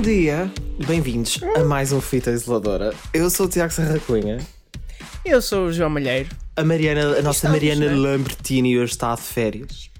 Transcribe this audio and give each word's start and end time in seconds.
Bom 0.00 0.04
dia, 0.04 0.50
bem-vindos 0.86 1.38
a 1.54 1.62
mais 1.62 1.92
um 1.92 2.00
Fita 2.00 2.30
Isoladora. 2.30 2.94
Eu 3.12 3.28
sou 3.28 3.44
o 3.44 3.48
Tiago 3.50 3.70
Serra 3.70 4.00
Cunha. 4.00 4.38
Eu 5.26 5.42
sou 5.42 5.66
o 5.66 5.72
João 5.74 5.90
Malheiro. 5.90 6.30
A 6.56 6.64
Mariana, 6.64 7.18
a 7.18 7.20
nossa 7.20 7.48
Estamos, 7.48 7.56
Mariana 7.58 7.84
né? 7.84 7.94
Lambertini 7.94 8.78
hoje 8.78 8.92
está 8.92 9.14
de 9.14 9.20
férias. 9.20 9.90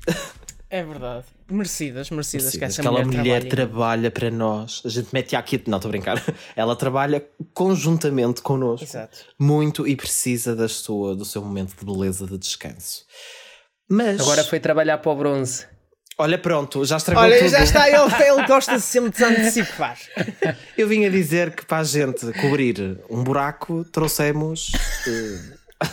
É 0.70 0.82
verdade. 0.82 1.26
Merecidas, 1.50 2.08
merecidas, 2.08 2.56
que 2.56 2.64
essa 2.64 2.80
Aquela 2.80 3.04
mulher, 3.04 3.18
mulher 3.18 3.40
trabalha. 3.40 3.50
trabalha 3.50 4.10
para 4.10 4.30
nós. 4.30 4.80
A 4.86 4.88
gente 4.88 5.08
mete 5.12 5.36
aqui, 5.36 5.62
não 5.66 5.76
estou 5.76 5.90
a 5.90 5.92
brincar. 5.92 6.24
Ela 6.56 6.74
trabalha 6.74 7.22
conjuntamente 7.52 8.40
connosco. 8.40 8.86
Exato. 8.86 9.18
Muito 9.38 9.86
e 9.86 9.94
precisa 9.94 10.56
da 10.56 10.66
sua, 10.66 11.14
do 11.14 11.26
seu 11.26 11.42
momento 11.42 11.76
de 11.78 11.84
beleza 11.84 12.26
de 12.26 12.38
descanso. 12.38 13.04
Mas, 13.86 14.18
Agora 14.18 14.44
foi 14.44 14.60
trabalhar 14.60 14.96
para 14.96 15.12
o 15.12 15.16
bronze. 15.16 15.66
Olha, 16.20 16.38
pronto, 16.38 16.84
já 16.84 16.96
estragou 16.96 17.24
Olha, 17.24 17.38
tudo. 17.38 17.48
já 17.50 17.62
está, 17.62 17.88
ele, 17.88 17.96
ele 18.28 18.46
gosta 18.46 18.76
de 18.76 18.82
sempre 18.82 19.10
de 19.16 19.24
antecipar. 19.24 19.98
Eu 20.76 20.86
vim 20.88 21.04
a 21.04 21.08
dizer 21.08 21.54
que 21.54 21.64
para 21.64 21.78
a 21.78 21.84
gente 21.84 22.26
cobrir 22.40 22.98
um 23.10 23.22
buraco, 23.24 23.84
trouxemos. 23.90 24.72
eh, 25.06 25.86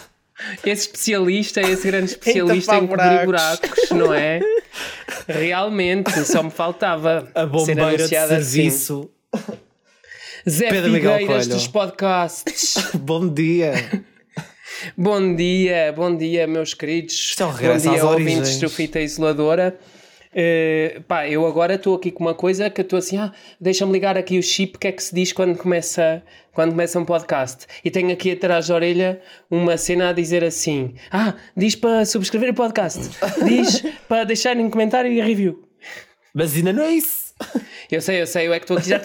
Esse 0.65 0.87
especialista, 0.87 1.61
esse 1.61 1.87
grande 1.87 2.11
especialista 2.11 2.71
tapar 2.73 2.83
em 2.83 2.87
cobrir 2.87 3.25
buracos. 3.25 3.69
buracos, 3.69 3.89
não 3.91 4.13
é? 4.13 4.39
Realmente, 5.27 6.11
só 6.25 6.43
me 6.43 6.51
faltava 6.51 7.27
a 7.33 7.41
ser 7.41 7.47
bombeira 7.47 7.81
de 8.07 8.15
anunciado 8.15 8.29
serviço. 8.29 9.09
assim. 9.33 9.43
Zé 10.49 10.69
Pedro 10.69 10.91
Miguel 10.91 11.17
Figueiras 11.17 11.45
Coelho. 11.45 11.55
dos 11.59 11.67
podcasts. 11.67 12.75
Bom 12.95 13.27
dia. 13.27 13.73
bom 14.95 15.35
dia, 15.35 15.91
bom 15.93 16.15
dia, 16.15 16.47
meus 16.47 16.73
queridos. 16.73 17.13
Isto 17.13 17.43
é 17.43 17.45
bom 17.47 17.53
dia, 17.57 17.71
às 17.73 17.85
ouvintes 18.03 18.37
origens. 18.37 18.59
do 18.59 18.69
Fita 18.69 18.99
Isoladora. 18.99 19.77
Eh, 20.33 21.01
pá, 21.07 21.27
eu 21.27 21.45
agora 21.45 21.75
estou 21.75 21.95
aqui 21.95 22.11
com 22.11 22.23
uma 22.23 22.33
coisa 22.33 22.69
que 22.69 22.81
estou 22.81 22.99
assim, 22.99 23.17
ah, 23.17 23.31
deixa-me 23.59 23.91
ligar 23.91 24.17
aqui 24.17 24.37
o 24.37 24.43
chip, 24.43 24.75
o 24.75 24.79
que 24.79 24.87
é 24.87 24.91
que 24.91 25.01
se 25.01 25.13
diz 25.13 25.31
quando 25.33 25.57
começa, 25.57 26.21
quando 26.53 26.71
começa 26.71 26.99
um 26.99 27.05
podcast? 27.05 27.65
E 27.83 27.89
tenho 27.89 28.11
aqui 28.11 28.31
atrás 28.31 28.67
da 28.67 28.75
orelha 28.75 29.21
uma 29.49 29.77
cena 29.77 30.09
a 30.09 30.13
dizer 30.13 30.43
assim: 30.43 30.95
Ah, 31.11 31.35
diz 31.55 31.75
para 31.75 32.05
subscrever 32.05 32.51
o 32.51 32.53
podcast, 32.53 33.09
diz 33.45 33.83
para 34.07 34.23
deixarem 34.23 34.65
um 34.65 34.69
comentário 34.69 35.11
e 35.11 35.21
review. 35.21 35.63
Mas 36.33 36.55
ainda 36.55 36.73
não 36.73 36.83
é 36.83 36.91
isso. 36.91 37.33
Eu 37.89 38.01
sei, 38.01 38.21
eu 38.21 38.27
sei, 38.27 38.47
eu 38.47 38.53
é 38.53 38.59
que 38.59 38.65
estou 38.65 38.77
aqui 38.77 38.89
já. 38.89 38.99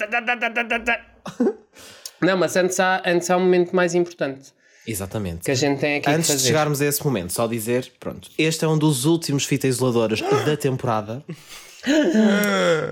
Não, 2.21 2.37
mas 2.37 2.57
antes 2.57 2.79
há, 2.81 3.03
antes 3.05 3.31
há 3.31 3.37
um 3.37 3.41
momento 3.41 3.75
mais 3.75 3.95
importante 3.95 4.53
Exatamente. 4.87 5.45
que 5.45 5.51
a 5.51 5.55
gente 5.55 5.79
tem 5.79 5.97
aqui 5.97 6.11
Antes 6.11 6.31
que 6.31 6.37
de 6.37 6.43
chegarmos 6.43 6.81
a 6.81 6.87
esse 6.87 7.05
momento, 7.05 7.33
só 7.33 7.47
dizer, 7.47 7.93
pronto, 8.01 8.29
este 8.37 8.65
é 8.65 8.69
um 8.69 8.77
dos 8.79 9.05
últimos 9.05 9.45
fita 9.45 9.67
isoladoras 9.67 10.21
da 10.45 10.57
temporada. 10.57 11.25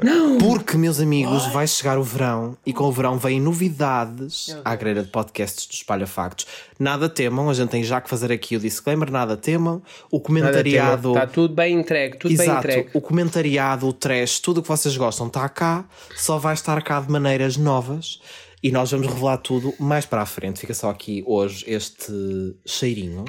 Não! 0.03 0.39
Porque, 0.39 0.77
meus 0.77 0.99
amigos, 0.99 1.47
vai 1.53 1.67
chegar 1.67 1.97
o 1.97 2.03
verão 2.03 2.57
e 2.67 2.73
com 2.73 2.85
o 2.85 2.93
verão 2.93 3.19
vêm 3.19 3.41
novidades 3.41 4.57
à 4.65 4.75
grelha 4.75 5.05
de 5.05 5.09
podcasts 5.09 5.67
do 5.67 5.73
Espalha 5.73 6.07
Factos. 6.09 6.47
Nada 6.79 7.09
temam, 7.09 7.49
a 7.49 7.55
gente 7.55 7.69
tem 7.71 7.85
já 7.85 8.01
que 8.01 8.11
fazer 8.11 8.33
aqui 8.33 8.57
o 8.57 8.61
disclaimer, 8.61 9.11
nada 9.11 9.37
temam. 9.37 9.81
O 10.11 10.19
comentariado. 10.19 11.11
Está 11.11 11.27
tudo 11.27 11.55
bem 11.55 11.79
entregue, 11.79 12.17
tudo 12.19 12.37
bem 12.37 12.47
Exato, 12.47 12.67
entregue. 12.67 12.91
o 12.93 13.01
comentariado, 13.01 13.87
o 13.87 13.93
trash, 13.93 14.41
tudo 14.41 14.59
o 14.59 14.63
que 14.63 14.69
vocês 14.69 14.97
gostam 14.97 15.29
está 15.29 15.49
cá, 15.49 15.85
só 16.17 16.39
vai 16.39 16.55
estar 16.55 16.83
cá 16.83 17.01
de 17.01 17.11
maneiras 17.11 17.57
novas 17.57 18.21
e 18.63 18.71
nós 18.71 18.91
vamos 18.91 19.07
revelar 19.07 19.39
tudo 19.39 19.75
mais 19.79 20.05
para 20.05 20.23
a 20.23 20.27
frente. 20.27 20.61
Fica 20.61 20.75
só 20.75 20.91
aqui 20.91 21.23
hoje 21.27 21.65
este 21.67 22.13
cheirinho. 22.67 23.25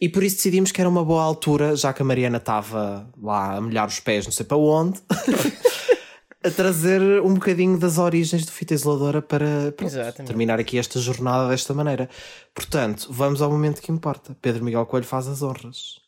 E 0.00 0.08
por 0.08 0.22
isso 0.22 0.36
decidimos 0.36 0.72
que 0.72 0.80
era 0.80 0.90
uma 0.90 1.04
boa 1.04 1.22
altura, 1.22 1.74
já 1.74 1.92
que 1.92 2.02
a 2.02 2.04
Mariana 2.04 2.36
estava 2.36 3.08
lá 3.20 3.56
a 3.56 3.60
molhar 3.60 3.86
os 3.86 3.98
pés, 3.98 4.26
não 4.26 4.32
sei 4.32 4.44
para 4.44 4.58
onde, 4.58 5.00
a 6.44 6.50
trazer 6.50 7.00
um 7.22 7.32
bocadinho 7.32 7.78
das 7.78 7.96
origens 7.96 8.44
do 8.44 8.52
Fita 8.52 8.74
Isoladora 8.74 9.22
para 9.22 9.72
pronto, 9.72 10.24
terminar 10.26 10.60
aqui 10.60 10.78
esta 10.78 11.00
jornada 11.00 11.48
desta 11.48 11.72
maneira. 11.72 12.10
Portanto, 12.54 13.08
vamos 13.10 13.40
ao 13.40 13.50
momento 13.50 13.80
que 13.80 13.90
importa. 13.90 14.36
Pedro 14.42 14.64
Miguel 14.64 14.84
Coelho 14.84 15.06
faz 15.06 15.26
as 15.26 15.42
honras. 15.42 15.98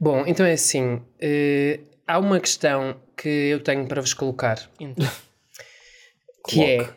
Bom, 0.00 0.24
então 0.26 0.44
é 0.44 0.52
assim: 0.52 1.00
eh, 1.20 1.80
há 2.06 2.18
uma 2.18 2.40
questão 2.40 2.96
que 3.16 3.28
eu 3.28 3.62
tenho 3.62 3.86
para 3.86 4.00
vos 4.00 4.14
colocar, 4.14 4.68
Então, 4.80 5.08
que 6.48 6.62
é. 6.64 6.88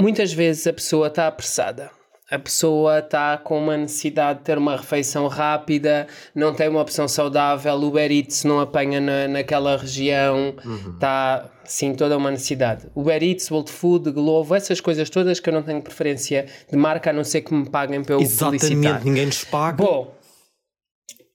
Muitas 0.00 0.32
vezes 0.32 0.66
a 0.66 0.72
pessoa 0.72 1.08
está 1.08 1.26
apressada. 1.26 1.90
A 2.30 2.38
pessoa 2.38 3.00
está 3.00 3.36
com 3.36 3.58
uma 3.58 3.76
necessidade 3.76 4.38
de 4.38 4.44
ter 4.44 4.56
uma 4.56 4.76
refeição 4.76 5.26
rápida, 5.26 6.06
não 6.32 6.54
tem 6.54 6.68
uma 6.68 6.80
opção 6.80 7.08
saudável, 7.08 7.74
o 7.74 7.88
Uber 7.88 8.08
Eats 8.12 8.44
não 8.44 8.60
apanha 8.60 9.00
na, 9.00 9.26
naquela 9.26 9.76
região, 9.76 10.54
está, 10.94 11.50
sim, 11.64 11.92
toda 11.92 12.16
uma 12.16 12.30
necessidade. 12.30 12.86
Uber 12.94 13.20
Eats, 13.20 13.50
World 13.50 13.72
Food, 13.72 14.12
Glovo, 14.12 14.54
essas 14.54 14.80
coisas 14.80 15.10
todas 15.10 15.40
que 15.40 15.48
eu 15.48 15.52
não 15.52 15.64
tenho 15.64 15.82
preferência 15.82 16.46
de 16.70 16.76
marca, 16.76 17.10
a 17.10 17.12
não 17.12 17.24
ser 17.24 17.40
que 17.40 17.52
me 17.52 17.68
paguem 17.68 18.04
para 18.04 18.14
eu. 18.14 18.20
Exatamente, 18.20 19.04
ninguém 19.04 19.26
nos 19.26 19.42
paga. 19.42 19.84
Bom, 19.84 20.14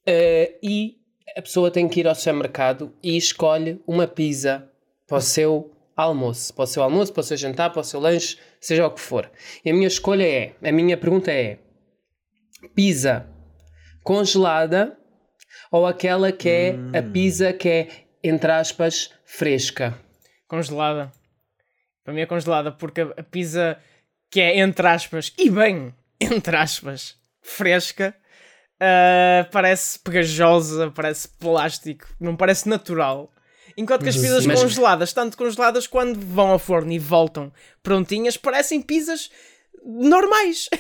eh, 0.08 0.54
e 0.64 0.96
a 1.36 1.42
pessoa 1.42 1.70
tem 1.70 1.90
que 1.90 2.00
ir 2.00 2.08
ao 2.08 2.16
supermercado 2.16 2.94
e 3.04 3.18
escolhe 3.18 3.82
uma 3.86 4.08
pizza 4.08 4.70
para 5.06 5.18
o 5.18 5.22
seu 5.22 5.75
almoço, 5.96 6.54
para 6.54 6.64
o 6.64 6.68
seu 6.68 6.84
almoço, 6.84 7.14
para 7.14 7.22
o 7.22 7.24
seu 7.24 7.38
jantar, 7.38 7.72
para 7.72 7.82
o 7.82 7.84
seu 7.84 8.00
lanche, 8.00 8.38
seja 8.60 8.86
o 8.86 8.92
que 8.92 9.02
for. 9.02 9.30
E 9.64 9.70
a 9.70 9.74
minha 9.74 9.88
escolha 9.88 10.28
é, 10.28 10.56
a 10.64 10.72
minha 10.72 10.98
pergunta 10.98 11.32
é: 11.32 11.60
pizza 12.76 13.28
congelada 14.04 14.98
ou 15.72 15.86
aquela 15.86 16.32
que 16.32 16.50
é 16.50 16.76
a 16.98 17.02
pizza 17.02 17.54
que 17.54 17.70
é 17.70 17.88
entre 18.24 18.52
aspas 18.52 19.12
fresca? 19.26 19.98
congelada. 20.48 21.12
Para 22.04 22.14
mim 22.14 22.22
é 22.22 22.26
congelada, 22.26 22.72
porque 22.72 23.02
a 23.02 23.24
pizza 23.24 23.78
que 24.30 24.40
é 24.40 24.60
entre 24.60 24.88
aspas, 24.88 25.34
e 25.38 25.50
bem, 25.50 25.94
entre 26.20 26.56
aspas, 26.56 27.16
fresca, 27.42 28.16
ah, 28.80 29.48
parece 29.52 30.00
pegajosa, 30.00 30.92
parece 30.92 31.28
plástico, 31.28 32.08
não 32.20 32.36
parece 32.36 32.68
natural. 32.70 33.32
Enquanto 33.78 34.04
que 34.04 34.10
as 34.10 34.16
pizzas 34.16 34.46
Mas- 34.46 34.62
congeladas, 34.62 35.12
tanto 35.14 35.38
congeladas 35.38 35.86
quando 35.88 36.20
vão 36.20 36.48
ao 36.52 36.60
forno 36.60 36.92
e 36.92 37.00
voltam 37.00 37.52
prontinhas, 37.84 38.38
parecem 38.38 38.82
pizzas 38.82 39.30
normais. 39.86 40.70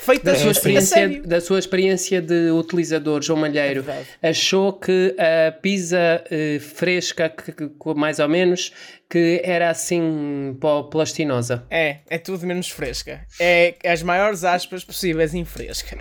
Da 0.00 0.04
Feitas 0.06 0.38
sua, 0.38 0.48
a 0.48 0.52
experiência, 0.52 1.22
da 1.26 1.40
sua 1.42 1.58
experiência 1.58 2.22
de 2.22 2.50
utilizador, 2.52 3.20
João 3.20 3.38
Malheiro, 3.40 3.82
verdade. 3.82 4.08
achou 4.22 4.72
que 4.72 5.14
a 5.18 5.52
pizza 5.52 6.24
eh, 6.30 6.58
fresca, 6.58 7.28
que, 7.28 7.52
que- 7.52 7.68
que- 7.68 7.94
mais 7.94 8.18
ou 8.18 8.26
menos, 8.26 8.72
que 9.10 9.42
era 9.44 9.68
assim 9.68 10.56
pó 10.58 10.84
plastinosa? 10.84 11.66
É, 11.68 11.98
é 12.08 12.16
tudo 12.16 12.46
menos 12.46 12.70
fresca. 12.70 13.26
É 13.38 13.74
as 13.84 14.02
maiores 14.02 14.42
aspas 14.42 14.82
possíveis 14.84 15.34
em 15.34 15.44
fresca. 15.44 15.98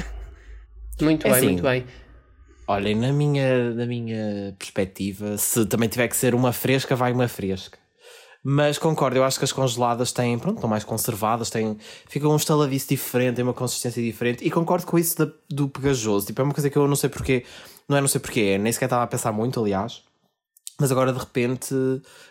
Muito 1.02 1.28
É 1.28 1.32
bem, 1.32 1.38
assim, 1.38 1.48
muito 1.48 1.64
bem. 1.64 1.86
Olhem, 2.72 2.94
na 2.94 3.12
minha, 3.12 3.74
na 3.74 3.84
minha 3.84 4.56
perspectiva, 4.60 5.40
se 5.40 5.66
também 5.66 5.90
tiver 5.90 6.08
que 6.08 6.16
ser 6.16 6.36
uma 6.36 6.54
fresca, 6.54 6.96
vai 6.96 7.12
uma 7.12 7.28
fresca. 7.28 7.80
Mas 8.44 8.78
concordo, 8.78 9.18
eu 9.18 9.24
acho 9.24 9.40
que 9.40 9.44
as 9.44 9.52
congeladas 9.52 10.12
têm, 10.12 10.38
pronto, 10.38 10.58
estão 10.58 10.70
mais 10.70 10.84
conservadas, 10.84 11.50
têm, 11.50 11.80
ficam 12.08 12.32
um 12.32 12.36
estaladiço 12.36 12.90
diferente, 12.90 13.38
têm 13.38 13.44
uma 13.44 13.56
consistência 13.56 14.04
diferente. 14.04 14.46
E 14.46 14.52
concordo 14.52 14.86
com 14.86 15.00
isso 15.00 15.18
da- 15.18 15.34
do 15.50 15.68
pegajoso. 15.68 16.28
Tipo, 16.28 16.42
é 16.42 16.44
uma 16.44 16.54
coisa 16.54 16.70
que 16.70 16.78
eu 16.78 16.88
não 16.88 16.96
sei 16.96 17.10
porquê, 17.10 17.44
não 17.88 17.98
é 17.98 18.02
não 18.02 18.08
sei 18.08 18.22
porquê, 18.22 18.56
nem 18.60 18.72
sequer 18.72 18.86
estava 18.86 19.02
a 19.02 19.08
pensar 19.08 19.32
muito, 19.32 19.60
aliás. 19.60 20.04
Mas 20.80 20.92
agora 20.92 21.12
de 21.12 21.18
repente, 21.18 21.74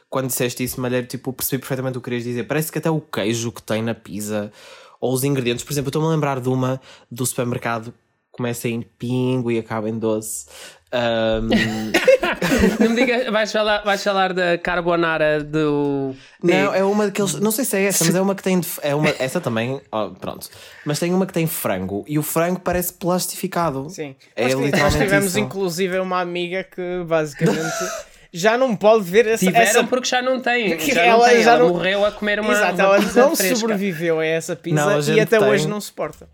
quando 0.09 0.29
disseste 0.29 0.63
isso, 0.63 0.81
Malheiro, 0.81 1.09
tipo, 1.09 1.33
percebi 1.33 1.59
perfeitamente 1.59 1.99
o 1.99 2.01
que 2.01 2.05
querias 2.05 2.23
dizer. 2.23 2.45
Parece 2.45 2.71
que 2.71 2.79
até 2.79 2.89
o 2.89 3.01
queijo 3.01 3.51
que 3.51 3.61
tem 3.63 3.83
na 3.83 3.93
pizza, 3.93 4.53
ou 5.01 5.13
os 5.13 5.25
ingredientes, 5.25 5.65
por 5.65 5.73
exemplo, 5.73 5.89
eu 5.89 5.91
estou-me 5.91 6.07
a 6.07 6.11
lembrar 6.13 6.41
de 6.41 6.49
uma 6.49 6.81
do 7.11 7.27
supermercado 7.27 7.93
começa 8.39 8.67
em 8.69 8.81
pingo 8.81 9.51
e 9.51 9.59
acaba 9.59 9.89
em 9.91 9.99
doce. 9.99 10.47
Ahm, 10.91 11.51
Não 12.81 12.91
me 12.91 12.97
diga, 12.97 13.31
vais 13.31 13.53
falar, 13.53 13.83
vais 13.85 14.03
falar 14.03 14.33
da 14.33 14.57
carbonara 14.57 15.43
do. 15.45 16.15
não, 16.43 16.75
é 16.75 16.83
uma 16.83 17.07
daqueles. 17.07 17.35
Não 17.35 17.51
sei 17.51 17.65
se 17.67 17.77
é 17.77 17.85
essa, 17.85 18.05
mas 18.07 18.15
é 18.15 18.21
uma 18.23 18.35
que 18.35 18.43
tem. 18.43 18.59
de- 18.61 18.67
É 18.83 18.95
uma, 18.95 19.09
essa 19.19 19.39
também, 19.41 19.81
ó, 19.93 20.09
pronto. 20.11 20.49
Mas 20.87 20.99
tem 20.99 21.13
uma 21.13 21.27
que 21.27 21.33
tem 21.33 21.47
frango 21.47 22.05
e 22.09 22.19
o 22.19 22.23
frango 22.23 22.61
parece 22.61 22.95
plastificado. 22.95 23.91
Sim. 23.91 24.17
É 24.35 24.45
nós, 24.45 24.53
ti- 24.53 24.57
nós 24.57 24.65
literalmente 24.67 25.05
tivemos 25.05 25.27
isso. 25.27 25.39
inclusive 25.41 25.99
uma 25.99 26.21
amiga 26.21 26.65
que 26.65 27.05
basicamente 27.07 27.61
já 28.33 28.57
não 28.57 28.75
pode 28.75 29.05
ver 29.05 29.27
essa. 29.27 29.45
Tiveram 29.45 29.67
essa... 29.67 29.85
porque 29.85 30.09
já 30.09 30.23
não 30.23 30.41
tem. 30.41 30.79
Já 30.81 31.03
ela 31.03 31.27
não 31.27 31.35
tem. 31.35 31.43
já 31.43 31.51
ela 31.53 31.59
não- 31.65 31.69
morreu 31.71 32.07
a 32.07 32.13
comer 32.13 32.41
uma. 32.41 32.53
Exato, 32.53 32.75
uma 32.77 32.83
ela 32.85 32.99
não 32.99 33.37
fresca. 33.37 33.57
sobreviveu 33.57 34.21
a 34.21 34.25
essa 34.25 34.57
pizza 34.57 34.77
Não, 34.77 34.89
a 34.97 35.01
e 35.15 35.21
até 35.21 35.39
tem- 35.39 35.49
hoje 35.49 35.69
não 35.69 35.81
suporta. 35.83 36.29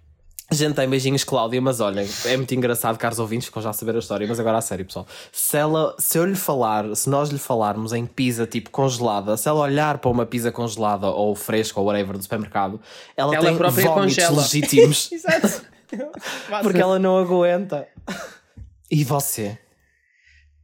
Gente 0.53 0.75
tem 0.75 0.89
beijinhos, 0.89 1.25
Cláudia, 1.25 1.61
mas 1.61 1.81
olhem, 1.81 2.07
é 2.27 2.37
muito 2.37 2.55
engraçado, 2.55 2.99
caros 2.99 3.19
ouvintes, 3.19 3.47
ficam 3.47 3.63
já 3.63 3.71
a 3.71 3.73
saber 3.73 3.97
a 3.97 3.99
história, 3.99 4.27
mas 4.29 4.39
agora 4.39 4.59
a 4.59 4.61
sério, 4.61 4.85
pessoal. 4.85 5.07
Se, 5.33 5.57
ela, 5.57 5.97
se 5.99 6.19
eu 6.19 6.25
lhe 6.27 6.35
falar, 6.37 6.95
se 6.95 7.09
nós 7.09 7.31
lhe 7.31 7.39
falarmos 7.39 7.93
em 7.93 8.05
pizza 8.05 8.47
tipo 8.47 8.71
congelada, 8.71 9.37
se 9.37 9.49
ela 9.49 9.61
olhar 9.61 9.99
para 9.99 10.11
uma 10.11 10.27
pizza 10.27 10.53
congelada 10.53 11.07
ou 11.09 11.35
fresca 11.35 11.81
ou 11.81 11.87
whatever 11.87 12.17
do 12.17 12.23
supermercado, 12.23 12.79
ela, 13.17 13.35
Ela 13.35 13.47
tem 13.47 13.57
própria 13.57 13.87
vómitos 13.87 14.17
congela. 14.17 14.43
legítimos 14.43 15.11
Exato. 15.13 15.63
porque 16.63 16.81
ela 16.81 16.99
não 16.99 17.19
aguenta. 17.19 17.89
E 18.91 19.03
você? 19.03 19.59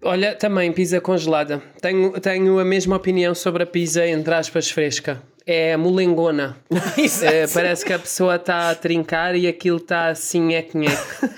Olha, 0.02 0.34
também 0.34 0.72
pizza 0.72 1.00
congelada. 1.00 1.62
Tenho, 1.80 2.12
tenho 2.20 2.58
a 2.58 2.64
mesma 2.64 2.96
opinião 2.96 3.34
sobre 3.34 3.62
a 3.62 3.66
pizza, 3.66 4.06
entre 4.06 4.34
aspas, 4.34 4.70
fresca. 4.70 5.22
É 5.46 5.76
molengona. 5.76 6.56
É, 7.22 7.46
parece 7.46 7.84
que 7.84 7.92
a 7.92 7.98
pessoa 7.98 8.36
está 8.36 8.70
a 8.70 8.74
trincar 8.74 9.34
e 9.34 9.46
aquilo 9.46 9.78
está 9.78 10.08
assim, 10.08 10.54
é 10.54 10.66
nheque 10.74 10.78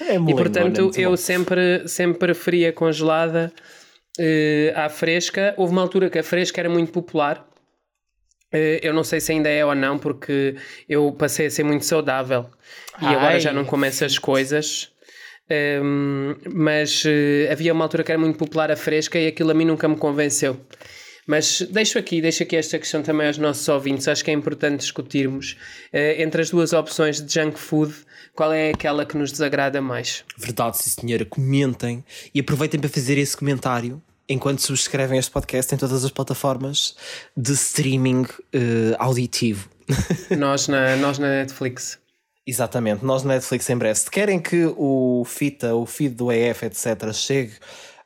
É 0.08 0.14
E 0.14 0.18
molengona, 0.18 0.36
portanto 0.36 0.90
eu 0.96 1.16
sempre, 1.16 1.86
sempre 1.88 2.18
preferia 2.18 2.72
congelada 2.72 3.52
eh, 4.18 4.72
à 4.76 4.88
fresca. 4.88 5.54
Houve 5.56 5.72
uma 5.72 5.82
altura 5.82 6.10
que 6.10 6.18
a 6.18 6.22
fresca 6.22 6.60
era 6.60 6.68
muito 6.68 6.92
popular. 6.92 7.46
Eh, 8.52 8.80
eu 8.82 8.92
não 8.92 9.02
sei 9.02 9.20
se 9.20 9.32
ainda 9.32 9.48
é 9.48 9.64
ou 9.64 9.74
não, 9.74 9.98
porque 9.98 10.56
eu 10.88 11.10
passei 11.12 11.46
a 11.46 11.50
ser 11.50 11.64
muito 11.64 11.84
saudável 11.84 12.46
e 13.00 13.06
agora 13.06 13.34
Ai. 13.34 13.40
já 13.40 13.52
não 13.52 13.64
como 13.64 13.84
essas 13.84 14.18
coisas. 14.18 14.90
Ehm, 15.48 16.36
mas 16.52 17.04
eh, 17.06 17.48
havia 17.50 17.72
uma 17.72 17.84
altura 17.84 18.04
que 18.04 18.12
era 18.12 18.18
muito 18.18 18.38
popular 18.38 18.70
a 18.70 18.76
fresca 18.76 19.18
e 19.18 19.26
aquilo 19.26 19.50
a 19.50 19.54
mim 19.54 19.64
nunca 19.64 19.88
me 19.88 19.96
convenceu. 19.96 20.58
Mas 21.26 21.62
deixo 21.70 21.98
aqui, 21.98 22.20
deixo 22.20 22.42
aqui 22.42 22.56
esta 22.56 22.78
questão 22.78 23.02
também 23.02 23.28
aos 23.28 23.38
nossos 23.38 23.68
ouvintes. 23.68 24.08
Acho 24.08 24.24
que 24.24 24.30
é 24.30 24.34
importante 24.34 24.80
discutirmos 24.80 25.56
eh, 25.92 26.22
entre 26.22 26.42
as 26.42 26.50
duas 26.50 26.72
opções 26.72 27.20
de 27.20 27.32
junk 27.32 27.58
food, 27.58 27.94
qual 28.34 28.52
é 28.52 28.70
aquela 28.70 29.06
que 29.06 29.16
nos 29.16 29.30
desagrada 29.30 29.80
mais. 29.80 30.24
Verdade, 30.36 30.78
sim 30.78 30.90
senhora. 30.90 31.24
Comentem 31.24 32.04
e 32.34 32.40
aproveitem 32.40 32.80
para 32.80 32.88
fazer 32.88 33.18
esse 33.18 33.36
comentário 33.36 34.02
enquanto 34.28 34.62
subscrevem 34.62 35.18
este 35.18 35.30
podcast 35.30 35.74
em 35.74 35.78
todas 35.78 36.04
as 36.04 36.10
plataformas 36.10 36.96
de 37.36 37.52
streaming 37.52 38.26
eh, 38.52 38.96
auditivo. 38.98 39.68
nós, 40.36 40.68
na, 40.68 40.96
nós 40.96 41.18
na 41.18 41.28
Netflix. 41.28 41.98
Exatamente, 42.44 43.04
nós 43.04 43.22
na 43.22 43.34
Netflix 43.34 43.70
em 43.70 43.76
breve. 43.76 43.98
Se 44.00 44.10
querem 44.10 44.40
que 44.40 44.66
o 44.76 45.22
FITA, 45.24 45.76
o 45.76 45.86
feed 45.86 46.16
do 46.16 46.32
EF, 46.32 46.64
etc., 46.64 47.12
chegue 47.12 47.52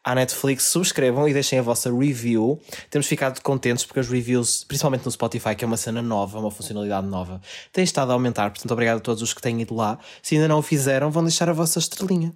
à 0.07 0.15
Netflix, 0.15 0.65
subscrevam 0.65 1.29
e 1.29 1.33
deixem 1.33 1.59
a 1.59 1.63
vossa 1.63 1.91
review. 1.93 2.61
Temos 2.89 3.07
ficado 3.09 3.41
contentes 3.43 3.85
porque 3.85 3.99
as 4.01 4.09
reviews, 4.09 4.63
principalmente 4.63 5.05
no 5.05 5.11
Spotify, 5.11 5.55
que 5.57 5.65
é 5.65 5.67
uma 5.67 5.77
cena 5.77 6.01
nova, 6.01 6.39
uma 6.39 6.51
funcionalidade 6.51 7.07
nova, 7.09 7.41
têm 7.73 7.83
estado 7.83 8.11
a 8.11 8.15
aumentar. 8.15 8.51
Portanto, 8.51 8.71
obrigado 8.71 8.99
a 8.99 9.01
todos 9.01 9.21
os 9.21 9.35
que 9.35 9.43
têm 9.43 9.61
ido 9.61 9.75
lá. 9.75 9.99
Se 10.23 10.37
ainda 10.37 10.47
não 10.47 10.61
o 10.61 10.63
fizeram, 10.63 11.11
vão 11.11 11.25
deixar 11.25 11.49
a 11.51 11.53
vossa 11.53 11.79
estrelinha. 11.81 12.33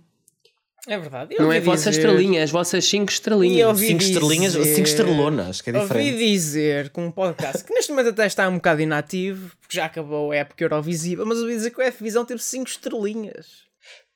É 0.88 0.98
verdade. 0.98 1.34
Eu 1.34 1.42
Não 1.44 1.52
é 1.52 1.56
a 1.56 1.58
ouvi 1.58 1.66
vossa 1.66 1.90
dizer- 1.90 2.00
estrelinha, 2.06 2.42
as 2.42 2.50
vossas 2.50 2.84
5 2.86 3.02
E 3.02 3.04
eu 3.04 3.14
estrelinhas. 3.14 3.68
ouvi 3.68 3.86
Cinco 3.86 3.98
dizer- 3.98 4.12
estrelinhas, 4.14 4.52
cinco 4.54 4.88
estrelonas, 4.88 5.60
que 5.60 5.70
é 5.70 5.74
Ouvi 5.76 5.86
diferente. 5.86 6.18
dizer 6.18 6.90
com 6.90 7.06
um 7.06 7.10
podcast 7.10 7.62
que 7.62 7.72
neste 7.74 7.92
momento 7.92 8.08
até 8.08 8.26
está 8.26 8.48
um 8.48 8.54
bocado 8.54 8.80
inativo, 8.80 9.52
porque 9.60 9.76
já 9.76 9.84
acabou 9.84 10.32
a 10.32 10.36
época 10.36 10.64
Eurovisiva, 10.64 11.24
mas 11.26 11.38
ouvi 11.38 11.52
dizer 11.54 11.70
que 11.70 11.78
o 11.80 11.82
F-Visão 11.82 12.24
teve 12.24 12.42
5 12.42 12.68
estrelinhas. 12.68 13.69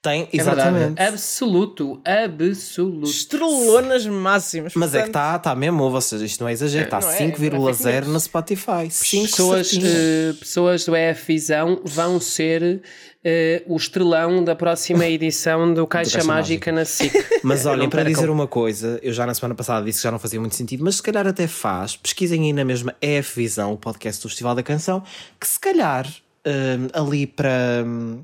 Tem, 0.04 0.28
É 0.30 0.36
verdade. 0.36 0.60
exatamente. 0.60 1.02
Absoluto, 1.02 1.98
absoluto. 2.04 3.08
Estrelonas 3.08 4.04
máximas. 4.06 4.74
Mas 4.76 4.94
é 4.94 4.98
que 4.98 5.04
portanto, 5.04 5.22
está 5.24 5.38
tá 5.38 5.54
mesmo, 5.54 5.90
vocês, 5.90 6.20
isto 6.20 6.42
não 6.42 6.48
é 6.48 6.52
exagero, 6.52 6.84
está 6.84 6.98
é, 6.98 7.00
5,0 7.30 7.52
não 7.52 7.68
é 7.70 7.92
news. 8.00 8.08
no 8.08 8.20
Spotify. 8.20 8.90
5 8.90 9.24
Pessoas, 9.24 9.72
eh, 9.72 10.34
pessoas 10.38 10.84
do 10.84 10.94
EFisão 10.94 11.80
vão 11.82 12.20
ser 12.20 12.82
eh, 13.24 13.62
o 13.66 13.74
estrelão 13.78 14.44
da 14.44 14.54
próxima 14.54 15.06
edição 15.06 15.72
do 15.72 15.86
Caixa, 15.88 16.18
Caixa 16.18 16.28
Mágica 16.28 16.70
na 16.70 16.84
SIC. 16.84 17.10
Mas 17.42 17.64
olhem, 17.64 17.88
para 17.88 18.04
dizer 18.04 18.28
uma 18.28 18.46
coisa, 18.46 19.00
eu 19.02 19.14
já 19.14 19.24
na 19.24 19.32
semana 19.32 19.54
passada 19.54 19.86
disse 19.86 20.00
que 20.00 20.04
já 20.04 20.10
não 20.10 20.18
fazia 20.18 20.38
muito 20.38 20.54
sentido, 20.54 20.84
mas 20.84 20.96
se 20.96 21.02
calhar 21.02 21.26
até 21.26 21.46
faz. 21.46 21.96
Pesquisem 21.96 22.42
aí 22.42 22.52
na 22.52 22.62
mesma 22.66 22.94
EF 23.00 23.36
Visão, 23.36 23.72
o 23.72 23.78
podcast 23.78 24.20
do 24.22 24.28
Festival 24.28 24.54
da 24.54 24.62
Canção, 24.62 25.02
que 25.40 25.48
se 25.48 25.58
calhar 25.58 26.06
hum, 26.46 26.88
ali 26.92 27.26
para. 27.26 27.82
hum, 27.86 28.22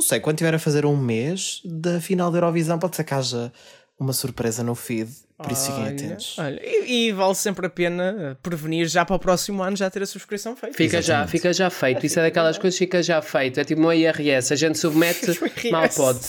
não 0.00 0.06
sei, 0.06 0.18
quando 0.18 0.38
tiver 0.38 0.54
a 0.54 0.58
fazer 0.58 0.86
um 0.86 0.96
mês 0.96 1.60
da 1.62 2.00
final 2.00 2.30
da 2.30 2.38
Eurovisão, 2.38 2.78
pode 2.78 2.96
ser 2.96 3.04
que 3.04 3.12
haja 3.12 3.52
uma 3.98 4.14
surpresa 4.14 4.64
no 4.64 4.74
feed. 4.74 5.10
Por 5.36 5.52
isso 5.52 5.66
fiquem 5.66 5.88
atentos. 5.88 6.38
olha, 6.38 6.58
e, 6.62 7.08
e 7.08 7.12
vale 7.12 7.34
sempre 7.34 7.66
a 7.66 7.70
pena 7.70 8.16
eh, 8.18 8.36
prevenir 8.42 8.86
já 8.88 9.04
para 9.04 9.16
o 9.16 9.18
próximo 9.18 9.62
ano 9.62 9.76
já 9.76 9.90
ter 9.90 10.02
a 10.02 10.06
subscrição 10.06 10.56
feita. 10.56 10.74
Fica 10.74 11.02
já, 11.02 11.26
fica 11.26 11.52
já 11.52 11.68
feito. 11.68 12.04
Isso 12.04 12.18
é 12.18 12.22
daquelas 12.22 12.56
coisas 12.56 12.78
que 12.78 12.86
fica 12.86 13.02
já 13.02 13.20
feito. 13.20 13.60
É 13.60 13.64
tipo 13.64 13.80
uma 13.80 13.94
IRS. 13.94 14.52
A 14.52 14.56
gente 14.56 14.76
submete, 14.80 15.26
mal 15.70 15.88
pode. 15.90 16.20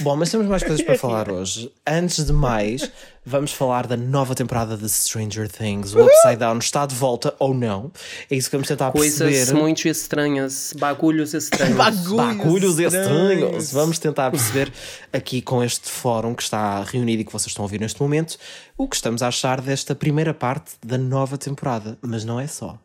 Bom, 0.00 0.16
mas 0.16 0.30
temos 0.30 0.46
mais 0.46 0.62
coisas 0.62 0.82
para 0.82 0.96
falar 0.98 1.30
hoje. 1.30 1.70
Antes 1.86 2.24
de 2.24 2.32
mais, 2.32 2.90
vamos 3.24 3.52
falar 3.52 3.86
da 3.86 3.96
nova 3.96 4.34
temporada 4.34 4.76
de 4.76 4.88
Stranger 4.88 5.48
Things. 5.48 5.94
O 5.94 6.04
Upside 6.04 6.36
Down 6.36 6.58
está 6.58 6.86
de 6.86 6.94
volta 6.94 7.34
ou 7.38 7.52
não? 7.52 7.92
É 8.30 8.34
isso 8.34 8.48
que 8.48 8.56
vamos 8.56 8.68
tentar 8.68 8.90
Coisas 8.90 9.18
perceber. 9.18 9.60
muito 9.60 9.86
estranhas. 9.86 10.72
Bagulhos 10.78 11.34
estranhos. 11.34 11.76
Bagulhos 11.76 12.12
Bagulhos 12.12 12.78
estranhos. 12.78 13.06
estranhos. 13.06 13.72
Vamos 13.72 13.98
tentar 13.98 14.30
perceber 14.30 14.72
aqui 15.12 15.42
com 15.42 15.62
este 15.62 15.88
fórum 15.88 16.34
que 16.34 16.42
está 16.42 16.82
reunido 16.84 17.22
e 17.22 17.24
que 17.24 17.32
vocês 17.32 17.48
estão 17.48 17.62
a 17.62 17.66
ouvir 17.66 17.80
neste 17.80 18.00
momento 18.00 18.38
o 18.78 18.88
que 18.88 18.96
estamos 18.96 19.22
a 19.22 19.28
achar 19.28 19.60
desta 19.60 19.94
primeira 19.94 20.32
parte 20.32 20.72
da 20.84 20.96
nova 20.96 21.36
temporada. 21.36 21.98
Mas 22.00 22.24
não 22.24 22.40
é 22.40 22.46
só. 22.46 22.78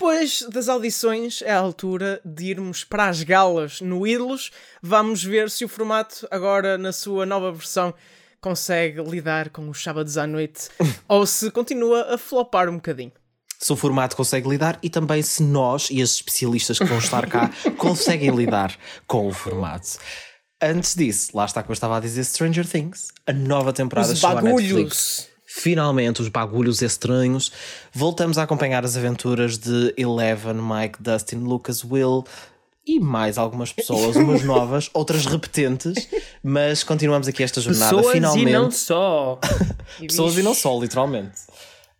Depois 0.00 0.46
das 0.52 0.68
audições, 0.68 1.42
é 1.42 1.50
a 1.50 1.58
altura 1.58 2.20
de 2.24 2.44
irmos 2.44 2.84
para 2.84 3.08
as 3.08 3.24
galas 3.24 3.80
no 3.80 4.06
Ídolos. 4.06 4.52
Vamos 4.80 5.24
ver 5.24 5.50
se 5.50 5.64
o 5.64 5.68
formato, 5.68 6.24
agora 6.30 6.78
na 6.78 6.92
sua 6.92 7.26
nova 7.26 7.50
versão, 7.50 7.92
consegue 8.40 9.02
lidar 9.02 9.50
com 9.50 9.68
os 9.68 9.82
sábados 9.82 10.16
à 10.16 10.24
noite 10.24 10.68
ou 11.08 11.26
se 11.26 11.50
continua 11.50 12.14
a 12.14 12.16
flopar 12.16 12.68
um 12.68 12.76
bocadinho. 12.76 13.10
Se 13.58 13.72
o 13.72 13.76
formato 13.76 14.14
consegue 14.14 14.48
lidar 14.48 14.78
e 14.84 14.88
também 14.88 15.20
se 15.20 15.42
nós 15.42 15.88
e 15.90 16.00
as 16.00 16.12
especialistas 16.12 16.78
que 16.78 16.84
vão 16.84 16.98
estar 16.98 17.28
cá 17.28 17.50
conseguem 17.76 18.30
lidar 18.30 18.78
com 19.04 19.26
o 19.26 19.32
formato. 19.32 19.98
Antes 20.62 20.94
disso, 20.94 21.32
lá 21.34 21.44
está 21.44 21.60
como 21.60 21.72
eu 21.72 21.74
estava 21.74 21.96
a 21.96 22.00
dizer 22.00 22.22
Stranger 22.22 22.68
Things, 22.68 23.08
a 23.26 23.32
nova 23.32 23.72
temporada 23.72 24.12
Os 24.12 24.20
chegou 24.20 24.38
à 24.38 24.42
Netflix. 24.42 25.28
Finalmente, 25.58 26.22
os 26.22 26.28
bagulhos 26.28 26.82
estranhos. 26.82 27.50
Voltamos 27.92 28.38
a 28.38 28.44
acompanhar 28.44 28.84
as 28.84 28.96
aventuras 28.96 29.58
de 29.58 29.92
Eleven, 29.96 30.54
Mike, 30.54 31.02
Dustin, 31.02 31.36
Lucas, 31.36 31.84
Will 31.84 32.24
e 32.86 33.00
mais 33.00 33.36
algumas 33.36 33.72
pessoas, 33.72 34.14
umas 34.16 34.42
novas, 34.44 34.88
outras 34.94 35.26
repetentes, 35.26 36.08
mas 36.42 36.82
continuamos 36.82 37.26
aqui 37.26 37.42
esta 37.42 37.60
jornada. 37.60 37.94
Pessoas 37.94 38.12
Finalmente, 38.14 38.48
e 38.48 38.52
não 38.52 38.70
só. 38.70 39.38
pessoas 40.00 40.38
e 40.38 40.42
não 40.42 40.54
só, 40.54 40.78
literalmente. 40.80 41.40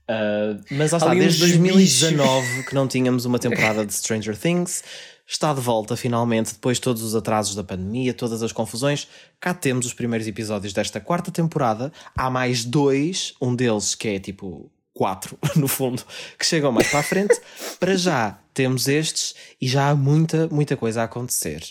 Uh, 0.08 0.62
mas 0.70 0.92
lá 0.92 0.98
está, 0.98 1.14
desde 1.14 1.40
2019 1.40 2.62
que 2.62 2.74
não 2.74 2.88
tínhamos 2.88 3.26
uma 3.26 3.38
temporada 3.38 3.84
de 3.84 3.92
Stranger 3.92 4.36
Things. 4.36 4.82
Está 5.30 5.52
de 5.52 5.60
volta 5.60 5.94
finalmente, 5.94 6.54
depois 6.54 6.78
de 6.78 6.80
todos 6.80 7.02
os 7.02 7.14
atrasos 7.14 7.54
da 7.54 7.62
pandemia, 7.62 8.14
todas 8.14 8.42
as 8.42 8.50
confusões. 8.50 9.06
Cá 9.38 9.52
temos 9.52 9.84
os 9.84 9.92
primeiros 9.92 10.26
episódios 10.26 10.72
desta 10.72 11.00
quarta 11.00 11.30
temporada. 11.30 11.92
Há 12.16 12.30
mais 12.30 12.64
dois, 12.64 13.34
um 13.38 13.54
deles 13.54 13.94
que 13.94 14.08
é 14.08 14.18
tipo 14.18 14.72
quatro, 14.94 15.38
no 15.54 15.68
fundo, 15.68 16.02
que 16.38 16.46
chegam 16.46 16.72
mais 16.72 16.88
para 16.88 17.00
a 17.00 17.02
frente. 17.02 17.38
para 17.78 17.94
já 17.94 18.38
temos 18.54 18.88
estes 18.88 19.34
e 19.60 19.68
já 19.68 19.90
há 19.90 19.94
muita, 19.94 20.48
muita 20.48 20.78
coisa 20.78 21.02
a 21.02 21.04
acontecer. 21.04 21.62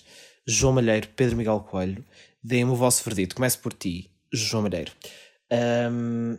João 0.45 0.73
Malheiro, 0.73 1.09
Pedro 1.15 1.35
Miguel 1.35 1.59
Coelho, 1.59 2.05
deem-me 2.43 2.71
o 2.71 2.75
vosso 2.75 3.03
verdito. 3.03 3.35
Começo 3.35 3.57
por 3.57 3.73
ti, 3.73 4.11
João 4.31 4.63
Malheiro. 4.63 4.91
Ahm, 5.51 6.37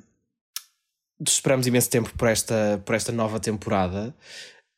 esperamos 1.26 1.66
imenso 1.66 1.90
tempo 1.90 2.12
por 2.16 2.28
esta, 2.28 2.80
por 2.86 2.94
esta 2.94 3.10
nova 3.10 3.40
temporada. 3.40 4.14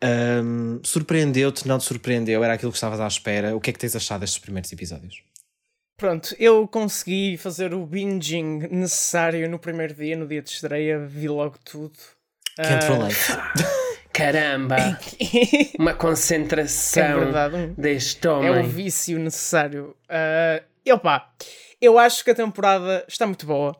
Ahm, 0.02 0.80
Surpreendeu-te, 0.82 1.66
não 1.68 1.78
te 1.78 1.84
surpreendeu? 1.84 2.42
Era 2.42 2.54
aquilo 2.54 2.72
que 2.72 2.76
estavas 2.76 3.00
à 3.00 3.06
espera? 3.06 3.54
O 3.56 3.60
que 3.60 3.70
é 3.70 3.72
que 3.72 3.78
tens 3.78 3.94
achado 3.94 4.20
destes 4.20 4.38
primeiros 4.38 4.72
episódios? 4.72 5.22
Pronto, 5.98 6.34
eu 6.38 6.66
consegui 6.66 7.36
fazer 7.36 7.74
o 7.74 7.84
binging 7.84 8.60
necessário 8.70 9.48
no 9.50 9.58
primeiro 9.58 9.92
dia, 9.94 10.16
no 10.16 10.26
dia 10.26 10.40
de 10.40 10.48
estreia, 10.48 10.98
vi 10.98 11.28
logo 11.28 11.56
tudo. 11.62 11.92
Can't 12.56 12.84
Ah, 12.86 12.88
relate. 12.88 13.16
Caramba! 14.12 14.76
Uma 15.78 15.90
é 15.90 15.94
concentração 15.94 17.20
verdade, 17.20 17.56
um- 17.56 17.74
deste 17.74 18.26
é 18.26 18.30
homem. 18.30 18.64
o 18.64 18.68
vício 18.68 19.18
necessário. 19.18 19.94
Uh, 20.08 20.64
e 20.84 20.90
opá, 20.92 21.30
eu 21.80 21.98
acho 21.98 22.24
que 22.24 22.30
a 22.30 22.34
temporada 22.34 23.04
está 23.06 23.26
muito 23.26 23.44
boa. 23.46 23.76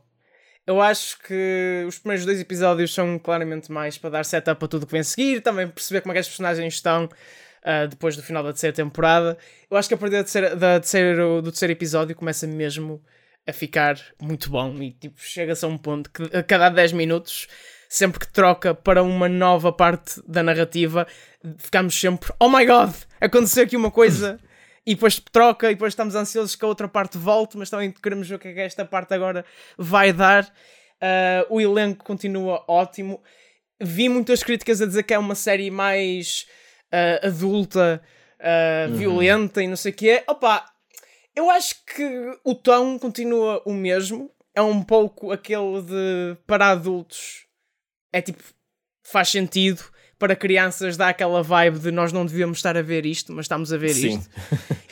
Eu 0.70 0.80
acho 0.80 1.18
que 1.18 1.84
os 1.88 1.98
primeiros 1.98 2.24
dois 2.24 2.40
episódios 2.40 2.94
são 2.94 3.18
claramente 3.18 3.72
mais 3.72 3.98
para 3.98 4.10
dar 4.10 4.24
setup 4.24 4.64
a 4.64 4.68
tudo 4.68 4.86
que 4.86 4.92
vem 4.92 5.00
a 5.00 5.04
seguir, 5.04 5.40
também 5.40 5.66
perceber 5.66 6.00
como 6.00 6.12
é 6.12 6.14
que 6.14 6.20
as 6.20 6.28
personagens 6.28 6.74
estão 6.74 7.06
uh, 7.06 7.88
depois 7.88 8.14
do 8.14 8.22
final 8.22 8.40
da 8.44 8.52
terceira 8.52 8.76
temporada. 8.76 9.36
Eu 9.68 9.76
acho 9.76 9.88
que 9.88 9.94
a 9.94 9.98
partir 9.98 10.14
da 10.14 10.22
terceira, 10.22 10.54
da 10.54 10.78
terceiro, 10.78 11.42
do 11.42 11.50
terceiro 11.50 11.72
episódio 11.72 12.14
começa 12.14 12.46
mesmo 12.46 13.02
a 13.44 13.52
ficar 13.52 14.00
muito 14.22 14.48
bom 14.48 14.80
e 14.80 14.92
tipo, 14.92 15.20
chega-se 15.20 15.64
a 15.64 15.68
um 15.68 15.76
ponto 15.76 16.08
que 16.08 16.36
a 16.36 16.40
cada 16.40 16.68
10 16.68 16.92
minutos, 16.92 17.48
sempre 17.88 18.20
que 18.20 18.32
troca 18.32 18.72
para 18.72 19.02
uma 19.02 19.28
nova 19.28 19.72
parte 19.72 20.22
da 20.24 20.40
narrativa, 20.40 21.04
ficamos 21.58 21.98
sempre, 21.98 22.32
oh 22.38 22.48
my 22.48 22.64
god, 22.64 22.94
aconteceu 23.20 23.64
aqui 23.64 23.76
uma 23.76 23.90
coisa. 23.90 24.38
E 24.90 24.94
depois 24.97 25.20
troca, 25.20 25.70
e 25.70 25.75
depois 25.75 25.92
estamos 25.92 26.16
ansiosos 26.16 26.56
que 26.56 26.64
a 26.64 26.68
outra 26.68 26.88
parte 26.88 27.16
volte, 27.16 27.56
mas 27.56 27.70
também 27.70 27.92
queremos 27.92 28.28
ver 28.28 28.35
o 28.35 28.38
que 28.40 28.49
é 28.49 28.54
que 28.54 28.61
esta 28.61 28.85
parte 28.85 29.14
agora 29.14 29.44
vai 29.78 30.12
dar. 30.12 30.42
Uh, 31.00 31.47
o 31.49 31.61
elenco 31.61 32.04
continua 32.04 32.64
ótimo. 32.66 33.23
Vi 33.80 34.09
muitas 34.09 34.42
críticas 34.42 34.82
a 34.82 34.87
dizer 34.87 35.04
que 35.04 35.14
é 35.14 35.18
uma 35.18 35.37
série 35.37 35.70
mais 35.70 36.44
uh, 36.92 37.28
adulta, 37.28 38.02
uh, 38.40 38.92
violenta 38.92 39.62
e 39.62 39.68
não 39.68 39.76
sei 39.76 39.92
o 39.92 39.94
que 39.94 40.11
é. 40.11 40.25
Opa, 40.26 40.66
eu 41.37 41.49
acho 41.49 41.76
que 41.85 42.40
o 42.42 42.52
tom 42.52 42.99
continua 42.99 43.62
o 43.64 43.73
mesmo. 43.73 44.28
é 44.56 44.61
um 44.61 44.82
pouco 44.82 45.30
aquele 45.30 45.82
de 45.82 46.37
para 46.49 46.70
adultos. 46.70 47.47
É 48.12 48.20
tipo, 48.20 48.42
faz 49.04 49.28
sentido. 49.28 49.85
Para 50.20 50.36
crianças 50.36 50.98
dá 50.98 51.08
aquela 51.08 51.42
vibe 51.42 51.78
de 51.78 51.90
nós 51.90 52.12
não 52.12 52.26
devíamos 52.26 52.58
estar 52.58 52.76
a 52.76 52.82
ver 52.82 53.06
isto, 53.06 53.32
mas 53.32 53.46
estamos 53.46 53.72
a 53.72 53.78
ver 53.78 53.94
Sim. 53.94 54.18
isto. 54.18 54.30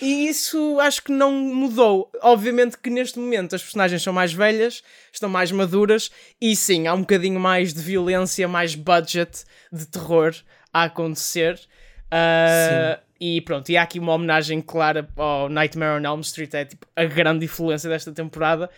E 0.01 0.27
isso 0.27 0.81
acho 0.81 1.05
que 1.05 1.13
não 1.13 1.31
mudou. 1.33 2.11
Obviamente 2.23 2.79
que 2.79 2.89
neste 2.89 3.19
momento 3.19 3.55
as 3.55 3.63
personagens 3.63 4.03
são 4.03 4.13
mais 4.13 4.33
velhas, 4.33 4.83
estão 5.13 5.29
mais 5.29 5.53
maduras 5.53 6.11
e 6.41 6.57
sim, 6.57 6.87
há 6.87 6.95
um 6.95 7.01
bocadinho 7.01 7.39
mais 7.39 7.75
de 7.75 7.83
violência, 7.83 8.49
mais 8.49 8.75
budget 8.75 9.45
de 9.71 9.87
terror 9.87 10.35
a 10.73 10.85
acontecer. 10.85 11.61
Uh, 12.07 12.99
e 13.21 13.41
pronto, 13.43 13.69
e 13.69 13.77
há 13.77 13.83
aqui 13.83 13.99
uma 13.99 14.15
homenagem 14.15 14.63
clara 14.63 15.09
ao 15.17 15.49
Nightmare 15.49 16.01
on 16.01 16.05
Elm 16.05 16.21
Street, 16.21 16.55
é 16.55 16.65
tipo 16.65 16.87
a 16.97 17.05
grande 17.05 17.45
influência 17.45 17.91
desta 17.91 18.13
temporada, 18.13 18.71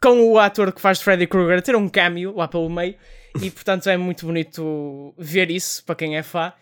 com 0.00 0.30
o 0.30 0.38
ator 0.38 0.72
que 0.72 0.80
faz 0.80 1.00
Freddy 1.00 1.26
Krueger 1.26 1.58
a 1.58 1.62
ter 1.62 1.74
um 1.74 1.88
cameo 1.88 2.36
lá 2.36 2.46
pelo 2.46 2.68
meio, 2.68 2.94
e 3.42 3.50
portanto 3.50 3.88
é 3.88 3.96
muito 3.96 4.26
bonito 4.26 5.14
ver 5.18 5.50
isso 5.50 5.84
para 5.84 5.94
quem 5.94 6.16
é 6.16 6.22
fã. 6.22 6.52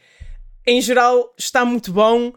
Em 0.66 0.80
geral, 0.80 1.34
está 1.38 1.64
muito 1.64 1.92
bom. 1.92 2.32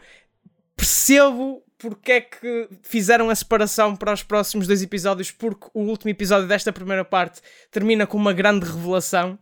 Percebo 0.75 1.63
porque 1.77 2.11
é 2.11 2.21
que 2.21 2.69
fizeram 2.83 3.29
a 3.29 3.35
separação 3.35 3.95
para 3.95 4.13
os 4.13 4.21
próximos 4.21 4.67
dois 4.67 4.83
episódios, 4.83 5.31
porque 5.31 5.67
o 5.73 5.81
último 5.81 6.11
episódio 6.11 6.47
desta 6.47 6.73
primeira 6.73 7.05
parte 7.05 7.41
termina 7.71 8.05
com 8.05 8.17
uma 8.17 8.33
grande 8.33 8.65
revelação 8.65 9.39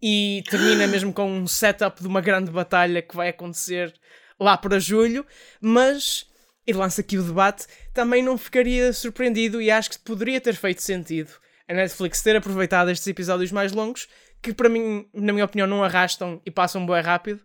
e 0.00 0.44
termina 0.50 0.86
mesmo 0.88 1.12
com 1.12 1.30
um 1.30 1.46
setup 1.46 2.00
de 2.00 2.06
uma 2.06 2.20
grande 2.20 2.50
batalha 2.50 3.02
que 3.02 3.16
vai 3.16 3.30
acontecer 3.30 3.94
lá 4.38 4.56
para 4.56 4.78
julho, 4.78 5.26
mas 5.60 6.26
e 6.66 6.72
lança 6.74 7.00
aqui 7.00 7.16
o 7.16 7.22
debate, 7.22 7.66
também 7.94 8.22
não 8.22 8.36
ficaria 8.36 8.92
surpreendido 8.92 9.60
e 9.60 9.70
acho 9.70 9.88
que 9.88 9.98
poderia 10.00 10.38
ter 10.38 10.54
feito 10.54 10.82
sentido 10.82 11.30
a 11.66 11.72
Netflix 11.72 12.22
ter 12.22 12.36
aproveitado 12.36 12.90
estes 12.90 13.06
episódios 13.06 13.52
mais 13.52 13.72
longos, 13.72 14.08
que 14.42 14.52
para 14.52 14.68
mim, 14.68 15.06
na 15.12 15.32
minha 15.32 15.44
opinião, 15.44 15.66
não 15.66 15.82
arrastam 15.82 16.40
e 16.44 16.50
passam 16.50 16.84
bem 16.86 17.00
rápido, 17.00 17.40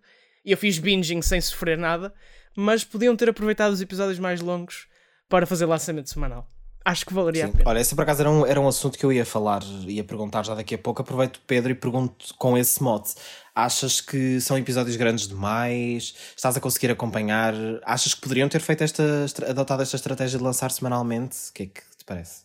e 0.46 0.52
eu 0.52 0.58
fiz 0.58 0.78
binging 0.78 1.22
sem 1.22 1.40
sofrer 1.40 1.78
nada, 1.78 2.14
mas 2.56 2.84
podiam 2.84 3.16
ter 3.16 3.30
aproveitado 3.30 3.72
os 3.72 3.82
episódios 3.82 4.20
mais 4.20 4.42
longos 4.42 4.88
para 5.28 5.46
fazer 5.46 5.66
lançamento 5.66 6.10
semanal. 6.10 6.48
Acho 6.86 7.06
que 7.06 7.14
valeria 7.14 7.46
Sim. 7.46 7.54
a 7.54 7.58
pena. 7.58 7.70
Olha, 7.70 7.80
esse 7.80 7.96
por 7.96 8.02
acaso 8.02 8.22
era 8.22 8.30
um, 8.30 8.46
era 8.46 8.60
um 8.60 8.68
assunto 8.68 8.98
que 8.98 9.06
eu 9.06 9.14
ia 9.14 9.26
falar, 9.26 9.64
ia 9.88 10.04
perguntar 10.04 10.44
já 10.44 10.54
daqui 10.54 10.76
a 10.76 10.78
pouco. 10.78 11.02
Aproveito, 11.02 11.40
Pedro, 11.48 11.72
e 11.72 11.76
pergunto 11.76 12.34
com 12.38 12.58
esse 12.58 12.84
mote: 12.84 13.16
achas 13.56 14.02
que 14.02 14.42
são 14.42 14.58
episódios 14.58 14.98
grandes 14.98 15.26
demais? 15.26 16.14
Estás 16.36 16.58
a 16.58 16.60
conseguir 16.60 16.92
acompanhar? 16.92 17.54
Achas 17.86 18.14
que 18.14 18.20
poderiam 18.20 18.50
ter 18.50 18.60
feito 18.60 18.84
esta, 18.84 19.04
adotado 19.48 19.82
esta 19.82 19.96
estratégia 19.96 20.38
de 20.38 20.44
lançar 20.44 20.72
semanalmente? 20.72 21.38
O 21.50 21.54
que 21.54 21.64
é 21.64 21.66
que 21.68 21.82
te 21.98 22.04
parece? 22.06 22.43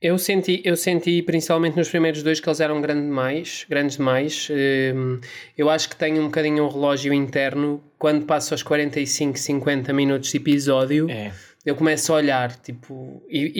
Eu 0.00 0.18
senti, 0.18 0.60
eu 0.64 0.76
senti 0.76 1.22
principalmente 1.22 1.76
nos 1.76 1.88
primeiros 1.88 2.22
dois 2.22 2.38
que 2.38 2.46
eles 2.48 2.60
eram 2.60 2.80
grande 2.82 3.02
demais, 3.02 3.64
grandes 3.68 3.96
demais. 3.96 4.48
Hum, 4.94 5.18
Eu 5.56 5.70
acho 5.70 5.88
que 5.88 5.96
tenho 5.96 6.20
um 6.20 6.26
bocadinho 6.26 6.64
um 6.64 6.68
relógio 6.68 7.14
interno. 7.14 7.82
Quando 7.98 8.26
passo 8.26 8.52
aos 8.52 8.62
45, 8.62 9.38
50 9.38 9.92
minutos 9.94 10.30
de 10.30 10.36
episódio, 10.36 11.08
É. 11.10 11.32
eu 11.64 11.74
começo 11.74 12.12
a 12.12 12.16
olhar, 12.16 12.54
tipo, 12.56 13.22
e, 13.28 13.52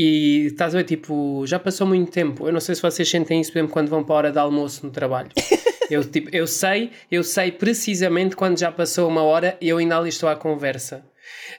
e 0.45 0.47
estás 0.49 0.75
a 0.75 0.78
ver, 0.78 0.85
tipo, 0.85 1.43
já 1.47 1.59
passou 1.59 1.87
muito 1.87 2.12
tempo. 2.12 2.47
Eu 2.47 2.52
não 2.52 2.61
sei 2.61 2.75
se 2.75 2.83
vocês 2.83 3.09
sentem 3.09 3.40
isso, 3.40 3.50
por 3.50 3.59
exemplo, 3.59 3.73
quando 3.73 3.88
vão 3.88 4.05
para 4.05 4.14
a 4.14 4.19
hora 4.19 4.33
de 4.33 4.38
almoço 4.38 4.85
no 4.85 4.93
trabalho. 4.93 5.31
Eu, 5.88 6.02
tipo, 6.05 6.28
eu 6.35 6.49
sei, 6.49 6.90
eu 7.09 7.23
sei 7.23 7.52
precisamente 7.52 8.35
quando 8.35 8.59
já 8.59 8.73
passou 8.73 9.09
uma 9.09 9.23
hora 9.23 9.57
e 9.61 9.69
eu 9.69 9.78
ainda 9.78 9.97
ali 9.97 10.09
estou 10.09 10.28
à 10.28 10.35
conversa. 10.35 11.05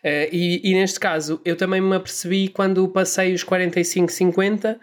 Eh, 0.04 0.30
e, 0.32 0.72
e 0.72 0.74
neste 0.74 1.00
caso, 1.00 1.42
eu 1.46 1.56
também 1.56 1.82
me 1.82 1.96
apercebi 1.96 2.48
quando 2.50 2.88
passei 2.88 3.34
os 3.34 3.44
45, 3.44 4.12
50, 4.12 4.80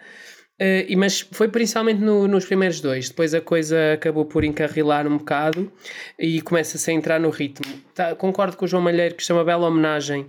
eh, 0.59 0.87
e- 0.89 0.97
mas 0.97 1.21
foi 1.21 1.49
principalmente 1.49 2.01
no- 2.01 2.27
nos 2.29 2.45
primeiros 2.45 2.81
dois. 2.81 3.09
Depois 3.09 3.35
a 3.35 3.41
coisa 3.41 3.95
acabou 3.95 4.25
por 4.25 4.45
encarrilar 4.45 5.07
um 5.07 5.19
bocado 5.19 5.73
e 6.19 6.41
começa-se 6.43 6.91
a 6.91 6.95
entrar 6.95 7.19
no 7.21 7.31
ritmo. 7.31 7.67
Tá, 7.95 8.15
concordo 8.15 8.57
com 8.57 8.65
o 8.65 8.69
João 8.69 8.83
Malheiro 8.83 9.15
que 9.15 9.23
isto 9.23 9.33
é 9.33 9.37
uma 9.37 9.45
bela 9.45 9.67
homenagem 9.67 10.27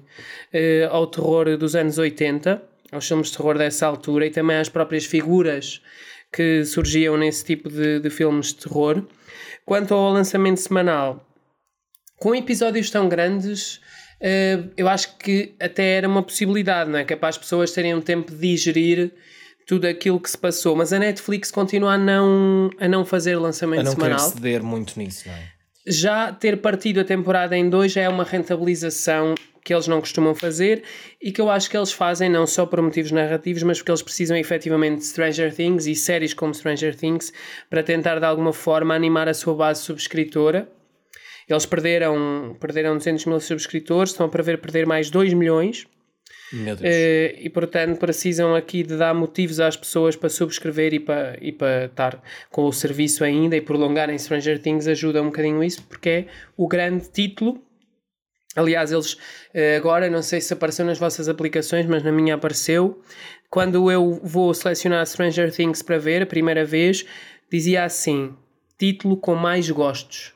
eh, 0.53 0.87
ao 0.91 1.07
terror 1.07 1.57
dos 1.57 1.75
anos 1.75 1.97
80, 1.97 2.61
aos 2.91 3.07
filmes 3.07 3.27
de 3.31 3.37
terror 3.37 3.57
dessa 3.57 3.85
altura 3.87 4.25
e 4.25 4.29
também 4.31 4.57
às 4.57 4.69
próprias 4.69 5.05
figuras 5.05 5.81
que 6.33 6.65
surgiam 6.65 7.17
nesse 7.17 7.43
tipo 7.45 7.69
de, 7.69 7.99
de 7.99 8.09
filmes 8.09 8.47
de 8.47 8.55
terror. 8.57 9.03
Quanto 9.65 9.93
ao 9.93 10.11
lançamento 10.11 10.57
semanal, 10.59 11.25
com 12.19 12.35
episódios 12.35 12.89
tão 12.89 13.07
grandes, 13.09 13.79
eu 14.77 14.87
acho 14.87 15.17
que 15.17 15.53
até 15.59 15.97
era 15.97 16.07
uma 16.07 16.23
possibilidade, 16.23 16.89
não 16.89 16.99
é? 16.99 17.03
Que 17.03 17.13
é 17.13 17.15
para 17.15 17.29
as 17.29 17.37
pessoas 17.37 17.71
terem 17.71 17.93
um 17.93 18.01
tempo 18.01 18.31
de 18.31 18.37
digerir 18.37 19.11
tudo 19.67 19.85
aquilo 19.85 20.19
que 20.19 20.29
se 20.29 20.37
passou. 20.37 20.75
Mas 20.75 20.93
a 20.93 20.99
Netflix 20.99 21.51
continua 21.51 21.93
a 21.93 21.97
não, 21.97 22.69
a 22.79 22.87
não 22.87 23.03
fazer 23.03 23.35
A 23.35 23.39
lançamento 23.39 23.83
não 23.85 23.95
querer 23.95 24.19
semanal. 24.19 24.29
ceder 24.29 24.63
muito 24.63 24.97
nisso, 24.97 25.27
não 25.27 25.35
é? 25.35 25.55
Já 25.87 26.31
ter 26.31 26.57
partido 26.61 26.99
a 26.99 27.03
temporada 27.03 27.55
em 27.55 27.69
dois 27.69 27.91
já 27.91 28.01
é 28.01 28.09
uma 28.09 28.23
rentabilização 28.23 29.35
que 29.63 29.73
eles 29.73 29.87
não 29.87 29.99
costumam 29.99 30.33
fazer 30.35 30.83
e 31.21 31.31
que 31.31 31.41
eu 31.41 31.49
acho 31.49 31.69
que 31.69 31.75
eles 31.77 31.91
fazem 31.91 32.29
não 32.29 32.45
só 32.45 32.65
por 32.67 32.81
motivos 32.81 33.11
narrativos, 33.11 33.63
mas 33.63 33.79
porque 33.79 33.91
eles 33.91 34.01
precisam 34.03 34.37
efetivamente 34.37 34.99
de 34.99 35.05
Stranger 35.05 35.53
Things 35.53 35.87
e 35.87 35.95
séries 35.95 36.33
como 36.33 36.53
Stranger 36.53 36.95
Things 36.95 37.33
para 37.69 37.81
tentar 37.81 38.19
de 38.19 38.25
alguma 38.25 38.53
forma 38.53 38.93
animar 38.95 39.27
a 39.27 39.33
sua 39.33 39.55
base 39.55 39.81
subscritora. 39.81 40.69
Eles 41.47 41.65
perderam, 41.65 42.55
perderam 42.59 42.97
200 42.97 43.25
mil 43.25 43.39
subscritores, 43.39 44.11
estão 44.11 44.25
a 44.25 44.29
prever 44.29 44.59
perder 44.59 44.85
mais 44.85 45.09
2 45.09 45.33
milhões. 45.33 45.87
Meu 46.51 46.75
Deus. 46.75 46.81
Eh, 46.83 47.35
e 47.39 47.49
portanto 47.49 47.99
precisam 47.99 48.55
aqui 48.55 48.83
de 48.83 48.97
dar 48.97 49.13
motivos 49.13 49.59
às 49.59 49.75
pessoas 49.75 50.15
para 50.15 50.29
subscrever 50.29 50.93
e 50.93 50.99
para, 50.99 51.37
e 51.41 51.51
para 51.51 51.85
estar 51.85 52.21
com 52.51 52.65
o 52.65 52.71
serviço 52.71 53.23
ainda 53.23 53.55
e 53.55 53.61
prolongarem 53.61 54.17
Stranger 54.17 54.59
Things 54.59 54.87
ajuda 54.87 55.21
um 55.21 55.25
bocadinho 55.25 55.63
isso 55.63 55.83
porque 55.83 56.09
é 56.09 56.25
o 56.55 56.67
grande 56.67 57.09
título 57.09 57.61
aliás 58.55 58.91
eles 58.91 59.17
eh, 59.53 59.75
agora 59.75 60.07
não 60.07 60.21
sei 60.21 60.39
se 60.39 60.53
apareceu 60.53 60.85
nas 60.85 60.99
vossas 60.99 61.27
aplicações 61.27 61.87
mas 61.87 62.03
na 62.03 62.11
minha 62.11 62.35
apareceu 62.35 63.01
quando 63.49 63.89
eu 63.89 64.19
vou 64.23 64.53
selecionar 64.53 65.05
Stranger 65.07 65.51
Things 65.51 65.81
para 65.81 65.97
ver 65.97 66.21
a 66.21 66.27
primeira 66.27 66.63
vez 66.63 67.05
dizia 67.51 67.83
assim 67.83 68.35
título 68.77 69.17
com 69.17 69.33
mais 69.33 69.69
gostos 69.71 70.34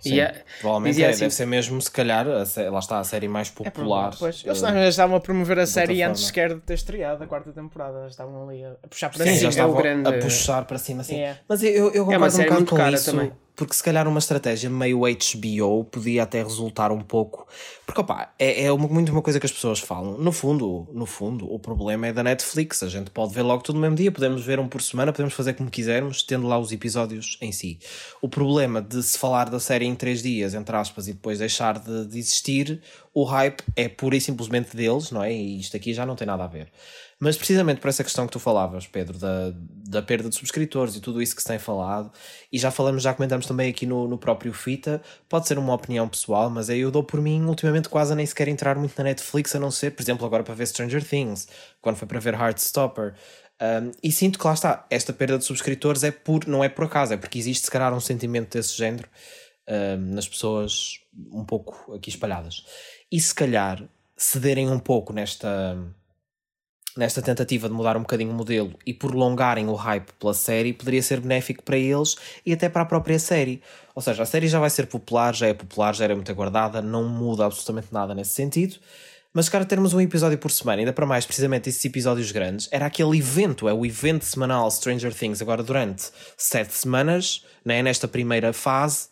Sim. 0.00 0.14
e 0.14 0.20
a- 0.20 0.34
Provavelmente 0.60 1.02
é, 1.02 1.08
assim- 1.08 1.20
deve 1.20 1.34
ser 1.34 1.46
mesmo, 1.46 1.80
se 1.80 1.90
calhar, 1.90 2.26
a 2.26 2.70
lá 2.70 2.78
está 2.78 2.98
a 3.00 3.04
série 3.04 3.28
mais 3.28 3.50
popular. 3.50 4.14
Pois, 4.18 4.42
eh, 4.44 4.48
eles 4.48 4.60
já 4.60 4.88
estavam 4.88 5.16
a 5.16 5.20
promover 5.20 5.58
a 5.58 5.66
série 5.66 5.96
forma. 5.96 6.10
antes 6.10 6.26
sequer 6.26 6.54
de 6.54 6.60
ter 6.60 6.74
estreado 6.74 7.24
a 7.24 7.26
quarta 7.26 7.50
temporada. 7.52 8.02
Já 8.02 8.06
estavam 8.08 8.48
ali 8.48 8.64
a 8.64 8.74
puxar 8.88 9.08
para 9.10 9.24
Sim, 9.24 9.24
Sim, 9.24 9.30
já 9.30 9.36
é 9.36 9.38
cima. 9.38 9.50
estavam 9.50 9.76
grande- 9.76 10.08
a 10.08 10.12
puxar 10.18 10.64
para 10.64 10.78
cima 10.78 11.00
assim. 11.00 11.16
É. 11.20 11.38
Mas 11.48 11.62
eu, 11.62 11.70
eu, 11.92 12.04
concordo 12.04 12.24
um 12.26 12.30
série 12.30 12.48
bocado 12.50 12.66
com 12.66 12.76
cara 12.76 12.94
isso, 12.96 13.10
também. 13.10 13.32
Porque 13.56 13.72
se 13.74 13.82
calhar 13.82 14.06
uma 14.06 14.18
estratégia 14.18 14.68
meio 14.68 15.00
HBO 15.00 15.84
podia 15.84 16.22
até 16.24 16.42
resultar 16.42 16.92
um 16.92 17.00
pouco. 17.00 17.48
Porque 17.86 18.00
opá, 18.00 18.32
é, 18.38 18.64
é 18.64 18.72
uma- 18.72 18.86
muito 18.86 19.10
uma 19.10 19.22
coisa 19.22 19.40
que 19.40 19.46
as 19.46 19.52
pessoas 19.52 19.78
falam. 19.78 20.18
No 20.18 20.30
fundo, 20.30 20.86
no 20.92 21.06
fundo, 21.06 21.50
o 21.52 21.58
problema 21.58 22.06
é 22.08 22.12
da 22.12 22.22
Netflix. 22.22 22.82
A 22.82 22.88
gente 22.88 23.10
pode 23.10 23.32
ver 23.32 23.42
logo 23.42 23.62
tudo 23.62 23.76
no 23.76 23.80
mesmo 23.80 23.96
dia, 23.96 24.12
podemos 24.12 24.44
ver 24.44 24.60
um 24.60 24.68
por 24.68 24.82
semana, 24.82 25.12
podemos 25.12 25.32
fazer 25.32 25.54
como 25.54 25.70
quisermos, 25.70 26.22
tendo 26.22 26.46
lá 26.46 26.58
os 26.58 26.70
episódios 26.70 27.38
em 27.40 27.50
si. 27.50 27.78
O 28.20 28.28
problema 28.28 28.82
de 28.82 29.02
se 29.02 29.16
falar 29.18 29.48
da 29.48 29.58
série 29.58 29.86
em 29.86 29.94
três 29.94 30.22
dias, 30.22 30.52
entre 30.54 30.76
aspas, 30.76 31.08
e 31.08 31.12
depois 31.14 31.38
deixar 31.38 31.78
de, 31.78 32.06
de 32.06 32.18
existir, 32.18 32.82
o 33.14 33.24
hype 33.24 33.62
é 33.74 33.88
pura 33.88 34.16
e 34.16 34.20
simplesmente 34.20 34.76
deles, 34.76 35.10
não 35.10 35.24
é? 35.24 35.32
E 35.32 35.58
isto 35.60 35.74
aqui 35.76 35.94
já 35.94 36.04
não 36.04 36.14
tem 36.14 36.26
nada 36.26 36.44
a 36.44 36.46
ver. 36.46 36.68
Mas 37.18 37.36
precisamente 37.36 37.80
por 37.80 37.88
essa 37.88 38.04
questão 38.04 38.26
que 38.26 38.32
tu 38.32 38.38
falavas, 38.38 38.86
Pedro, 38.86 39.18
da, 39.18 39.52
da 39.88 40.02
perda 40.02 40.28
de 40.28 40.34
subscritores 40.34 40.96
e 40.96 41.00
tudo 41.00 41.22
isso 41.22 41.34
que 41.34 41.40
se 41.40 41.48
tem 41.48 41.58
falado, 41.58 42.12
e 42.52 42.58
já 42.58 42.70
falamos, 42.70 43.02
já 43.02 43.14
comentamos 43.14 43.46
também 43.46 43.70
aqui 43.70 43.86
no, 43.86 44.06
no 44.06 44.18
próprio 44.18 44.52
Fita, 44.52 45.00
pode 45.26 45.48
ser 45.48 45.58
uma 45.58 45.72
opinião 45.72 46.06
pessoal, 46.08 46.50
mas 46.50 46.68
aí 46.68 46.80
eu 46.80 46.90
dou 46.90 47.02
por 47.02 47.20
mim 47.20 47.42
ultimamente 47.46 47.88
quase 47.88 48.14
nem 48.14 48.26
sequer 48.26 48.48
entrar 48.48 48.76
muito 48.76 48.96
na 48.98 49.04
Netflix, 49.04 49.54
a 49.54 49.58
não 49.58 49.70
ser, 49.70 49.92
por 49.92 50.02
exemplo, 50.02 50.26
agora 50.26 50.42
para 50.42 50.54
ver 50.54 50.66
Stranger 50.66 51.02
Things, 51.02 51.48
quando 51.80 51.96
foi 51.96 52.06
para 52.06 52.20
ver 52.20 52.34
Heartstopper. 52.34 53.14
Um, 53.62 53.90
e 54.02 54.12
sinto 54.12 54.38
que 54.38 54.46
lá 54.46 54.52
está, 54.52 54.86
esta 54.90 55.14
perda 55.14 55.38
de 55.38 55.44
subscritores 55.44 56.04
é 56.04 56.10
por, 56.10 56.46
não 56.46 56.62
é 56.62 56.68
por 56.68 56.84
acaso, 56.84 57.14
é 57.14 57.16
porque 57.16 57.38
existe 57.38 57.64
se 57.64 57.70
calhar 57.70 57.94
um 57.94 58.00
sentimento 58.00 58.58
desse 58.58 58.76
género 58.76 59.08
um, 59.66 60.14
nas 60.14 60.28
pessoas 60.28 61.00
um 61.32 61.46
pouco 61.46 61.94
aqui 61.94 62.10
espalhadas. 62.10 62.66
E 63.10 63.18
se 63.18 63.34
calhar 63.34 63.82
cederem 64.14 64.68
um 64.68 64.78
pouco 64.78 65.14
nesta 65.14 65.76
nesta 66.96 67.20
tentativa 67.20 67.68
de 67.68 67.74
mudar 67.74 67.96
um 67.96 68.00
bocadinho 68.00 68.30
o 68.30 68.34
modelo 68.34 68.72
e 68.86 68.94
prolongarem 68.94 69.68
o 69.68 69.74
hype 69.74 70.10
pela 70.18 70.34
série, 70.34 70.72
poderia 70.72 71.02
ser 71.02 71.20
benéfico 71.20 71.62
para 71.62 71.76
eles 71.76 72.16
e 72.44 72.52
até 72.52 72.68
para 72.68 72.82
a 72.82 72.86
própria 72.86 73.18
série. 73.18 73.62
Ou 73.94 74.02
seja, 74.02 74.22
a 74.22 74.26
série 74.26 74.48
já 74.48 74.58
vai 74.58 74.70
ser 74.70 74.86
popular, 74.86 75.34
já 75.34 75.46
é 75.46 75.54
popular, 75.54 75.94
já 75.94 76.04
era 76.04 76.14
muito 76.14 76.30
aguardada, 76.30 76.80
não 76.80 77.08
muda 77.08 77.44
absolutamente 77.44 77.88
nada 77.92 78.14
nesse 78.14 78.32
sentido. 78.32 78.76
Mas, 79.32 79.50
cara, 79.50 79.66
termos 79.66 79.92
um 79.92 80.00
episódio 80.00 80.38
por 80.38 80.50
semana, 80.50 80.80
ainda 80.80 80.94
para 80.94 81.04
mais 81.04 81.26
precisamente 81.26 81.68
esses 81.68 81.84
episódios 81.84 82.32
grandes, 82.32 82.70
era 82.72 82.86
aquele 82.86 83.18
evento, 83.18 83.68
é 83.68 83.74
o 83.74 83.84
evento 83.84 84.24
semanal 84.24 84.70
Stranger 84.70 85.14
Things, 85.14 85.42
agora 85.42 85.62
durante 85.62 86.10
sete 86.38 86.72
semanas, 86.72 87.44
né, 87.62 87.82
nesta 87.82 88.08
primeira 88.08 88.54
fase, 88.54 89.08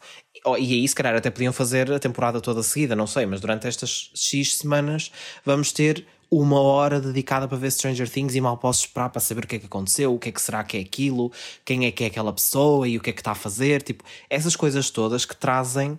Oh, 0.47 0.59
e 0.59 0.75
aí 0.75 0.87
se 0.87 0.95
calhar 0.95 1.15
até 1.15 1.31
podiam 1.31 1.55
fazer 1.55 1.91
a 1.91 1.99
temporada 1.99 2.39
toda 2.39 2.63
seguida, 2.63 2.95
não 2.95 3.07
sei, 3.07 3.25
mas 3.25 3.41
durante 3.41 3.67
estas 3.67 4.11
X 4.15 4.59
semanas 4.59 5.11
vamos 5.43 5.73
ter 5.73 6.07
uma 6.41 6.61
hora 6.61 7.01
dedicada 7.01 7.47
para 7.47 7.57
ver 7.57 7.71
Stranger 7.71 8.09
Things 8.09 8.35
e 8.35 8.41
mal 8.41 8.57
posso 8.57 8.87
esperar 8.87 9.11
para 9.11 9.21
saber 9.21 9.45
o 9.45 9.47
que 9.47 9.57
é 9.57 9.59
que 9.59 9.67
aconteceu, 9.67 10.15
o 10.15 10.19
que 10.19 10.29
é 10.29 10.33
que 10.33 10.41
será 10.41 10.65
que 10.65 10.77
é 10.77 10.81
aquilo, 10.81 11.31
quem 11.65 11.87
é 11.87 11.91
que 11.91 12.05
é 12.05 12.07
aquela 12.07 12.33
pessoa 12.33 12.89
e 12.89 12.97
o 12.97 13.01
que 13.01 13.11
é 13.11 13.13
que 13.13 13.21
está 13.21 13.33
a 13.33 13.35
fazer. 13.35 13.83
Tipo, 13.83 14.05
essas 14.29 14.57
coisas 14.57 14.91
todas 14.91 15.25
que 15.25 15.37
trazem 15.37 15.99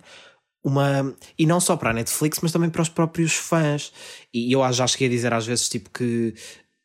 uma. 0.64 1.14
E 1.38 1.46
não 1.46 1.60
só 1.60 1.76
para 1.76 1.90
a 1.90 1.92
Netflix, 1.92 2.40
mas 2.42 2.52
também 2.52 2.68
para 2.68 2.82
os 2.82 2.88
próprios 2.88 3.34
fãs. 3.34 3.92
E 4.34 4.52
eu 4.52 4.72
já 4.72 4.86
cheguei 4.86 5.06
a 5.06 5.10
dizer 5.10 5.32
às 5.32 5.46
vezes 5.46 5.68
tipo 5.68 5.90
que 5.90 6.34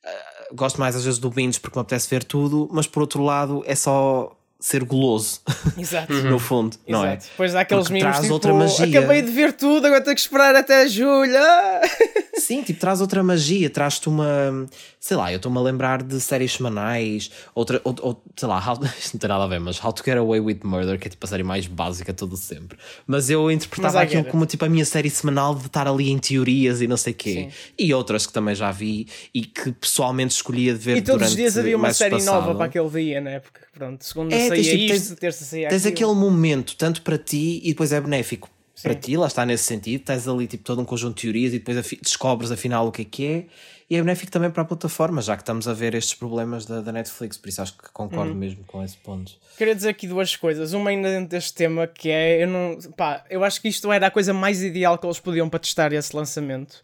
uh, 0.06 0.56
gosto 0.56 0.80
mais 0.80 0.96
às 0.96 1.04
vezes 1.04 1.20
do 1.20 1.30
binge 1.30 1.60
porque 1.60 1.78
me 1.78 1.82
apetece 1.82 2.10
ver 2.10 2.24
tudo, 2.24 2.70
mas 2.72 2.88
por 2.88 3.02
outro 3.02 3.24
lado 3.24 3.64
é 3.66 3.76
só 3.76 4.38
ser 4.62 4.84
goloso. 4.84 5.42
Exato. 5.76 6.14
no 6.24 6.38
fundo, 6.38 6.78
não 6.88 7.04
é? 7.04 7.18
Depois 7.18 7.56
há 7.56 7.62
aqueles 7.62 7.90
mimos 7.90 8.04
traz 8.04 8.22
tipo, 8.22 8.34
outra 8.34 8.54
magia. 8.54 9.00
acabei 9.00 9.24
de 9.24 9.32
ver 9.32 9.54
tudo, 9.54 9.88
agora 9.88 10.02
tenho 10.02 10.16
que 10.16 10.22
esperar 10.22 10.56
até 10.56 10.88
julho. 10.88 11.36
Ah! 11.36 11.82
Sim, 12.38 12.62
tipo, 12.62 12.80
traz 12.80 13.02
outra 13.02 13.24
magia, 13.24 13.70
traz-te 13.70 14.08
uma. 14.08 14.68
Sei 15.00 15.18
lá, 15.18 15.32
eu 15.32 15.38
estou-me 15.38 15.58
a 15.58 15.62
lembrar 15.62 16.04
de 16.04 16.20
séries 16.22 16.54
semanais, 16.54 17.32
outra, 17.56 17.82
ou, 17.84 17.96
ou, 18.02 18.24
sei 18.36 18.48
lá, 18.48 18.64
how, 18.64 18.80
isto 18.98 19.16
não 19.16 19.20
tem 19.20 19.28
nada 19.28 19.44
a 19.44 19.48
ver, 19.48 19.60
mas 19.60 19.84
How 19.84 19.92
to 19.92 20.04
Get 20.04 20.18
Away 20.18 20.40
with 20.40 20.60
Murder, 20.64 21.00
que 21.00 21.08
é 21.08 21.10
tipo 21.12 21.26
a 21.26 21.30
série 21.30 21.44
mais 21.44 21.66
básica 21.66 22.14
todo 22.14 22.38
sempre. 22.38 22.78
Mas 23.08 23.32
eu 23.32 23.46
Mas 23.46 23.56
interpretava 23.56 24.04
I 24.04 24.04
aquilo 24.04 24.26
como 24.26 24.46
tipo 24.46 24.64
a 24.64 24.70
minha 24.70 24.86
série 24.86 25.10
semanal 25.10 25.56
de 25.56 25.66
estar 25.66 25.88
ali 25.88 26.12
em 26.12 26.20
teorias 26.20 26.82
e 26.82 26.88
não 26.88 26.98
sei 26.98 27.14
o 27.14 27.16
quê. 27.16 27.34
Sim. 27.34 27.74
E 27.80 27.94
outras 27.94 28.28
que 28.28 28.34
também 28.34 28.54
já 28.54 28.72
vi 28.72 29.08
e 29.34 29.42
que 29.42 29.72
pessoalmente 29.72 30.36
escolhia 30.36 30.74
de 30.74 30.80
ver 30.80 30.98
E 30.98 31.02
todos 31.02 31.30
os 31.30 31.36
dias 31.36 31.58
havia 31.58 31.76
uma 31.76 31.92
série 31.94 32.18
espaçado. 32.18 32.46
nova 32.46 32.56
para 32.56 32.66
aquele 32.66 32.90
dia, 32.90 33.22
né? 33.22 33.40
Porque 33.40 33.60
pronto, 33.72 34.04
segunda 34.06 34.36
É, 34.36 34.48
saía 34.48 34.64
tipo, 34.64 34.94
isto, 34.94 35.08
tens- 35.10 35.20
terça 35.20 35.46
saía 35.46 35.70
Tens 35.70 35.86
aquilo. 35.86 36.12
aquele 36.12 36.26
momento, 36.26 36.76
tanto 36.76 37.02
para 37.02 37.18
ti 37.18 37.60
e 37.64 37.70
depois 37.70 37.92
é 37.92 38.00
benéfico 38.02 38.50
para 38.84 38.96
ti, 38.96 39.16
lá 39.16 39.28
está 39.28 39.46
nesse 39.46 39.64
sentido. 39.66 40.04
Tens 40.04 40.28
ali 40.28 40.48
tipo, 40.48 40.64
todo 40.64 40.82
um 40.82 40.86
conjunto 40.86 41.16
de 41.16 41.22
teorias 41.22 41.54
e 41.54 41.60
depois 41.60 41.78
descobres 42.02 42.52
afinal 42.52 42.88
o 42.88 42.92
que 42.92 43.02
é 43.04 43.06
que 43.06 43.26
é. 43.28 43.46
E 43.90 43.96
é 43.96 44.00
benéfico 44.00 44.32
também 44.32 44.50
para 44.50 44.62
a 44.64 44.66
plataforma, 44.66 45.22
já 45.22 45.36
que 45.36 45.42
estamos 45.44 45.68
a 45.68 45.74
ver 45.74 45.94
estes 45.94 46.14
problemas 46.16 46.66
da, 46.66 46.80
da 46.80 46.92
Netflix. 46.94 47.38
Por 47.38 47.50
isso 47.50 47.62
acho 47.62 47.78
que 47.78 47.92
concordo 47.92 48.34
mesmo 48.34 48.64
com 48.66 48.82
esse 48.82 48.96
ponto. 48.98 49.34
Queria 49.58 49.76
dizer 49.76 49.90
aqui 49.90 50.08
duas 50.08 50.34
coisas. 50.36 50.72
Uma 50.72 50.90
ainda 50.92 51.10
dentro 51.10 51.28
deste 51.30 51.54
tema 51.54 51.86
que 51.86 52.10
é, 52.10 52.42
eu 52.42 52.48
não, 52.48 52.78
pá, 52.96 53.24
eu 53.30 53.44
acho 53.44 53.62
que 53.62 53.68
isto 53.68 53.92
era 53.92 54.08
a 54.08 54.12
coisa 54.12 54.34
mais 54.34 54.64
ideal 54.64 54.98
que 54.98 55.06
eles 55.06 55.20
podiam 55.20 55.50
para 55.50 55.60
testar 55.60 55.92
esse 55.92 56.16
lançamento. 56.16 56.82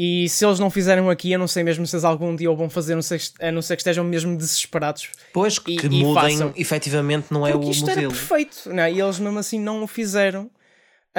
E 0.00 0.28
se 0.28 0.46
eles 0.46 0.60
não 0.60 0.70
fizeram 0.70 1.10
aqui, 1.10 1.32
eu 1.32 1.38
não 1.40 1.48
sei 1.48 1.64
mesmo 1.64 1.84
se 1.84 1.96
eles 1.96 2.04
algum 2.04 2.36
dia 2.36 2.48
o 2.50 2.54
vão 2.56 2.70
fazer, 2.70 2.92
a 2.92 2.96
não 2.96 3.02
ser, 3.02 3.20
não 3.50 3.60
que 3.76 3.80
estejam 3.80 4.04
mesmo 4.04 4.36
desesperados. 4.36 5.08
Pois 5.32 5.58
que 5.58 5.72
E- 5.72 5.86
e 5.86 5.88
mudem, 6.04 6.14
façam. 6.14 6.52
efetivamente, 6.54 7.26
não 7.32 7.44
é 7.44 7.50
Porque 7.50 7.66
o 7.66 7.70
isto 7.72 7.90
era 7.90 8.02
modelo. 8.02 8.12
perfeito, 8.12 8.68
né? 8.72 8.92
e 8.92 9.00
eles 9.00 9.18
mesmo 9.18 9.38
assim 9.40 9.58
não 9.58 9.82
o 9.82 9.86
fizeram. 9.88 10.48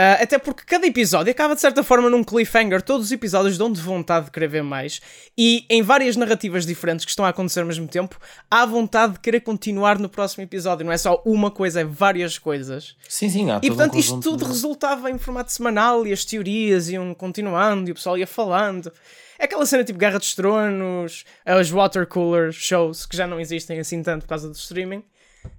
Ah, 0.02 0.14
até 0.24 0.38
porque 0.40 0.64
cada 0.66 0.88
episódio 0.88 1.30
acaba 1.30 1.56
de 1.56 1.60
certa 1.60 1.84
forma 1.84 2.10
num 2.10 2.24
cliffhanger. 2.24 2.82
Todos 2.82 3.08
os 3.08 3.12
episódios 3.12 3.58
dão-te 3.58 3.82
vontade 3.82 4.28
de 4.28 4.32
querer 4.32 4.48
ver 4.48 4.64
mais. 4.64 5.02
E 5.38 5.66
em 5.70 5.82
várias 5.82 6.16
narrativas 6.16 6.66
diferentes 6.66 7.04
que 7.04 7.12
estão 7.12 7.26
a 7.26 7.30
acontecer 7.30 7.60
ao 7.60 7.66
mesmo 7.66 7.86
tempo, 7.86 8.18
há 8.50 8.66
vontade 8.66 9.14
de 9.14 9.20
querer 9.20 9.42
continuar 9.42 10.00
no 10.00 10.08
próximo 10.08 10.42
episódio. 10.42 10.86
Não 10.86 10.94
é 10.94 10.98
só 10.98 11.22
uma 11.26 11.52
coisa, 11.52 11.82
é 11.82 11.84
várias 11.84 12.38
coisas. 12.38 12.96
Sim, 13.10 13.30
sim, 13.30 13.52
há 13.52 13.58
E 13.58 13.62
todo 13.62 13.74
um 13.74 13.76
portanto 13.76 13.98
isto 14.00 14.20
tudo 14.22 14.46
de- 14.46 14.52
resultava 14.52 15.12
em 15.12 15.18
formato 15.18 15.52
semanal 15.52 16.08
e 16.08 16.14
as 16.14 16.24
teorias 16.24 16.88
iam 16.88 17.14
continuando 17.14 17.90
e 17.90 17.92
o 17.92 17.96
pessoal 17.96 18.18
ia 18.18 18.26
falando. 18.28 18.94
É 19.38 19.44
aquela 19.44 19.66
cena 19.66 19.84
tipo 19.84 20.00
Guerra 20.00 20.20
dos 20.20 20.34
Tronos, 20.34 21.26
os 21.60 21.70
water 21.72 22.08
cooler 22.08 22.54
shows 22.54 23.06
que 23.06 23.18
já 23.18 23.28
não 23.28 23.38
existem 23.38 23.80
assim 23.82 24.02
tanto 24.02 24.22
por 24.22 24.30
causa 24.30 24.48
do 24.48 24.56
streaming. 24.56 25.04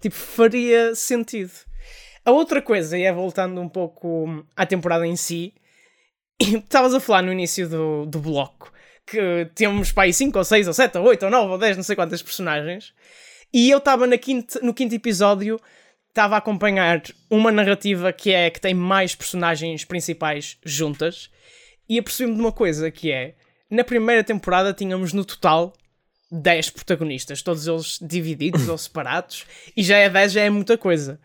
Tipo, 0.01 0.17
faria 0.17 0.95
sentido. 0.95 1.51
A 2.25 2.31
outra 2.31 2.61
coisa, 2.61 2.99
e 2.99 3.03
é 3.03 3.13
voltando 3.13 3.61
um 3.61 3.69
pouco 3.69 4.45
à 4.57 4.67
temporada 4.67 5.07
em 5.07 5.17
si, 5.17 5.55
estavas 6.41 6.95
a 6.95 7.01
falar 7.01 7.23
no 7.23 7.33
início 7.33 7.69
do, 7.69 8.07
do 8.07 8.19
bloco 8.19 8.73
que 9.11 9.51
temos 9.57 9.91
para 9.91 10.05
aí 10.05 10.13
5 10.13 10.39
ou 10.39 10.45
6 10.45 10.69
ou 10.69 10.73
7 10.73 10.99
ou 10.99 11.05
8 11.05 11.25
ou 11.25 11.31
9 11.31 11.53
ou 11.53 11.59
10, 11.59 11.77
não 11.79 11.85
sei 11.85 11.97
quantas 11.97 12.23
personagens, 12.23 12.95
e 13.53 13.69
eu 13.69 13.79
estava 13.79 14.07
no 14.07 14.17
quinto 14.19 14.95
episódio, 14.95 15.61
estava 16.09 16.37
a 16.37 16.39
acompanhar 16.39 17.03
uma 17.29 17.51
narrativa 17.51 18.13
que 18.13 18.33
é 18.33 18.49
que 18.51 18.61
tem 18.61 18.73
mais 18.73 19.15
personagens 19.15 19.85
principais 19.85 20.59
juntas, 20.65 21.29
e 21.89 21.99
apercebi-me 21.99 22.37
de 22.37 22.41
uma 22.41 22.53
coisa 22.53 22.89
que 22.89 23.11
é 23.11 23.35
na 23.69 23.83
primeira 23.83 24.23
temporada 24.23 24.73
tínhamos 24.73 25.13
no 25.13 25.25
total 25.25 25.73
10 26.31 26.71
protagonistas, 26.71 27.43
todos 27.43 27.67
eles 27.67 27.99
divididos 28.01 28.69
ou 28.71 28.79
separados, 28.79 29.45
e 29.77 29.83
já 29.83 29.97
é 29.97 30.09
10, 30.09 30.33
já 30.33 30.43
é 30.43 30.51
muita 30.51 30.79
coisa. 30.79 31.21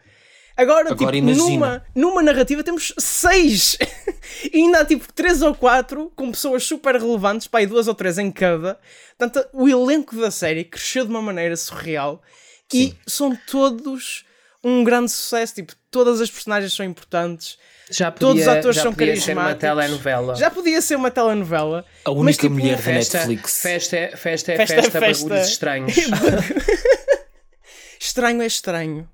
Agora, 0.58 0.92
Agora 0.92 1.12
tipo, 1.12 1.28
numa, 1.34 1.86
numa 1.94 2.24
narrativa 2.24 2.64
temos 2.64 2.94
6! 2.98 3.78
e 4.54 4.58
ainda 4.60 4.80
há 4.80 4.86
tipo 4.86 5.12
3 5.12 5.42
ou 5.42 5.54
4 5.54 6.12
com 6.16 6.32
pessoas 6.32 6.64
super 6.64 6.96
relevantes, 6.96 7.46
pá, 7.48 7.62
e 7.62 7.68
duas 7.68 7.90
ou 7.90 7.94
três 7.94 8.18
em 8.18 8.32
cada. 8.32 8.80
Portanto, 9.18 9.46
o 9.52 9.68
elenco 9.68 10.16
da 10.16 10.32
série 10.32 10.64
cresceu 10.64 11.04
de 11.04 11.12
uma 11.12 11.22
maneira 11.22 11.58
surreal 11.58 12.22
e 12.74 12.88
Sim. 12.88 12.96
são 13.06 13.36
todos 13.48 14.24
um 14.64 14.82
grande 14.84 15.12
sucesso. 15.12 15.56
Tipo, 15.56 15.74
todas 15.92 16.22
as 16.22 16.32
personagens 16.32 16.74
são 16.74 16.86
importantes. 16.86 17.58
Já 17.92 18.10
Todos 18.10 18.38
podia, 18.40 18.52
os 18.52 18.58
atores 18.58 18.76
já 18.78 18.82
são 18.82 18.94
podia 18.94 19.22
ser 19.22 19.34
uma 19.34 19.44
carismáticos. 19.44 19.86
telenovela. 19.86 20.36
Já 20.36 20.50
podia 20.50 20.82
ser 20.82 20.96
uma 20.96 21.12
telenovela. 21.12 21.86
A 22.04 22.10
única 22.12 22.24
mas, 22.24 22.38
tipo, 22.38 22.56
mulher 22.56 22.78
da 22.78 22.82
Festa, 22.82 23.18
Netflix. 23.20 23.62
festa, 23.62 23.96
é- 23.98 24.18
festa 24.18 24.54
é 24.54 24.58
Festa 24.58 24.74
é 24.74 24.82
festa, 24.82 25.00
festa. 25.00 25.24
bagulhos 25.30 25.48
estranhos. 25.50 25.96
Estranho 28.00 28.42
é 28.42 28.48
estranho. 28.48 29.08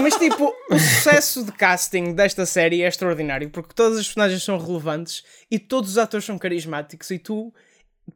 Mas 0.00 0.14
tipo, 0.16 0.52
o 0.70 0.78
sucesso 0.78 1.44
de 1.44 1.52
casting 1.52 2.14
desta 2.14 2.46
série 2.46 2.82
é 2.82 2.88
extraordinário 2.88 3.50
porque 3.50 3.74
todas 3.74 3.98
as 3.98 4.06
personagens 4.06 4.42
são 4.42 4.58
relevantes 4.58 5.22
e 5.50 5.58
todos 5.58 5.90
os 5.90 5.98
atores 5.98 6.24
são 6.24 6.38
carismáticos 6.38 7.10
e 7.10 7.18
tu 7.18 7.52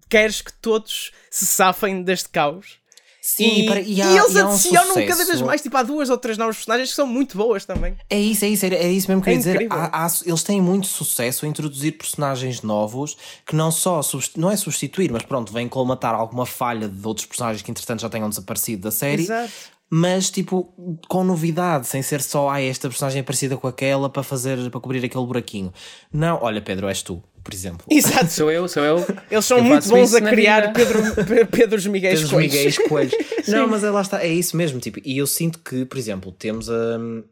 queres 0.08 0.40
que 0.40 0.52
todos 0.54 1.12
se 1.30 1.46
safem 1.46 2.02
deste 2.02 2.28
caos. 2.30 2.78
Sim, 3.26 3.60
e, 3.62 3.66
para- 3.66 3.80
e 3.80 3.94
e 3.94 4.02
há- 4.02 4.16
eles 4.16 4.34
e 4.34 4.38
há 4.38 4.46
um 4.46 4.52
adicionam 4.52 4.94
cada 5.06 5.24
vez 5.24 5.40
mais, 5.40 5.62
tipo, 5.62 5.74
há 5.78 5.82
duas 5.82 6.10
ou 6.10 6.18
três 6.18 6.36
novas 6.36 6.56
personagens 6.56 6.90
que 6.90 6.94
são 6.94 7.06
muito 7.06 7.38
boas 7.38 7.64
também. 7.64 7.96
É 8.10 8.20
isso, 8.20 8.44
é 8.44 8.48
isso, 8.48 8.66
é 8.66 8.90
isso 8.92 9.08
mesmo 9.08 9.22
que 9.22 9.30
eu 9.30 9.34
É 9.34 9.38
queria 9.38 9.58
dizer. 9.60 9.72
Há- 9.72 10.04
há- 10.04 10.10
eles 10.26 10.42
têm 10.42 10.60
muito 10.60 10.86
sucesso 10.86 11.46
a 11.46 11.48
introduzir 11.48 11.92
personagens 11.92 12.60
novos 12.60 13.16
que 13.46 13.56
não 13.56 13.70
só 13.70 14.00
não 14.36 14.50
é 14.50 14.56
substituir, 14.58 15.10
mas 15.10 15.22
pronto, 15.22 15.50
vêm 15.54 15.66
colmatar 15.70 16.14
alguma 16.14 16.44
falha 16.44 16.86
de 16.86 17.06
outros 17.06 17.26
personagens 17.26 17.62
que 17.62 17.70
entretanto 17.70 18.00
já 18.02 18.10
tenham 18.10 18.28
desaparecido 18.28 18.82
da 18.82 18.90
série. 18.90 19.22
Exato. 19.22 19.52
Mas 19.90 20.30
tipo, 20.30 20.74
com 21.08 21.22
novidade, 21.22 21.86
sem 21.86 22.02
ser 22.02 22.20
só 22.22 22.48
ah, 22.50 22.60
esta 22.60 22.88
personagem 22.88 23.20
é 23.20 23.22
parecida 23.22 23.56
com 23.56 23.68
aquela 23.68 24.08
para 24.10 24.22
fazer 24.22 24.58
para 24.70 24.80
cobrir 24.80 25.04
aquele 25.04 25.24
buraquinho. 25.26 25.72
Não, 26.12 26.38
olha, 26.42 26.60
Pedro, 26.60 26.88
és 26.88 27.02
tu, 27.02 27.22
por 27.44 27.54
exemplo. 27.54 27.86
Exato. 27.90 28.32
Sou 28.32 28.50
eu, 28.50 28.66
sou 28.66 28.82
eu. 28.82 28.96
Eles 29.30 29.44
são 29.44 29.58
Eu 29.58 29.64
muito 29.64 29.88
bons 29.88 30.14
a 30.14 30.20
criar. 30.20 30.72
Pedro, 30.72 31.00
Pe- 31.26 31.44
Pedros 31.44 31.86
Miguel 31.86 32.12
Tens 32.16 32.24
os 32.24 32.32
Miguéis 32.32 32.76
Coelhos. 32.78 33.14
não, 33.46 33.68
mas 33.68 33.84
é, 33.84 33.90
lá 33.90 34.00
está, 34.00 34.22
é 34.24 34.28
isso 34.28 34.56
mesmo. 34.56 34.80
Tipo, 34.80 35.00
e 35.04 35.18
eu 35.18 35.26
sinto 35.26 35.60
que, 35.60 35.84
por 35.84 35.98
exemplo, 35.98 36.32
temos 36.32 36.68
hum, 36.68 37.22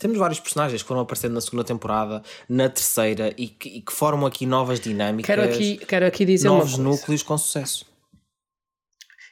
Temos 0.00 0.18
vários 0.18 0.40
personagens 0.40 0.82
que 0.82 0.88
foram 0.88 1.02
aparecendo 1.02 1.34
na 1.34 1.40
segunda 1.40 1.62
temporada, 1.62 2.22
na 2.48 2.68
terceira, 2.68 3.32
e 3.36 3.46
que, 3.48 3.68
e 3.68 3.80
que 3.82 3.92
formam 3.92 4.26
aqui 4.26 4.44
novas 4.44 4.80
dinâmicas, 4.80 5.26
Quero 5.26 5.42
aqui, 5.48 5.76
quero 5.86 6.06
aqui 6.06 6.24
dizer 6.24 6.48
novos 6.48 6.74
uma 6.74 6.84
coisa. 6.84 6.98
núcleos 7.00 7.22
com 7.22 7.38
sucesso. 7.38 7.86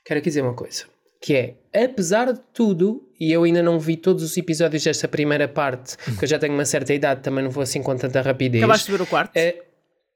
Quero 0.07 0.21
aqui 0.21 0.29
dizer 0.29 0.43
uma 0.43 0.55
coisa. 0.55 0.85
Que 1.21 1.35
é, 1.35 1.55
apesar 1.75 2.33
de 2.33 2.41
tudo, 2.53 3.03
e 3.19 3.33
eu 3.33 3.45
ainda 3.45 3.63
não 3.63 3.79
vi 3.79 3.97
todos 3.97 4.23
os 4.23 4.37
episódios 4.37 4.85
desta 4.85 5.09
primeira 5.09 5.49
parte, 5.49 5.97
porque 6.05 6.25
eu 6.25 6.29
já 6.29 6.39
tenho 6.39 6.55
uma 6.55 6.65
certa 6.65 6.95
idade, 6.95 7.23
também 7.23 7.43
não 7.43 7.51
vou 7.51 7.63
assim 7.63 7.83
com 7.83 7.97
tanta 7.97 8.21
rapidez. 8.21 8.63
Acabaste 8.63 8.91
de 8.91 8.97
ver 8.97 9.03
o 9.03 9.07
quarto? 9.07 9.37
É, 9.37 9.57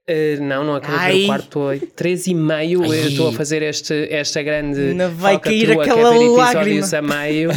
é, 0.07 0.37
não, 0.37 0.65
não 0.65 0.77
acabei 0.77 0.99
de 0.99 1.05
ver 1.05 1.13
Ai. 1.13 1.25
o 1.25 1.27
quarto, 1.27 1.73
estou 1.73 1.89
3 1.97 2.27
e 2.29 2.35
meio, 2.35 2.85
eu 2.85 3.09
estou 3.09 3.29
a 3.29 3.33
fazer 3.33 3.63
este, 3.63 4.09
esta 4.11 4.43
grande 4.43 4.81
Ainda 4.81 5.09
vai 5.09 5.39
cair 5.39 5.71
é 5.71 5.73
aquela 5.75 6.17
episódios 6.17 6.93
lágrima. 6.93 6.99
a 6.99 7.03
meio. 7.03 7.51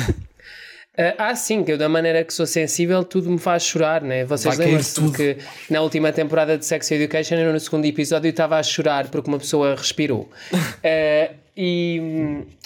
Ah, 0.98 1.30
ah, 1.30 1.36
sim, 1.36 1.64
que 1.64 1.72
eu 1.72 1.78
da 1.78 1.88
maneira 1.88 2.24
que 2.24 2.34
sou 2.34 2.46
sensível, 2.46 3.04
tudo 3.04 3.30
me 3.30 3.40
faz 3.40 3.64
chorar, 3.64 4.02
né? 4.02 4.26
Vocês 4.26 4.58
lembram-se 4.58 4.96
tudo. 4.96 5.14
que 5.14 5.38
na 5.70 5.82
última 5.82 6.12
temporada 6.12 6.58
de 6.58 6.66
Sex 6.66 6.92
Education, 6.92 7.36
eu 7.36 7.54
no 7.54 7.60
segundo 7.60 7.86
episódio 7.86 8.30
estava 8.30 8.58
a 8.58 8.64
chorar 8.64 9.08
porque 9.08 9.30
uma 9.30 9.40
pessoa 9.40 9.74
respirou. 9.74 10.30
Ah, 10.54 11.32
e 11.56 12.00
hum, 12.02 12.11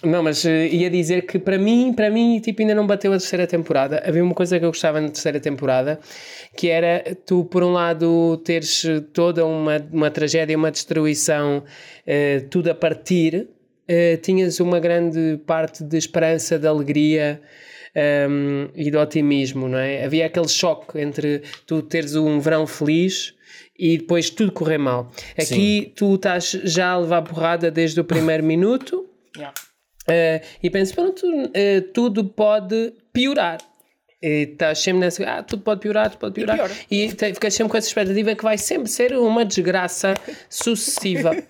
não, 0.06 0.24
mas 0.24 0.46
eh, 0.46 0.68
ia 0.68 0.90
dizer 0.90 1.26
que 1.26 1.40
para 1.40 1.58
mim, 1.58 1.94
para 1.94 2.10
mim, 2.10 2.40
tipo, 2.40 2.62
ainda 2.62 2.76
não 2.76 2.86
bateu 2.86 3.12
a 3.12 3.18
terceira 3.18 3.48
temporada. 3.48 4.02
Havia 4.06 4.24
uma 4.24 4.34
coisa 4.34 4.60
que 4.60 4.66
eu 4.66 4.70
gostava 4.70 5.02
na 5.02 5.10
terceira 5.10 5.40
temporada, 5.40 6.00
que 6.56 6.70
era 6.70 7.16
tu, 7.26 7.46
por 7.46 7.64
um 7.64 7.72
lado, 7.74 8.38
teres 8.44 8.84
toda 9.14 9.46
uma, 9.46 9.78
uma 9.92 10.12
tragédia, 10.12 10.58
uma 10.58 10.72
destruição, 10.72 11.64
eh, 12.06 12.42
tudo 12.50 12.70
a 12.70 12.76
partir, 12.76 13.48
eh, 13.88 14.18
tinhas 14.18 14.60
uma 14.60 14.80
grande 14.80 15.40
parte 15.46 15.84
de 15.84 15.98
esperança, 15.98 16.58
de 16.60 16.68
alegria 16.68 17.42
um, 18.30 18.70
e 18.76 18.92
de 18.92 18.98
otimismo, 18.98 19.68
não 19.68 19.78
é? 19.78 20.04
Havia 20.04 20.26
aquele 20.26 20.50
choque 20.50 21.00
entre 21.00 21.42
tu 21.66 21.82
teres 21.82 22.16
um 22.16 22.40
verão 22.40 22.68
feliz 22.68 23.34
e 23.78 23.98
depois 23.98 24.30
tudo 24.30 24.52
correr 24.52 24.78
mal. 24.78 25.12
Aqui 25.38 25.94
tu 25.96 26.16
estás 26.16 26.52
já 26.64 26.92
a 26.92 26.98
levar 26.98 27.22
porrada 27.22 27.72
desde 27.72 28.00
o 28.00 28.04
primeiro 28.04 28.44
minuto 28.46 29.10
Yeah. 29.38 29.54
Uh, 30.08 30.46
e 30.62 30.70
pensas, 30.70 30.94
pronto, 30.94 31.26
uh, 31.28 31.82
tudo 31.94 32.26
pode 32.26 32.94
piorar. 33.12 33.60
E 34.22 34.44
estás 34.52 34.80
sempre 34.80 35.02
nessa. 35.02 35.24
Ah, 35.26 35.44
tudo 35.44 35.62
pode 35.62 35.82
piorar, 35.82 36.10
tudo 36.10 36.20
pode 36.20 36.34
piorar. 36.34 36.56
piora. 36.58 36.74
E, 36.90 37.12
te- 37.14 37.34
ficas 37.34 37.54
sempre 37.54 37.72
com 37.72 37.78
essa 37.78 37.88
expectativa 37.88 38.34
que 38.36 38.44
vai 38.44 38.58
sempre 38.58 38.90
ser 38.90 39.14
uma 39.18 39.44
desgraça 39.46 40.14
sucessiva. 40.50 41.32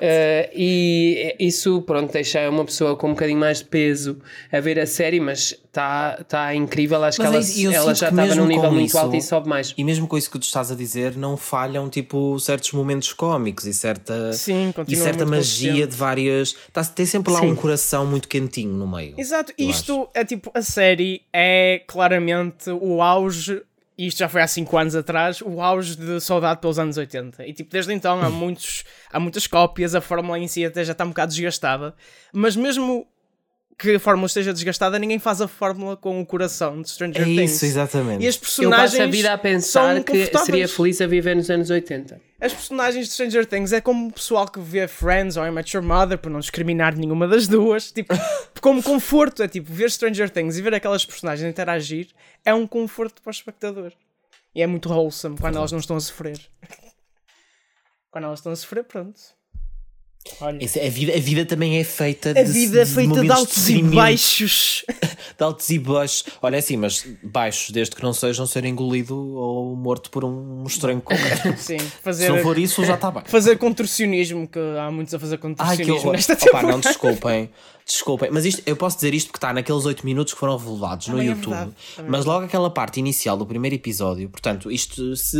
Eh, 0.00 0.50
e 0.54 1.36
isso, 1.40 1.82
pronto, 1.82 2.12
deixa 2.12 2.48
uma 2.48 2.64
pessoa 2.64 2.96
com 2.96 3.08
um 3.08 3.10
bocadinho 3.10 3.38
mais 3.38 3.58
de 3.58 3.64
peso 3.64 4.18
a 4.50 4.60
ver 4.60 4.78
a 4.78 4.86
série, 4.86 5.18
mas 5.18 5.50
está 5.64 6.22
tá 6.28 6.54
incrível. 6.54 7.02
Acho 7.02 7.20
Mas 7.20 7.28
que 7.30 7.34
é 7.34 7.36
ela, 7.36 7.44
e 7.44 7.64
eu 7.64 7.72
ela 7.72 7.86
sinto 7.94 7.98
já 8.00 8.08
que 8.08 8.14
estava 8.20 8.34
num 8.36 8.46
nível 8.46 8.70
muito 8.72 8.86
isso- 8.88 8.98
alto 8.98 9.16
e 9.16 9.22
sobe 9.22 9.48
mais. 9.48 9.74
E 9.76 9.82
mesmo 9.84 10.06
com 10.06 10.16
isso 10.16 10.30
que 10.30 10.38
tu 10.38 10.44
estás 10.44 10.70
a 10.70 10.74
dizer, 10.76 11.16
não 11.16 11.36
falham 11.36 11.88
tipo 11.90 12.38
certos 12.38 12.72
momentos 12.72 13.12
cómicos 13.12 13.66
e 13.66 13.74
certa, 13.74 14.32
Sim, 14.32 14.72
e 14.86 14.96
certa 14.96 15.26
magia 15.26 15.70
consistente. 15.70 15.86
de 15.92 15.96
várias. 15.96 16.56
Tá, 16.72 16.84
tem 16.84 17.06
sempre 17.06 17.32
lá 17.32 17.40
Sim. 17.40 17.52
um 17.52 17.56
coração 17.56 18.06
muito 18.06 18.28
quentinho 18.28 18.72
no 18.72 18.86
meio. 18.86 19.14
Exato, 19.18 19.52
isto 19.58 20.08
é 20.14 20.24
tipo, 20.24 20.50
a 20.54 20.62
série 20.62 21.22
é 21.32 21.82
claramente 22.02 22.68
o 22.68 23.00
auge, 23.00 23.62
e 23.96 24.08
isto 24.08 24.18
já 24.18 24.28
foi 24.28 24.42
há 24.42 24.46
5 24.48 24.76
anos 24.76 24.96
atrás, 24.96 25.40
o 25.40 25.60
auge 25.60 25.94
de 25.94 26.20
saudade 26.20 26.60
pelos 26.60 26.76
anos 26.76 26.96
80. 26.96 27.46
E 27.46 27.52
tipo, 27.52 27.70
desde 27.70 27.92
então 27.92 28.20
há, 28.20 28.28
muitos, 28.28 28.82
há 29.12 29.20
muitas 29.20 29.46
cópias, 29.46 29.94
a 29.94 30.00
fórmula 30.00 30.36
em 30.36 30.48
si 30.48 30.64
até 30.64 30.82
já 30.84 30.90
está 30.92 31.04
um 31.04 31.08
bocado 31.08 31.32
desgastada, 31.32 31.94
mas 32.32 32.56
mesmo 32.56 33.06
que 33.78 33.94
a 33.94 34.00
fórmula 34.00 34.26
esteja 34.26 34.52
desgastada, 34.52 34.98
ninguém 34.98 35.20
faz 35.20 35.40
a 35.40 35.46
fórmula 35.46 35.96
com 35.96 36.20
o 36.20 36.26
coração 36.26 36.82
de 36.82 36.90
Stranger 36.90 37.22
É 37.22 37.24
Things. 37.24 37.52
isso, 37.52 37.66
exatamente. 37.66 38.24
E 38.24 38.26
as 38.26 38.34
Eu 38.34 38.40
personagens 38.40 38.90
passo 38.90 39.02
a 39.02 39.06
vida 39.06 39.32
a 39.32 39.38
pensar 39.38 40.02
que 40.02 40.38
seria 40.38 40.66
feliz 40.68 41.00
a 41.00 41.06
viver 41.06 41.36
nos 41.36 41.48
anos 41.50 41.70
80. 41.70 42.20
As 42.42 42.52
personagens 42.52 43.06
de 43.06 43.12
Stranger 43.12 43.46
Things 43.46 43.72
é 43.72 43.80
como 43.80 44.08
o 44.08 44.12
pessoal 44.12 44.48
que 44.48 44.58
vê 44.58 44.88
Friends 44.88 45.36
ou 45.36 45.46
I 45.46 45.52
Met 45.52 45.76
Your 45.76 45.86
Mother, 45.86 46.18
por 46.18 46.28
não 46.28 46.40
discriminar 46.40 46.92
nenhuma 46.96 47.28
das 47.28 47.46
duas, 47.46 47.92
tipo, 47.92 48.12
como 48.60 48.82
conforto, 48.82 49.44
é 49.44 49.48
tipo, 49.48 49.72
ver 49.72 49.88
Stranger 49.88 50.28
Things 50.28 50.56
e 50.56 50.62
ver 50.62 50.74
aquelas 50.74 51.06
personagens 51.06 51.48
interagir 51.48 52.08
é 52.44 52.52
um 52.52 52.66
conforto 52.66 53.22
para 53.22 53.30
o 53.30 53.32
espectador. 53.32 53.92
E 54.52 54.60
é 54.60 54.66
muito 54.66 54.88
wholesome 54.88 55.38
quando 55.38 55.56
elas 55.56 55.70
não 55.70 55.78
estão 55.78 55.94
a 55.94 56.00
sofrer. 56.00 56.40
Quando 58.10 58.24
elas 58.24 58.40
estão 58.40 58.50
a 58.50 58.56
sofrer, 58.56 58.82
pronto. 58.82 59.20
Olha. 60.40 60.64
Isso, 60.64 60.78
a, 60.78 60.88
vida, 60.88 61.12
a 61.14 61.18
vida 61.18 61.44
também 61.44 61.78
é 61.78 61.84
feita 61.84 62.30
A 62.30 62.42
de, 62.42 62.44
vida 62.52 62.80
é 62.82 62.86
feita 62.86 63.20
de 63.20 63.30
altos 63.30 63.56
e 63.56 63.60
sofrimento, 63.60 63.94
baixos. 63.94 64.84
De 65.38 65.42
altos 65.44 65.70
e 65.70 65.78
baixos. 65.78 66.24
Olha, 66.42 66.56
é 66.56 66.58
assim, 66.58 66.76
mas 66.76 67.06
baixos, 67.22 67.70
desde 67.70 67.96
que 67.96 68.02
não 68.02 68.12
sejam 68.12 68.46
ser 68.46 68.64
engolido 68.64 69.16
ou 69.16 69.74
morto 69.74 70.10
por 70.10 70.24
um 70.24 70.64
estranho 70.66 71.00
qualquer. 71.00 71.38
Sim, 71.58 71.78
Se 71.78 71.86
fazer, 72.02 72.28
não 72.28 72.38
for 72.38 72.58
isso, 72.58 72.84
já 72.84 72.94
está 72.94 73.10
bem. 73.10 73.22
fazer 73.26 73.56
contorcionismo, 73.56 74.46
que 74.46 74.58
há 74.78 74.90
muitos 74.90 75.12
a 75.14 75.18
fazer 75.18 75.34
Ai, 75.34 75.38
que 75.38 75.42
contorcionismo 75.48 75.94
horror. 75.96 76.12
nesta 76.12 76.32
Opa, 76.34 76.44
temporada. 76.44 76.68
não, 76.68 76.80
desculpem. 76.80 77.50
Desculpem, 77.86 78.30
mas 78.30 78.44
isto, 78.44 78.62
eu 78.64 78.76
posso 78.76 78.96
dizer 78.96 79.12
isto 79.14 79.26
porque 79.28 79.38
está 79.38 79.52
naqueles 79.52 79.84
8 79.84 80.04
minutos 80.04 80.32
que 80.34 80.38
foram 80.40 80.56
revelados 80.56 81.08
no 81.08 81.14
Também 81.14 81.28
é 81.28 81.30
YouTube. 81.32 81.50
verdade, 81.50 81.72
também 81.96 82.10
mas 82.10 82.24
logo 82.24 82.44
aquela 82.44 82.70
parte 82.70 83.00
inicial 83.00 83.36
do 83.36 83.44
primeiro 83.46 83.74
episódio, 83.76 84.28
portanto, 84.28 84.70
isto 84.70 85.16
se 85.16 85.36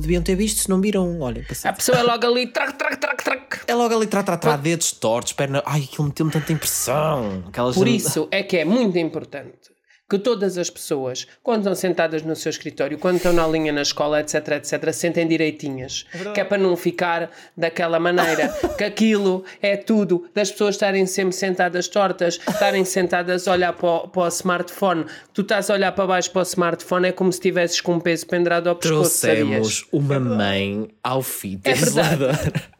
deviam 0.00 0.22
ter 0.22 0.34
visto, 0.34 0.60
se 0.62 0.68
não 0.68 0.80
viram, 0.80 1.20
olha, 1.20 1.42
A 1.42 1.46
passado. 1.46 1.76
pessoa 1.76 1.98
é 1.98 2.02
logo 2.02 2.26
ali, 2.26 2.46
trac, 2.48 2.74
trac, 2.76 2.96
trac, 2.98 3.24
trac. 3.24 3.60
É 3.66 3.74
logo 3.74 3.94
ali, 3.96 4.06
trá, 4.06 4.22
trá, 4.22 4.36
trá, 4.36 4.56
dedos 4.56 4.92
tortos, 4.92 5.32
perna. 5.32 5.62
Ai, 5.64 5.82
aquilo 5.90 6.04
meteu-me 6.08 6.30
tanta 6.32 6.52
impressão. 6.52 7.44
Aquelas 7.48 7.74
Por 7.74 7.88
isso 7.88 8.28
é 8.30 8.42
que 8.42 8.56
é 8.56 8.64
muito 8.64 8.98
importante 8.98 9.72
que 10.08 10.18
todas 10.18 10.58
as 10.58 10.68
pessoas, 10.68 11.26
quando 11.42 11.60
estão 11.60 11.74
sentadas 11.74 12.22
no 12.22 12.36
seu 12.36 12.50
escritório, 12.50 12.98
quando 12.98 13.16
estão 13.16 13.32
na 13.32 13.46
linha 13.46 13.72
na 13.72 13.82
escola, 13.82 14.20
etc, 14.20 14.48
etc, 14.48 14.92
sentem 14.92 15.26
direitinhas. 15.26 16.04
que 16.34 16.40
é 16.40 16.44
para 16.44 16.58
não 16.58 16.76
ficar 16.76 17.30
daquela 17.56 17.98
maneira. 17.98 18.48
que 18.76 18.84
aquilo 18.84 19.44
é 19.62 19.76
tudo 19.76 20.28
das 20.34 20.50
pessoas 20.50 20.74
estarem 20.74 21.06
sempre 21.06 21.34
sentadas 21.34 21.88
tortas, 21.88 22.38
estarem 22.48 22.84
sentadas 22.84 23.48
a 23.48 23.52
olhar 23.52 23.72
para 23.72 23.88
o, 23.88 24.08
para 24.08 24.22
o 24.22 24.28
smartphone. 24.28 25.06
Tu 25.32 25.42
estás 25.42 25.70
a 25.70 25.74
olhar 25.74 25.92
para 25.92 26.06
baixo 26.06 26.30
para 26.30 26.40
o 26.40 26.42
smartphone, 26.42 27.08
é 27.08 27.12
como 27.12 27.32
se 27.32 27.38
estivesses 27.38 27.80
com 27.80 27.94
um 27.94 28.00
peso 28.00 28.26
pendrado 28.26 28.68
ao 28.68 28.76
pescoço, 28.76 29.10
sabias? 29.10 29.48
Trouxemos 29.48 29.86
uma 29.92 30.20
mãe 30.20 30.88
ao 31.02 31.22
fim 31.22 31.60
É 31.64 31.74
verdade. 31.74 32.24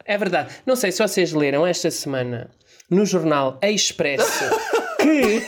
É 0.04 0.18
verdade. 0.18 0.54
Não 0.66 0.76
sei 0.76 0.92
se 0.92 1.02
vocês 1.02 1.32
leram 1.32 1.66
esta 1.66 1.90
semana 1.90 2.50
no 2.90 3.06
jornal 3.06 3.58
Expresso 3.62 4.44
que, 5.00 5.42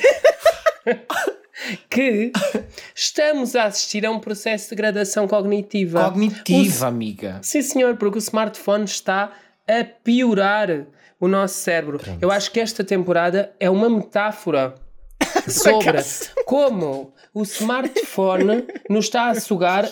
que 1.88 2.32
estamos 2.94 3.54
a 3.56 3.64
assistir 3.64 4.04
a 4.06 4.10
um 4.10 4.18
processo 4.20 4.64
de 4.64 4.70
degradação 4.70 5.26
cognitiva. 5.26 6.04
Cognitiva, 6.04 6.86
amiga. 6.86 7.38
O- 7.40 7.44
Sim, 7.44 7.62
senhor, 7.62 7.96
porque 7.96 8.18
o 8.18 8.20
smartphone 8.20 8.84
está 8.84 9.32
a 9.68 9.84
piorar 10.04 10.86
o 11.18 11.26
nosso 11.28 11.54
cérebro. 11.54 11.98
Eu 12.20 12.30
acho 12.30 12.50
que 12.50 12.60
esta 12.60 12.84
temporada 12.84 13.52
é 13.58 13.68
uma 13.70 13.88
metáfora 13.88 14.74
sobre 15.52 16.02
como 16.44 17.12
o 17.34 17.42
smartphone 17.42 18.66
nos 18.88 19.06
está 19.06 19.28
a 19.30 19.34
sugar 19.38 19.84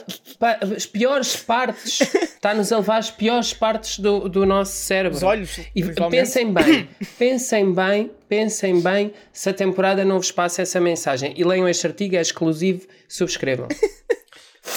as 0.73 0.87
piores 0.87 1.37
partes, 1.37 2.01
está-nos 2.01 2.73
a 2.73 2.79
levar 2.79 2.99
as 2.99 3.11
piores 3.11 3.53
partes 3.53 3.99
do, 3.99 4.29
do 4.29 4.47
nosso 4.47 4.73
cérebro. 4.73 5.19
Os 5.19 5.23
olhos, 5.23 5.61
E 5.75 5.83
pensem 6.11 6.53
bem, 6.53 6.88
pensem 7.19 7.73
bem, 7.73 8.11
pensem 8.29 8.81
bem 8.81 9.12
se 9.33 9.51
a 9.51 9.53
temporada 9.53 10.05
não 10.05 10.17
vos 10.17 10.33
passa 10.33 10.62
essa 10.62 10.81
mensagem. 10.81 11.35
E 11.37 11.45
leiam 11.45 11.69
este 11.69 11.87
artigo, 11.87 12.17
é 12.17 12.21
exclusivo, 12.21 12.87
subscrevam. 13.07 13.69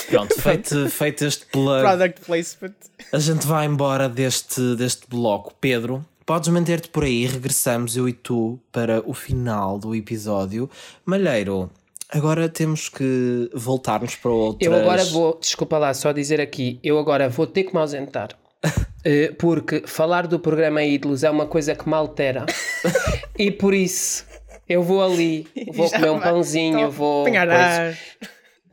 Pronto, 0.09 0.41
feito, 0.41 0.89
feito 0.89 1.25
este 1.25 1.45
plug. 1.45 1.81
Product 1.81 2.21
placement. 2.21 2.75
A 3.13 3.19
gente 3.19 3.47
vai 3.47 3.65
embora 3.65 4.09
deste, 4.09 4.75
deste 4.75 5.07
bloco. 5.07 5.53
Pedro, 5.59 6.05
podes 6.27 6.49
manter-te 6.49 6.89
por 6.89 7.05
aí. 7.05 7.25
Regressamos, 7.25 7.95
eu 7.95 8.07
e 8.07 8.13
tu, 8.13 8.59
para 8.71 9.01
o 9.09 9.13
final 9.13 9.79
do 9.79 9.95
episódio. 9.95 10.69
Malheiro, 11.05 11.71
agora 12.09 12.49
temos 12.49 12.89
que 12.89 13.49
voltarmos 13.55 14.13
para 14.15 14.29
outras... 14.29 14.69
Eu 14.71 14.77
agora 14.77 15.05
vou, 15.05 15.39
desculpa 15.39 15.77
lá, 15.77 15.93
só 15.93 16.11
dizer 16.11 16.41
aqui, 16.41 16.79
eu 16.83 16.99
agora 16.99 17.29
vou 17.29 17.47
ter 17.47 17.63
que 17.63 17.73
me 17.73 17.79
ausentar. 17.79 18.29
Eh, 19.05 19.31
Porque 19.37 19.83
falar 19.85 20.27
do 20.27 20.37
programa 20.37 20.83
Ídolos 20.83 21.23
é 21.23 21.29
uma 21.29 21.45
coisa 21.45 21.73
que 21.73 21.87
me 21.87 21.93
altera. 21.95 22.45
e 23.39 23.49
por 23.51 23.73
isso 23.73 24.25
eu 24.67 24.83
vou 24.83 25.01
ali, 25.01 25.47
vou 25.73 25.87
Já 25.87 25.97
comer 25.97 26.09
um 26.09 26.19
pãozinho, 26.19 26.79
Então, 26.79 26.91
vou. 26.91 27.21
apanhar 27.21 27.47
coisa. 27.47 27.63
ar. 27.63 27.97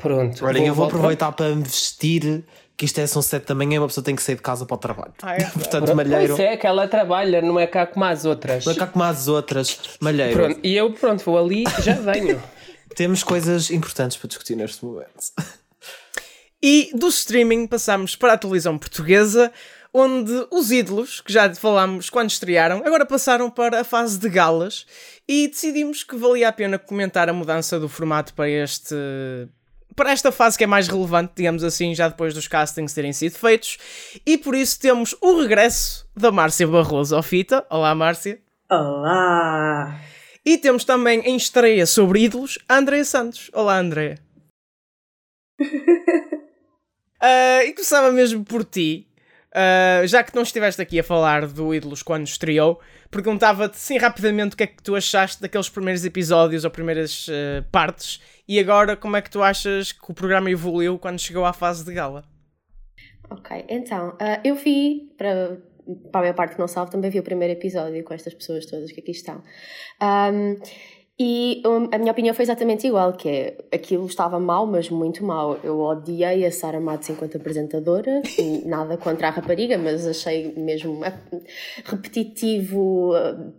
Pronto. 0.05 0.45
Olha, 0.45 0.59
eu 0.59 0.67
vou 0.67 0.85
voltar. 0.85 0.97
aproveitar 0.97 1.33
para 1.33 1.55
me 1.55 1.62
vestir, 1.62 2.45
que 2.77 2.85
isto 2.85 2.99
é 3.01 3.07
são 3.07 3.23
sete 3.23 3.47
da 3.47 3.55
manhã 3.55 3.77
e 3.77 3.79
uma 3.79 3.88
pessoa 3.88 4.05
tem 4.05 4.14
que 4.14 4.23
sair 4.23 4.35
de 4.37 4.43
casa 4.43 4.67
para 4.67 4.75
o 4.75 4.79
trabalho. 4.79 5.14
Ah, 5.23 5.35
é? 5.35 5.45
Portanto, 5.45 5.97
Malheiro, 5.97 6.37
Pois 6.37 6.40
é, 6.47 6.57
que 6.59 6.67
ela 6.67 6.87
trabalha, 6.87 7.40
não 7.40 7.59
é 7.59 7.67
cá 7.67 7.87
como 7.87 8.05
as 8.05 8.25
outras. 8.27 8.67
não 8.67 8.73
é 8.73 8.77
cá 8.77 8.87
como 8.87 9.03
as 9.03 9.29
outras. 9.29 9.81
Malheiro, 10.01 10.35
Pronto, 10.35 10.61
e 10.62 10.77
eu, 10.77 10.93
pronto, 10.93 11.25
vou 11.25 11.38
ali 11.38 11.64
já 11.83 11.95
venho. 11.95 12.40
temos 12.95 13.23
coisas 13.23 13.71
importantes 13.71 14.17
para 14.19 14.29
discutir 14.29 14.55
neste 14.57 14.85
momento. 14.85 15.09
E 16.62 16.90
do 16.95 17.09
streaming 17.09 17.67
passamos 17.67 18.14
para 18.17 18.33
a 18.35 18.38
televisão 18.38 18.79
portuguesa, 18.79 19.53
onde 19.93 20.33
os 20.51 20.71
ídolos, 20.71 21.21
que 21.21 21.33
já 21.33 21.53
falámos 21.55 22.09
quando 22.11 22.31
estrearam, 22.31 22.83
agora 22.85 23.05
passaram 23.07 23.51
para 23.51 23.81
a 23.81 23.85
fase 23.85 24.19
de 24.19 24.29
galas 24.29 24.87
e 25.29 25.47
decidimos 25.49 26.03
que 26.03 26.17
valia 26.17 26.49
a 26.49 26.53
pena 26.53 26.79
comentar 26.79 27.29
a 27.29 27.33
mudança 27.33 27.79
do 27.79 27.88
formato 27.88 28.35
para 28.35 28.49
este. 28.49 28.95
Para 29.97 30.11
esta 30.11 30.33
fase 30.33 30.59
que 30.59 30.65
é 30.65 30.67
mais 30.67 30.89
relevante, 30.89 31.35
digamos 31.37 31.63
assim, 31.63 31.95
já 31.95 32.09
depois 32.09 32.35
dos 32.35 32.49
castings 32.49 32.93
terem 32.93 33.13
sido 33.13 33.39
feitos, 33.39 33.79
e 34.27 34.37
por 34.37 34.55
isso 34.55 34.81
temos 34.81 35.15
o 35.21 35.41
regresso 35.41 36.09
da 36.17 36.33
Márcia 36.33 36.67
Barroso 36.67 37.15
ao 37.15 37.23
Fita. 37.23 37.65
Olá, 37.71 37.95
Márcia. 37.95 38.41
Olá! 38.69 40.01
E 40.45 40.59
temos 40.59 40.85
também 40.85 41.21
em 41.21 41.37
estreia 41.37 41.87
sobre 41.87 42.25
ídolos 42.25 42.59
a 42.69 42.77
Andréa 42.77 43.05
Santos. 43.05 43.51
Olá, 43.53 43.79
Andréa. 43.79 44.19
Ah, 47.27 47.65
e 47.65 47.73
começava 47.73 48.13
mesmo 48.13 48.45
por 48.45 48.67
ti, 48.67 49.09
Ah, 49.55 50.05
já 50.05 50.25
que 50.25 50.35
não 50.35 50.43
estiveste 50.43 50.83
aqui 50.83 50.99
a 50.99 51.05
falar 51.05 51.47
do 51.47 51.73
Ídolos 51.73 52.03
quando 52.03 52.27
estreou, 52.27 52.81
perguntava-te 53.09 53.79
sim 53.79 53.97
rapidamente 53.97 54.55
o 54.55 54.57
que 54.57 54.64
é 54.64 54.67
que 54.67 54.83
tu 54.83 54.97
achaste 54.97 55.40
daqueles 55.40 55.69
primeiros 55.69 56.05
episódios 56.05 56.64
ou 56.64 56.71
primeiras 56.73 57.29
ah, 57.31 57.64
partes 57.71 58.21
e 58.49 58.59
agora 58.59 58.97
como 58.97 59.17
é 59.17 59.23
que 59.23 59.31
tu 59.31 59.43
achas 59.43 59.93
que 59.93 60.11
o 60.11 60.12
programa 60.12 60.51
evoluiu 60.51 60.99
quando 60.99 61.21
chegou 61.21 61.45
à 61.45 61.53
fase 61.53 61.85
de 61.85 61.95
gala? 61.95 62.25
Ok, 63.31 63.64
então, 63.69 64.17
ah, 64.21 64.40
eu 64.45 64.57
vi, 64.57 65.14
para, 65.17 65.59
para 66.11 66.19
a 66.19 66.23
maior 66.23 66.35
parte 66.35 66.55
que 66.55 66.61
não 66.61 66.67
salvo, 66.67 66.90
também 66.90 67.11
vi 67.11 67.21
o 67.21 67.23
primeiro 67.23 67.53
episódio 67.55 68.03
com 68.03 68.12
estas 68.12 68.35
pessoas 68.35 68.67
todas 68.67 68.90
que 68.90 69.01
aqui 69.01 69.12
estão. 69.12 69.40
Ahm, 70.01 70.57
e 71.16 71.62
um, 71.64 71.88
a 71.94 71.98
minha 71.98 72.11
opinião 72.11 72.35
foi 72.35 72.42
exatamente 72.42 72.88
igual, 72.88 73.12
que 73.12 73.29
é, 73.29 73.57
aquilo 73.72 74.05
estava 74.07 74.40
mal, 74.40 74.66
mas 74.66 74.90
muito 74.90 75.24
mal. 75.24 75.57
Eu 75.62 75.81
odiei 75.81 76.44
a 76.44 76.50
Sara 76.50 76.81
Matos 76.81 77.09
enquanto 77.09 77.37
apresentadora, 77.37 78.20
e 78.37 78.62
nada 78.66 78.96
contra 78.96 79.29
a 79.29 79.31
rapariga, 79.31 79.79
mas 79.79 80.07
achei 80.09 80.53
mesmo 80.57 81.05
ah, 81.05 81.16
repetitivo, 81.85 83.12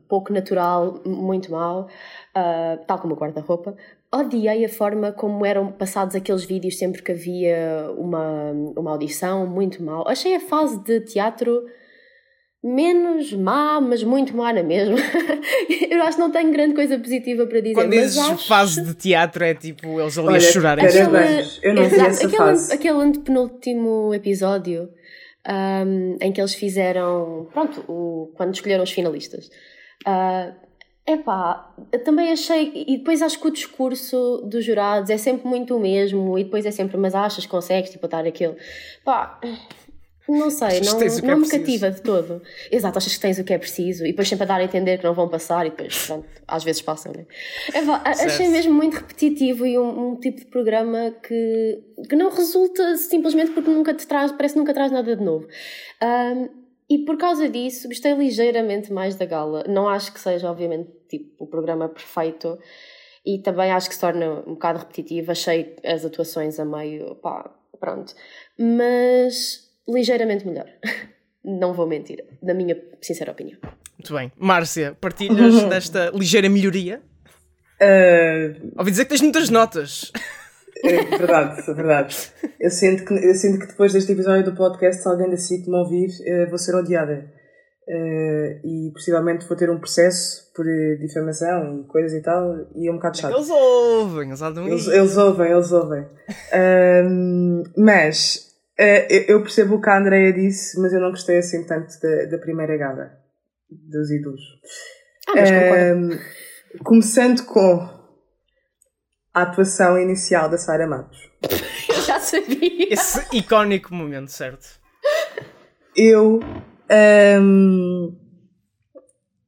pouco 0.09 0.33
natural, 0.33 1.01
muito 1.05 1.49
mal, 1.49 1.87
ah, 2.33 2.77
tal 2.85 2.99
como 2.99 3.13
o 3.13 3.17
guarda-roupa. 3.17 3.77
Odiei 4.13 4.65
a 4.65 4.69
forma 4.69 5.13
como 5.13 5.45
eram 5.45 5.71
passados 5.71 6.13
aqueles 6.13 6.43
vídeos 6.43 6.77
sempre 6.77 7.01
que 7.01 7.13
havia 7.13 7.89
uma, 7.97 8.51
uma 8.75 8.91
audição, 8.91 9.47
muito 9.47 9.81
mal. 9.81 10.05
Achei 10.09 10.35
a 10.35 10.41
fase 10.41 10.83
de 10.83 10.99
teatro 11.01 11.63
menos 12.65 13.31
má, 13.31 13.79
mas 13.79 14.03
muito 14.03 14.35
má 14.35 14.51
na 14.51 14.63
mesma. 14.63 14.95
eu 15.87 16.01
acho 16.01 16.17
que 16.17 16.21
não 16.21 16.31
tenho 16.31 16.51
grande 16.51 16.73
coisa 16.73 16.97
positiva 16.97 17.45
para 17.45 17.59
dizer. 17.59 17.75
Quando 17.75 17.95
mas 17.95 18.13
dizes 18.13 18.17
acho... 18.17 18.47
fase 18.47 18.81
de 18.81 18.95
teatro 18.95 19.43
é 19.43 19.53
tipo 19.53 20.01
eles 20.01 20.17
ali 20.17 20.27
Olha, 20.29 20.37
a 20.37 20.41
chorarem. 20.41 20.85
parabéns. 20.85 21.57
Aquele, 21.57 21.67
Eu 21.67 21.73
não 21.75 21.87
vi 21.87 21.99
essa 21.99 22.25
aquele, 22.25 22.37
fase. 22.37 22.73
aquele 22.73 22.97
antepenúltimo 22.97 24.13
episódio 24.15 24.89
um, 25.47 26.17
em 26.19 26.31
que 26.31 26.41
eles 26.41 26.55
fizeram. 26.55 27.47
Pronto, 27.53 27.85
o, 27.87 28.33
quando 28.35 28.55
escolheram 28.55 28.83
os 28.83 28.91
finalistas. 28.91 29.45
Uh, 30.07 30.55
epá, 31.07 31.71
também 32.03 32.31
achei. 32.31 32.71
E 32.87 32.97
depois 32.97 33.21
acho 33.21 33.39
que 33.39 33.47
o 33.47 33.51
discurso 33.51 34.41
dos 34.49 34.65
jurados 34.65 35.11
é 35.11 35.17
sempre 35.17 35.47
muito 35.47 35.75
o 35.75 35.79
mesmo, 35.79 36.39
e 36.39 36.43
depois 36.43 36.65
é 36.65 36.71
sempre, 36.71 36.97
mas 36.97 37.13
achas 37.13 37.45
que 37.45 37.51
consegues, 37.51 37.91
tipo, 37.91 38.07
dar 38.07 38.25
aquilo. 38.25 38.55
Pá. 39.03 39.39
Não 40.27 40.49
sei, 40.49 40.81
não, 40.81 40.99
é 41.01 41.05
não 41.21 41.37
me 41.37 41.47
preciso. 41.47 41.49
cativa 41.51 41.91
de 41.91 42.01
todo. 42.01 42.41
Exato, 42.71 42.97
achas 42.97 43.13
que 43.13 43.19
tens 43.19 43.37
o 43.37 43.43
que 43.43 43.53
é 43.53 43.57
preciso 43.57 44.03
e 44.05 44.09
depois 44.09 44.27
sempre 44.27 44.43
a 44.45 44.47
dar 44.47 44.59
a 44.59 44.63
entender 44.63 44.97
que 44.97 45.03
não 45.03 45.13
vão 45.13 45.29
passar 45.29 45.65
e 45.65 45.69
depois, 45.69 46.07
pronto, 46.07 46.27
às 46.47 46.63
vezes 46.63 46.81
passam, 46.81 47.11
né? 47.13 47.25
A- 48.03 48.09
achei 48.09 48.47
mesmo 48.47 48.73
muito 48.73 48.95
repetitivo 48.95 49.65
e 49.65 49.77
um, 49.77 50.11
um 50.11 50.15
tipo 50.19 50.39
de 50.39 50.45
programa 50.47 51.11
que, 51.27 51.79
que 52.09 52.15
não 52.15 52.29
resulta 52.31 52.95
simplesmente 52.97 53.51
porque 53.51 53.69
nunca 53.69 53.93
te 53.93 54.07
traz, 54.07 54.31
parece 54.31 54.53
que 54.55 54.59
nunca 54.59 54.73
traz 54.73 54.91
nada 54.91 55.15
de 55.15 55.23
novo. 55.23 55.47
Ahm, 56.01 56.47
e 56.89 56.99
por 56.99 57.17
causa 57.17 57.49
disso, 57.49 57.87
gostei 57.87 58.13
ligeiramente 58.13 58.91
mais 58.93 59.15
da 59.15 59.25
gala. 59.25 59.63
Não 59.67 59.87
acho 59.89 60.13
que 60.13 60.19
seja, 60.19 60.49
obviamente, 60.51 60.89
tipo, 61.09 61.43
o 61.43 61.47
programa 61.47 61.89
perfeito 61.89 62.57
e 63.25 63.39
também 63.39 63.71
acho 63.71 63.87
que 63.89 63.95
se 63.95 64.01
torna 64.01 64.41
um 64.45 64.53
bocado 64.53 64.79
repetitivo. 64.79 65.31
Achei 65.31 65.75
as 65.83 66.05
atuações 66.05 66.59
a 66.59 66.65
meio, 66.65 67.15
pá, 67.15 67.51
pronto. 67.79 68.13
Mas 68.57 69.64
ligeiramente 69.87 70.45
melhor. 70.45 70.65
Não 71.43 71.73
vou 71.73 71.87
mentir, 71.87 72.23
na 72.41 72.53
minha 72.53 72.75
sincera 73.01 73.31
opinião. 73.31 73.59
Muito 73.97 74.13
bem. 74.13 74.31
Márcia, 74.37 74.97
partilhas 74.99 75.63
desta 75.69 76.11
ligeira 76.13 76.49
melhoria? 76.49 77.01
Ah, 77.79 78.79
Ouvi 78.79 78.91
dizer 78.91 79.03
que 79.03 79.09
tens 79.09 79.21
muitas 79.21 79.49
notas. 79.49 80.11
É 80.83 81.17
verdade, 81.17 81.69
é 81.69 81.73
verdade. 81.73 82.17
Eu 82.59 82.69
sinto, 82.69 83.05
que, 83.05 83.13
eu 83.13 83.33
sinto 83.33 83.59
que 83.59 83.67
depois 83.67 83.93
deste 83.93 84.11
episódio 84.11 84.43
do 84.43 84.55
podcast, 84.55 85.01
se 85.01 85.07
alguém 85.07 85.29
da 85.29 85.37
SIC 85.37 85.67
me 85.67 85.77
ouvir, 85.77 86.09
eh, 86.25 86.45
vou 86.47 86.57
ser 86.57 86.75
odiada. 86.75 87.31
Eh, 87.87 88.61
e 88.63 88.91
possivelmente 88.93 89.47
vou 89.47 89.55
ter 89.55 89.69
um 89.69 89.79
processo 89.79 90.51
por 90.55 90.65
eh, 90.67 90.95
difamação 90.95 91.81
e 91.81 91.87
coisas 91.87 92.13
e 92.13 92.21
tal, 92.21 92.55
e 92.75 92.87
é 92.87 92.91
um 92.91 92.95
bocado 92.95 93.17
chato. 93.17 93.35
Eles 93.35 93.49
ouvem, 93.49 94.27
eles 94.29 94.41
andam 94.41 94.67
Eles, 94.67 95.17
ouvem, 95.17 95.51
eles 95.51 95.71
ouvem. 95.71 96.05
Mas 97.77 98.44
eu 98.77 99.25
eu 99.27 99.41
percebo 99.41 99.75
o 99.75 99.81
que 99.81 99.89
a 99.89 99.97
Andrea 99.97 100.33
disse, 100.33 100.79
mas 100.79 100.93
eu 100.93 100.99
não 100.99 101.11
gostei 101.11 101.37
assim 101.37 101.65
tanto 101.65 101.99
da, 102.01 102.25
da 102.25 102.37
primeira 102.37 102.75
gala 102.77 103.11
dos 103.69 104.11
ídolos. 104.11 104.41
Ah, 105.27 105.33
mas 105.35 105.51
concordo. 105.51 105.83
Ahm, 105.83 106.19
começando 106.83 107.45
com 107.45 107.89
a 109.33 109.41
atuação 109.41 109.97
inicial 109.99 110.49
da 110.49 110.57
Sara 110.57 110.87
Matos. 110.87 111.29
Eu 111.89 112.01
já 112.01 112.19
sabia. 112.19 112.93
Esse 112.93 113.25
icónico 113.35 113.93
momento, 113.93 114.31
certo? 114.31 114.79
Eu. 115.95 116.39
ahm, 116.89 118.13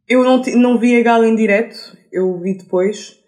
eu 0.07 0.23
não, 0.23 0.41
não 0.55 0.79
vi 0.79 0.97
a 0.97 1.03
gala 1.03 1.27
em 1.27 1.35
direto, 1.35 1.75
eu 2.11 2.39
vi 2.39 2.57
depois. 2.57 3.19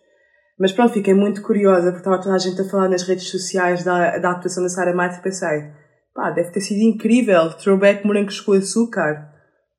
Mas 0.58 0.72
pronto, 0.72 0.94
fiquei 0.94 1.14
muito 1.14 1.42
curiosa 1.42 1.92
porque 1.92 2.00
estava 2.00 2.22
toda 2.22 2.36
a 2.36 2.38
gente 2.38 2.60
a 2.62 2.66
falar 2.66 2.90
nas 2.90 3.04
redes 3.04 3.30
sociais 3.30 3.84
da, 3.84 4.18
da 4.18 4.32
atuação 4.32 4.64
da 4.64 4.70
Sara 4.70 4.94
Matos 4.94 5.18
e 5.18 5.22
pensei, 5.22 5.72
pá, 6.14 6.32
deve 6.32 6.52
ter 6.52 6.62
sido 6.62 6.82
incrível. 6.82 7.54
Throwback 7.54 8.06
morangos 8.06 8.40
com 8.42 8.54
açúcar. 8.54 9.34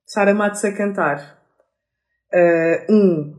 Sara 0.06 0.34
Matos 0.34 0.64
a 0.64 0.72
cantar. 0.72 1.38
Ah, 2.32 2.86
um, 2.90 3.34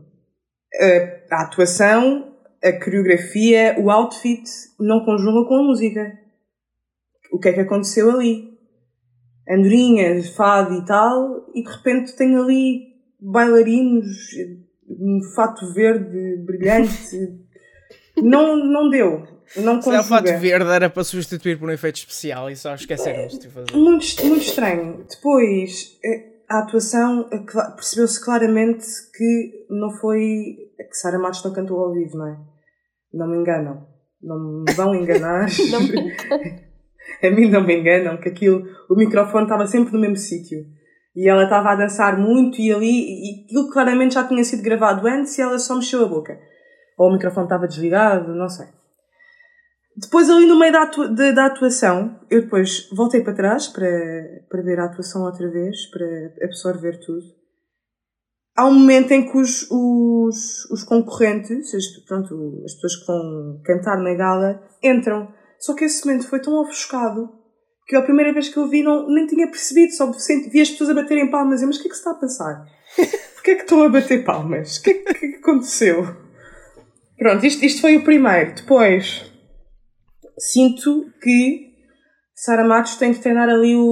a, 1.30 1.36
a 1.36 1.42
atuação, 1.42 2.36
a 2.62 2.72
coreografia, 2.72 3.76
o 3.78 3.90
outfit 3.90 4.44
não 4.78 5.04
conjuga 5.04 5.48
com 5.48 5.56
a 5.56 5.62
música. 5.62 6.18
O 7.32 7.38
que 7.38 7.48
é 7.48 7.52
que 7.52 7.60
aconteceu 7.60 8.10
ali? 8.10 8.52
andorinhas, 9.48 10.30
fado 10.30 10.74
e 10.74 10.84
tal, 10.84 11.46
e 11.54 11.62
de 11.62 11.70
repente 11.70 12.16
tem 12.16 12.36
ali 12.36 12.92
bailarinos, 13.20 14.06
um 14.88 15.20
fato 15.34 15.72
verde 15.72 16.42
brilhante. 16.44 16.92
não, 18.16 18.56
não 18.56 18.88
deu. 18.88 19.26
Não 19.56 19.80
Se 19.82 19.90
é 19.90 20.00
o 20.00 20.04
fato 20.04 20.38
verde 20.38 20.70
era 20.70 20.88
para 20.88 21.04
substituir 21.04 21.58
por 21.58 21.68
um 21.68 21.72
efeito 21.72 21.96
especial 21.96 22.50
e 22.50 22.56
só 22.56 22.74
esqueceram-se 22.74 23.38
de 23.38 23.48
fazer. 23.48 23.72
Muito, 23.76 24.26
muito 24.26 24.42
estranho. 24.42 25.04
Depois, 25.08 25.98
eh, 26.04 26.32
a 26.48 26.60
atuação, 26.60 27.28
eh, 27.30 27.38
percebeu-se 27.74 28.24
claramente 28.24 28.86
que 29.14 29.66
não 29.68 29.90
foi. 29.90 30.20
que 30.78 30.96
Sara 30.96 31.18
Matos 31.18 31.44
não 31.44 31.52
cantou 31.52 31.78
ao 31.78 31.92
vivo, 31.92 32.16
não 32.16 32.28
é? 32.28 32.36
Não 33.12 33.28
me 33.28 33.36
enganam. 33.38 33.86
Não 34.22 34.64
me 34.64 34.72
vão 34.72 34.94
enganar. 34.94 35.48
Não 35.70 35.80
me 35.80 36.72
a 37.22 37.30
mim 37.30 37.50
não 37.50 37.64
me 37.64 37.78
enganam, 37.78 38.16
que 38.16 38.28
aquilo, 38.28 38.64
o 38.88 38.94
microfone 38.94 39.44
estava 39.44 39.66
sempre 39.66 39.92
no 39.92 40.00
mesmo 40.00 40.16
sítio. 40.16 40.64
E 41.14 41.28
ela 41.28 41.44
estava 41.44 41.70
a 41.70 41.74
dançar 41.74 42.18
muito 42.18 42.60
e 42.60 42.72
ali, 42.72 42.86
e 42.88 43.44
aquilo 43.44 43.70
claramente 43.70 44.14
já 44.14 44.24
tinha 44.24 44.42
sido 44.44 44.62
gravado 44.62 45.06
antes 45.06 45.36
e 45.36 45.42
ela 45.42 45.58
só 45.58 45.76
mexeu 45.76 46.04
a 46.04 46.08
boca. 46.08 46.38
Ou 47.02 47.08
o 47.08 47.12
microfone 47.14 47.46
estava 47.46 47.66
desligado, 47.66 48.32
não 48.32 48.48
sei. 48.48 48.66
Depois 49.96 50.30
ali 50.30 50.46
no 50.46 50.56
meio 50.56 50.72
da, 50.72 50.82
atua- 50.82 51.08
de- 51.08 51.32
da 51.32 51.46
atuação, 51.46 52.20
eu 52.30 52.42
depois 52.42 52.88
voltei 52.92 53.22
para 53.24 53.34
trás 53.34 53.66
para, 53.66 53.90
para 54.48 54.62
ver 54.62 54.78
a 54.78 54.84
atuação 54.84 55.24
outra 55.24 55.50
vez, 55.50 55.90
para 55.90 56.06
absorver 56.44 57.00
tudo. 57.04 57.24
Há 58.56 58.66
um 58.68 58.74
momento 58.74 59.10
em 59.10 59.28
que 59.28 59.36
os, 59.36 59.66
os, 59.68 60.64
os 60.70 60.84
concorrentes, 60.84 61.74
as, 61.74 61.86
pronto, 62.06 62.62
as 62.64 62.74
pessoas 62.74 62.96
que 63.00 63.06
vão 63.06 63.60
cantar 63.64 63.98
na 63.98 64.14
gala, 64.14 64.62
entram. 64.80 65.28
Só 65.58 65.74
que 65.74 65.84
esse 65.86 66.06
momento 66.06 66.28
foi 66.28 66.40
tão 66.40 66.54
ofuscado 66.60 67.28
que 67.86 67.96
a 67.96 68.02
primeira 68.02 68.32
vez 68.32 68.48
que 68.48 68.58
eu 68.58 68.68
vi 68.68 68.82
não, 68.84 69.08
nem 69.08 69.26
tinha 69.26 69.48
percebido, 69.48 69.92
só 69.92 70.12
senti- 70.12 70.50
vi 70.50 70.60
as 70.60 70.70
pessoas 70.70 70.90
a 70.90 70.94
baterem 70.94 71.30
palmas. 71.32 71.62
Eu, 71.62 71.66
mas 71.66 71.78
o 71.78 71.82
que 71.82 71.88
é 71.88 71.90
que 71.90 71.96
se 71.96 72.00
está 72.02 72.12
a 72.12 72.20
passar? 72.20 72.64
Porquê 73.34 73.50
é 73.50 73.54
que 73.56 73.62
estão 73.62 73.82
a 73.82 73.88
bater 73.88 74.24
palmas? 74.24 74.76
O 74.76 74.82
que 74.84 74.90
é 74.90 74.94
que, 74.94 75.14
que 75.14 75.26
é 75.26 75.28
que 75.30 75.36
aconteceu? 75.38 76.21
Pronto, 77.22 77.46
isto, 77.46 77.64
isto 77.64 77.80
foi 77.80 77.96
o 77.96 78.02
primeiro. 78.04 78.54
Depois, 78.54 79.24
sinto 80.38 81.06
que 81.22 81.72
Sara 82.34 82.64
Matos 82.64 82.96
tem 82.96 83.12
de 83.12 83.20
treinar 83.20 83.48
ali 83.48 83.76
o, 83.76 83.82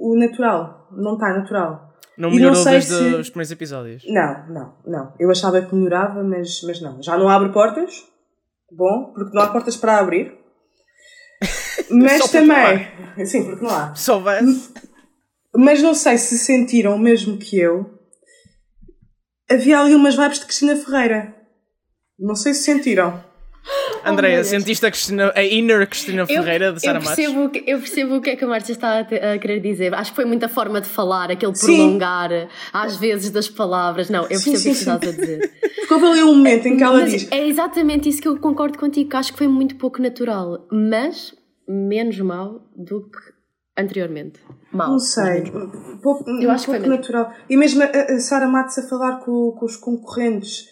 o 0.00 0.16
natural. 0.18 0.88
Não 0.92 1.14
está 1.14 1.36
natural. 1.36 1.92
Não 2.16 2.28
E 2.28 2.32
não 2.32 2.36
melhorou 2.36 2.62
sei 2.62 2.72
desde 2.74 2.94
se- 2.94 3.14
os 3.16 3.28
primeiros 3.30 3.50
episódios. 3.50 4.02
Não, 4.06 4.46
não, 4.48 4.74
não. 4.86 5.14
Eu 5.18 5.30
achava 5.32 5.60
que 5.62 5.74
melhorava, 5.74 6.22
mas, 6.22 6.62
mas 6.62 6.80
não. 6.80 7.02
Já 7.02 7.18
não 7.18 7.28
abre 7.28 7.48
portas. 7.52 8.04
Bom, 8.70 9.12
porque 9.14 9.34
não 9.34 9.42
há 9.42 9.48
portas 9.48 9.76
para 9.76 9.98
abrir. 9.98 10.32
Mas 11.90 12.22
Só 12.22 12.28
também. 12.28 12.86
Sim, 13.26 13.44
porque 13.44 13.62
não 13.64 13.70
há. 13.70 13.94
Se 13.94 14.10
houvesse. 14.10 14.72
Mas 15.54 15.82
não 15.82 15.92
sei 15.94 16.16
se 16.18 16.38
sentiram 16.38 16.94
o 16.94 16.98
mesmo 16.98 17.36
que 17.36 17.58
eu. 17.58 17.98
Havia 19.50 19.78
ali 19.78 19.94
umas 19.94 20.16
vibes 20.16 20.38
de 20.40 20.46
Cristina 20.46 20.74
Ferreira. 20.76 21.34
Não 22.18 22.34
sei 22.34 22.54
se 22.54 22.62
sentiram. 22.64 23.22
Andréia, 24.04 24.36
Deus. 24.36 24.48
sentiste 24.48 24.84
a, 24.84 24.90
Cristina, 24.90 25.32
a 25.34 25.42
inner 25.42 25.88
Cristina 25.88 26.26
Ferreira 26.26 26.72
de 26.72 26.80
Sara 26.80 26.98
eu 26.98 27.02
percebo, 27.02 27.48
que- 27.48 27.64
eu 27.66 27.78
percebo 27.78 28.16
o 28.16 28.20
que 28.20 28.30
é 28.30 28.36
que 28.36 28.44
a 28.44 28.46
Márcia 28.46 28.72
está 28.72 28.98
a, 29.00 29.04
te- 29.04 29.14
a 29.14 29.38
querer 29.38 29.60
dizer. 29.60 29.94
Acho 29.94 30.10
que 30.10 30.16
foi 30.16 30.26
muita 30.26 30.48
forma 30.48 30.80
de 30.82 30.88
falar, 30.88 31.30
aquele 31.30 31.54
Sim. 31.54 31.66
prolongar 31.76 32.30
às 32.72 32.96
vezes 32.96 33.30
das 33.30 33.48
palavras. 33.48 34.10
Não, 34.10 34.24
eu 34.28 34.38
Sim, 34.38 34.52
percebo 34.52 34.58
o 34.58 34.62
que 34.78 34.84
sim, 34.84 34.90
estás 34.92 35.08
a 35.08 35.16
dizer. 35.18 35.52
Houve 35.90 36.06
ali 36.06 36.22
um 36.22 36.34
momento 36.36 36.66
em 36.68 36.76
que 36.76 36.82
ela 36.82 37.00
mas 37.00 37.10
diz. 37.12 37.28
é 37.32 37.46
exatamente 37.46 38.08
isso 38.08 38.20
que 38.20 38.28
eu 38.28 38.38
concordo 38.38 38.76
contigo, 38.78 39.08
que 39.08 39.16
acho 39.16 39.32
que 39.32 39.38
foi 39.38 39.48
muito 39.48 39.76
pouco 39.76 40.00
natural, 40.02 40.66
mas 40.70 41.34
menos 41.66 42.18
mal 42.20 42.60
do 42.76 43.02
que 43.08 43.18
anteriormente. 43.78 44.40
Mal. 44.72 44.90
Não 44.90 44.98
sei, 44.98 45.44
pouco, 46.02 46.28
Eu 46.28 46.48
um 46.48 46.52
acho 46.52 46.64
que 46.66 46.70
foi 46.70 46.80
pouco 46.80 46.90
mesmo. 46.90 46.96
natural. 46.96 47.32
E 47.48 47.56
mesmo 47.56 47.82
a, 47.82 47.86
a 47.86 48.18
Sara 48.20 48.46
Matos 48.46 48.76
a 48.78 48.82
falar 48.88 49.20
com, 49.20 49.52
com 49.58 49.64
os 49.64 49.76
concorrentes, 49.76 50.66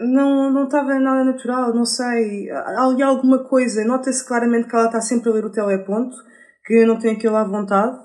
não, 0.00 0.50
não 0.50 0.64
estava 0.64 0.98
nada 0.98 1.24
natural, 1.24 1.74
não 1.74 1.84
sei. 1.84 2.50
Ali 2.50 3.02
alguma 3.02 3.44
coisa, 3.44 3.84
nota-se 3.84 4.26
claramente 4.26 4.68
que 4.68 4.76
ela 4.76 4.86
está 4.86 5.00
sempre 5.00 5.30
a 5.30 5.32
ler 5.32 5.44
o 5.44 5.50
teleponto, 5.52 6.16
que 6.64 6.74
eu 6.74 6.86
não 6.86 6.98
tenho 6.98 7.16
aquilo 7.16 7.36
à 7.36 7.44
vontade. 7.44 7.98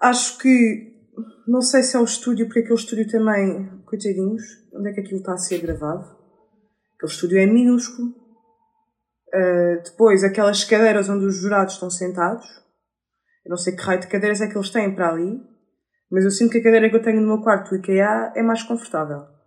Acho 0.00 0.38
que, 0.38 0.92
não 1.46 1.60
sei 1.60 1.82
se 1.82 1.96
é 1.96 2.00
o 2.00 2.04
estúdio, 2.04 2.46
porque 2.46 2.60
aquele 2.60 2.74
estúdio 2.74 3.08
também, 3.08 3.82
coitadinhos, 3.84 4.42
onde 4.74 4.90
é 4.90 4.92
que 4.92 5.00
aquilo 5.00 5.18
está 5.18 5.32
a 5.32 5.38
ser 5.38 5.60
gravado? 5.60 6.04
Aquele 6.96 7.12
estúdio 7.12 7.38
é 7.38 7.46
minúsculo. 7.46 8.08
Uh, 9.28 9.82
depois, 9.84 10.24
aquelas 10.24 10.64
cadeiras 10.64 11.08
onde 11.08 11.26
os 11.26 11.36
jurados 11.36 11.74
estão 11.74 11.90
sentados. 11.90 12.46
Eu 13.44 13.50
não 13.50 13.56
sei 13.56 13.74
que 13.74 13.82
raio 13.82 14.00
de 14.00 14.08
cadeiras 14.08 14.40
é 14.40 14.46
que 14.46 14.56
eles 14.56 14.70
têm 14.70 14.94
para 14.94 15.10
ali, 15.10 15.38
mas 16.10 16.24
eu 16.24 16.30
sinto 16.30 16.52
que 16.52 16.58
a 16.58 16.62
cadeira 16.62 16.88
que 16.88 16.96
eu 16.96 17.02
tenho 17.02 17.20
no 17.20 17.26
meu 17.26 17.42
quarto 17.42 17.70
do 17.70 17.76
IKEA 17.76 18.32
é 18.34 18.42
mais 18.42 18.62
confortável. 18.62 19.37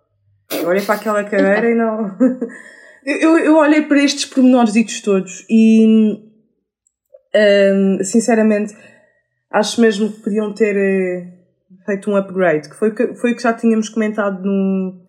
Eu 0.59 0.67
olhei 0.67 0.83
para 0.83 0.95
aquela 0.95 1.23
cadeira 1.23 1.69
e 1.69 1.75
não. 1.75 2.17
eu, 3.05 3.37
eu, 3.37 3.55
olhei 3.57 3.83
para 3.83 4.03
estes 4.03 4.25
pormenores 4.25 5.01
todos 5.01 5.45
e. 5.49 5.85
hum, 7.35 7.99
sinceramente, 8.03 8.75
acho 9.49 9.79
mesmo 9.81 10.11
que 10.11 10.21
podiam 10.21 10.53
ter 10.53 10.75
eh, 10.75 11.41
feito 11.85 12.09
um 12.09 12.15
upgrade, 12.15 12.69
que 12.69 12.75
foi 12.75 12.93
que, 12.93 13.15
foi 13.15 13.33
que 13.33 13.43
já 13.43 13.53
tínhamos 13.53 13.89
comentado 13.89 14.41
no, 14.43 15.01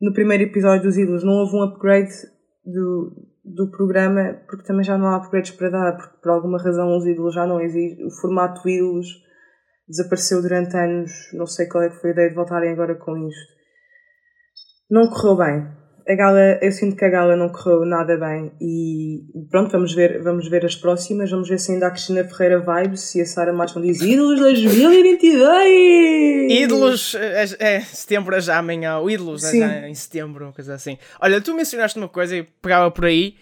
no 0.00 0.12
primeiro 0.12 0.44
episódio 0.44 0.84
dos 0.84 0.96
Ídolos. 0.96 1.24
Não 1.24 1.34
houve 1.34 1.56
um 1.56 1.62
upgrade 1.62 2.12
do, 2.64 3.12
do 3.44 3.70
programa, 3.70 4.40
porque 4.48 4.64
também 4.64 4.84
já 4.84 4.98
não 4.98 5.08
há 5.08 5.16
upgrades 5.18 5.52
para 5.52 5.70
dar, 5.70 5.96
porque 5.96 6.16
por 6.22 6.30
alguma 6.30 6.58
razão 6.58 6.96
os 6.96 7.06
Ídolos 7.06 7.34
já 7.34 7.46
não 7.46 7.60
existem. 7.60 8.06
O 8.06 8.10
formato 8.10 8.68
Ídolos 8.68 9.06
desapareceu 9.88 10.42
durante 10.42 10.76
anos, 10.76 11.12
não 11.32 11.46
sei 11.46 11.66
qual 11.66 11.84
é 11.84 11.90
que 11.90 12.00
foi 12.00 12.10
a 12.10 12.12
ideia 12.12 12.28
de 12.28 12.34
voltarem 12.34 12.72
agora 12.72 12.94
com 12.96 13.16
isto. 13.16 13.55
Não 14.90 15.08
correu 15.08 15.36
bem 15.36 15.76
a 16.08 16.14
gala, 16.14 16.58
eu 16.62 16.70
sinto 16.70 16.96
que 16.96 17.04
a 17.04 17.08
gala 17.08 17.34
não 17.34 17.48
correu 17.48 17.84
nada 17.84 18.16
bem 18.16 18.52
e 18.60 19.24
pronto, 19.50 19.72
vamos 19.72 19.92
ver, 19.92 20.22
vamos 20.22 20.48
ver 20.48 20.64
as 20.64 20.76
próximas, 20.76 21.28
vamos 21.30 21.48
ver 21.48 21.58
se 21.58 21.72
ainda 21.72 21.88
a 21.88 21.90
Cristina 21.90 22.22
Ferreira 22.22 22.60
vibes, 22.60 23.00
se 23.00 23.20
a 23.20 23.26
Sara 23.26 23.52
Matos 23.52 23.82
diz 23.82 24.00
Ídolos 24.00 24.38
2022! 24.38 26.52
Ídolos, 26.52 27.16
é, 27.16 27.44
é, 27.58 27.80
setembro 27.80 28.36
é 28.36 28.40
já 28.40 28.58
amanhã, 28.58 28.98
o 28.98 29.10
Ídolos 29.10 29.42
é 29.42 29.58
já 29.58 29.88
em 29.88 29.94
setembro, 29.94 30.44
uma 30.44 30.52
coisa 30.52 30.74
assim. 30.74 30.96
Olha, 31.20 31.40
tu 31.40 31.52
mencionaste 31.54 31.98
uma 31.98 32.08
coisa 32.08 32.36
e 32.36 32.44
pegava 32.44 32.88
por 32.88 33.06
aí 33.06 33.34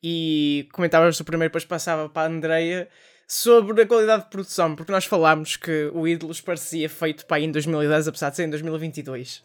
e 0.00 0.68
comentavas 0.72 1.18
o 1.18 1.24
primeiro, 1.24 1.50
depois 1.50 1.64
passava 1.64 2.08
para 2.08 2.28
a 2.28 2.30
Andreia 2.30 2.88
sobre 3.26 3.82
a 3.82 3.86
qualidade 3.86 4.24
de 4.24 4.30
produção, 4.30 4.76
porque 4.76 4.92
nós 4.92 5.04
falámos 5.04 5.56
que 5.56 5.90
o 5.92 6.06
Ídolos 6.06 6.40
parecia 6.40 6.88
feito 6.88 7.26
para 7.26 7.38
aí 7.38 7.44
em 7.44 7.50
2010, 7.50 8.06
apesar 8.06 8.30
de 8.30 8.36
ser 8.36 8.44
em 8.44 8.50
2022. 8.50 9.42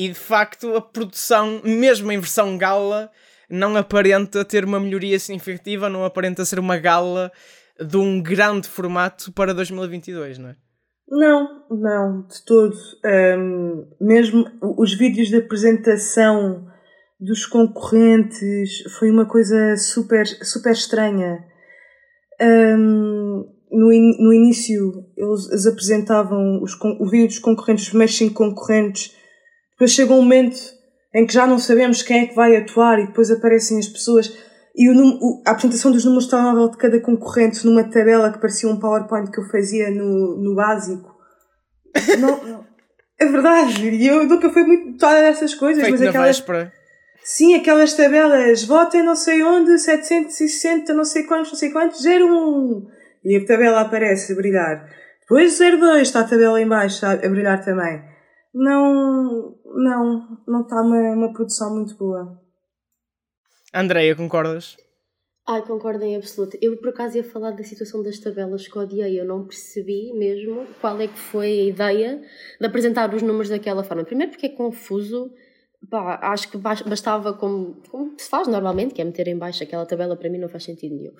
E 0.00 0.08
de 0.08 0.14
facto, 0.14 0.74
a 0.74 0.80
produção, 0.80 1.60
mesmo 1.62 2.10
em 2.10 2.18
versão 2.18 2.56
gala, 2.56 3.10
não 3.50 3.76
aparenta 3.76 4.42
ter 4.46 4.64
uma 4.64 4.80
melhoria 4.80 5.18
significativa, 5.18 5.90
não 5.90 6.06
aparenta 6.06 6.42
ser 6.42 6.58
uma 6.58 6.78
gala 6.78 7.30
de 7.78 7.98
um 7.98 8.22
grande 8.22 8.66
formato 8.66 9.30
para 9.30 9.52
2022, 9.52 10.38
não 10.38 10.48
é? 10.48 10.56
Não, 11.06 11.66
não, 11.68 12.26
de 12.26 12.42
todo. 12.46 12.74
Um, 13.04 13.88
mesmo 14.00 14.46
os 14.78 14.94
vídeos 14.94 15.28
de 15.28 15.36
apresentação 15.36 16.66
dos 17.20 17.44
concorrentes 17.44 18.82
foi 18.98 19.10
uma 19.10 19.26
coisa 19.26 19.76
super, 19.76 20.26
super 20.26 20.72
estranha. 20.72 21.44
Um, 22.40 23.44
no, 23.70 23.92
in, 23.92 24.16
no 24.18 24.32
início 24.32 25.04
eles, 25.14 25.66
apresentavam 25.66 26.62
os, 26.62 26.74
o 26.80 27.06
vídeo 27.06 27.26
dos 27.26 27.38
concorrentes, 27.38 27.84
os 27.84 27.90
primeiros 27.90 28.16
cinco 28.16 28.32
concorrentes, 28.32 29.19
depois 29.80 29.92
chega 29.92 30.12
um 30.12 30.20
momento 30.20 30.60
em 31.14 31.26
que 31.26 31.32
já 31.32 31.46
não 31.46 31.58
sabemos 31.58 32.02
quem 32.02 32.24
é 32.24 32.26
que 32.26 32.34
vai 32.34 32.54
atuar 32.54 32.98
e 32.98 33.06
depois 33.06 33.30
aparecem 33.30 33.78
as 33.78 33.88
pessoas 33.88 34.30
e 34.76 34.90
o, 34.90 35.42
a 35.46 35.52
apresentação 35.52 35.90
dos 35.90 36.04
números 36.04 36.24
de 36.24 36.30
telemóvel 36.30 36.70
de 36.70 36.76
cada 36.76 37.00
concorrente 37.00 37.64
numa 37.64 37.82
tabela 37.84 38.30
que 38.30 38.38
parecia 38.38 38.68
um 38.68 38.78
PowerPoint 38.78 39.30
que 39.30 39.40
eu 39.40 39.48
fazia 39.48 39.90
no, 39.90 40.36
no 40.36 40.54
básico. 40.54 41.16
não, 42.20 42.44
não, 42.44 42.66
é 43.18 43.24
verdade, 43.24 43.88
e 43.88 44.06
eu 44.06 44.26
nunca 44.26 44.50
fui 44.50 44.64
muito 44.64 44.98
toda 44.98 45.22
dessas 45.22 45.54
coisas, 45.54 45.82
Feito 45.82 45.98
mas 45.98 46.08
aquelas. 46.08 46.36
Véspera. 46.36 46.72
Sim, 47.24 47.54
aquelas 47.54 47.94
tabelas, 47.94 48.64
votem 48.64 49.02
não 49.02 49.16
sei 49.16 49.42
onde, 49.42 49.78
760, 49.78 50.92
não 50.92 51.04
sei 51.04 51.24
quantos, 51.24 51.52
não 51.52 51.58
sei 51.58 51.70
quantos, 51.70 52.04
01. 52.04 52.86
E 53.24 53.36
a 53.36 53.46
tabela 53.46 53.80
aparece 53.80 54.32
a 54.32 54.36
brilhar. 54.36 54.88
Depois 55.20 55.58
02 55.58 56.02
está 56.02 56.20
a 56.20 56.24
tabela 56.24 56.60
em 56.60 56.68
baixo 56.68 57.04
a 57.06 57.16
brilhar 57.16 57.64
também. 57.64 58.09
Não, 58.52 59.56
não, 59.64 60.38
não 60.46 60.62
está 60.62 60.82
uma, 60.82 61.14
uma 61.14 61.32
produção 61.32 61.74
muito 61.74 61.96
boa. 61.96 62.40
Andreia, 63.72 64.16
concordas? 64.16 64.76
Ai, 65.46 65.62
concordo 65.62 66.04
em 66.04 66.16
absoluto. 66.16 66.56
Eu 66.60 66.76
por 66.76 66.90
acaso 66.90 67.16
ia 67.16 67.24
falar 67.24 67.52
da 67.52 67.64
situação 67.64 68.02
das 68.02 68.18
tabelas 68.18 68.68
que 68.68 68.78
odiei. 68.78 69.18
Eu 69.20 69.24
não 69.24 69.44
percebi 69.44 70.12
mesmo 70.12 70.66
qual 70.80 71.00
é 71.00 71.08
que 71.08 71.18
foi 71.18 71.46
a 71.46 71.64
ideia 71.64 72.22
de 72.60 72.66
apresentar 72.66 73.12
os 73.14 73.22
números 73.22 73.48
daquela 73.48 73.82
forma. 73.82 74.04
Primeiro 74.04 74.30
porque 74.30 74.46
é 74.46 74.50
confuso. 74.50 75.32
Pá, 75.88 76.20
acho 76.22 76.50
que 76.50 76.58
bastava 76.58 77.32
como, 77.32 77.82
como 77.90 78.14
se 78.18 78.28
faz 78.28 78.46
normalmente, 78.46 78.92
que 78.92 79.00
é 79.00 79.04
meter 79.04 79.28
em 79.28 79.38
baixo 79.38 79.62
aquela 79.62 79.86
tabela, 79.86 80.14
para 80.14 80.28
mim 80.28 80.36
não 80.38 80.48
faz 80.48 80.64
sentido 80.64 80.94
nenhum. 80.94 81.12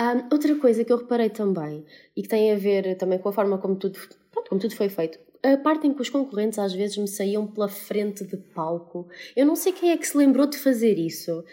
Um, 0.00 0.28
outra 0.32 0.54
coisa 0.56 0.82
que 0.82 0.90
eu 0.90 0.96
reparei 0.96 1.28
também, 1.28 1.84
e 2.16 2.22
que 2.22 2.28
tem 2.28 2.50
a 2.50 2.56
ver 2.56 2.96
também 2.96 3.18
com 3.18 3.28
a 3.28 3.32
forma 3.32 3.58
como 3.58 3.76
tudo, 3.76 3.98
pronto, 4.30 4.48
como 4.48 4.60
tudo 4.60 4.74
foi 4.74 4.88
feito, 4.88 5.18
a 5.42 5.56
parte 5.56 5.86
em 5.86 5.94
que 5.94 6.02
os 6.02 6.08
concorrentes 6.08 6.58
às 6.58 6.72
vezes 6.72 6.96
me 6.96 7.08
saíam 7.08 7.46
pela 7.46 7.68
frente 7.68 8.24
de 8.24 8.36
palco. 8.36 9.08
Eu 9.36 9.46
não 9.46 9.54
sei 9.54 9.72
quem 9.72 9.90
é 9.90 9.96
que 9.96 10.06
se 10.06 10.16
lembrou 10.16 10.46
de 10.46 10.58
fazer 10.58 10.98
isso, 10.98 11.44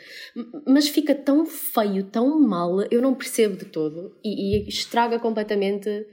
mas 0.68 0.88
fica 0.88 1.14
tão 1.14 1.46
feio, 1.46 2.04
tão 2.04 2.40
mal, 2.40 2.82
eu 2.90 3.02
não 3.02 3.14
percebo 3.14 3.56
de 3.56 3.66
todo 3.66 4.16
e, 4.24 4.66
e 4.66 4.70
estraga 4.70 5.20
completamente 5.20 6.06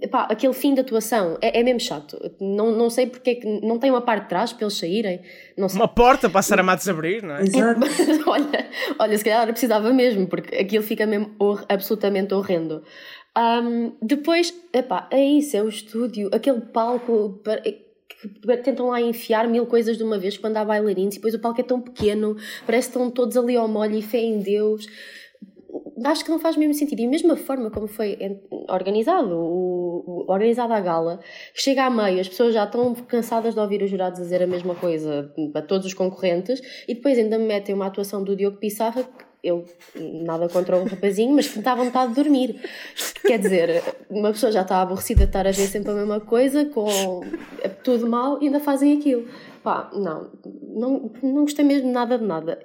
epá, 0.00 0.26
aquele 0.30 0.52
fim 0.52 0.74
da 0.74 0.82
atuação. 0.82 1.38
É, 1.40 1.60
é, 1.60 1.62
mesmo 1.62 1.80
chato. 1.80 2.18
Não, 2.40 2.72
não 2.72 2.90
sei 2.90 3.06
porque 3.06 3.30
é 3.30 3.34
que 3.36 3.60
não 3.60 3.78
tem 3.78 3.90
uma 3.90 4.02
parte 4.02 4.24
de 4.24 4.28
trás 4.28 4.52
para 4.52 4.64
eles 4.64 4.76
saírem. 4.76 5.22
Não 5.56 5.68
uma 5.68 5.88
porta 5.88 6.28
para 6.28 6.40
a 6.40 6.42
Sara 6.42 6.62
Matos 6.62 6.88
abrir, 6.88 7.22
não 7.22 7.36
é? 7.36 7.42
Exato. 7.44 7.80
olha, 8.26 8.70
olha, 8.98 9.18
se 9.18 9.24
calhar 9.24 9.46
precisava 9.46 9.92
mesmo, 9.92 10.26
porque 10.26 10.54
aquilo 10.56 10.82
fica 10.82 11.06
mesmo 11.06 11.34
absolutamente 11.68 12.34
horrendo. 12.34 12.82
Um, 13.36 13.92
depois, 14.00 14.54
epá, 14.72 15.08
é 15.10 15.22
isso, 15.22 15.56
é 15.56 15.62
o 15.62 15.68
estúdio, 15.68 16.30
aquele 16.32 16.60
palco 16.60 17.40
é, 17.46 17.72
que 18.28 18.56
tentam 18.62 18.88
lá 18.88 19.00
enfiar 19.00 19.48
mil 19.48 19.66
coisas 19.66 19.96
de 19.96 20.04
uma 20.04 20.18
vez 20.18 20.38
quando 20.38 20.56
há 20.56 20.64
bailarinos 20.64 21.14
e 21.14 21.18
depois 21.18 21.34
o 21.34 21.40
palco 21.40 21.60
é 21.60 21.64
tão 21.64 21.80
pequeno, 21.80 22.36
parece 22.64 22.88
que 22.88 22.96
estão 22.96 23.10
todos 23.10 23.36
ali 23.36 23.56
ao 23.56 23.66
molho 23.66 23.96
e 23.96 24.02
fé 24.02 24.18
em 24.18 24.38
Deus. 24.38 24.86
Acho 26.04 26.24
que 26.24 26.30
não 26.30 26.38
faz 26.38 26.56
mesmo 26.56 26.74
sentido. 26.74 27.00
E 27.00 27.30
a 27.30 27.36
forma 27.36 27.70
como 27.70 27.88
foi 27.88 28.16
organizado, 28.68 29.34
o, 29.34 30.04
o, 30.06 30.32
organizada 30.32 30.74
a 30.74 30.80
gala, 30.80 31.20
chega 31.54 31.84
a 31.84 31.90
meio, 31.90 32.20
as 32.20 32.28
pessoas 32.28 32.54
já 32.54 32.64
estão 32.64 32.94
cansadas 32.94 33.54
de 33.54 33.60
ouvir 33.60 33.82
os 33.82 33.90
jurados 33.90 34.20
dizer 34.20 34.42
a 34.42 34.46
mesma 34.46 34.74
coisa 34.74 35.32
a 35.54 35.62
todos 35.62 35.86
os 35.86 35.94
concorrentes 35.94 36.60
e 36.86 36.94
depois 36.94 37.18
ainda 37.18 37.38
me 37.38 37.46
metem 37.46 37.74
uma 37.74 37.86
atuação 37.86 38.22
do 38.22 38.36
Diogo 38.36 38.58
Pissarra 38.58 39.08
eu 39.44 39.66
nada 39.94 40.48
contra 40.48 40.76
o 40.76 40.84
rapazinho, 40.84 41.34
mas 41.34 41.54
dá 41.58 41.74
vontade 41.74 42.14
de 42.14 42.22
dormir. 42.22 42.60
Quer 43.26 43.38
dizer, 43.38 43.82
uma 44.08 44.32
pessoa 44.32 44.50
já 44.50 44.62
está 44.62 44.80
aborrecida 44.80 45.20
de 45.20 45.26
estar 45.26 45.46
a 45.46 45.50
ver 45.50 45.66
sempre 45.66 45.92
a 45.92 45.94
mesma 45.94 46.20
coisa, 46.20 46.64
com 46.64 47.22
é 47.62 47.68
tudo 47.68 48.08
mal, 48.08 48.42
e 48.42 48.46
ainda 48.46 48.58
fazem 48.58 48.96
aquilo. 48.96 49.28
Pá, 49.62 49.90
não, 49.94 50.30
não, 50.62 51.12
não 51.22 51.42
gostei 51.42 51.64
mesmo 51.64 51.92
nada 51.92 52.18
de 52.18 52.24
nada. 52.24 52.58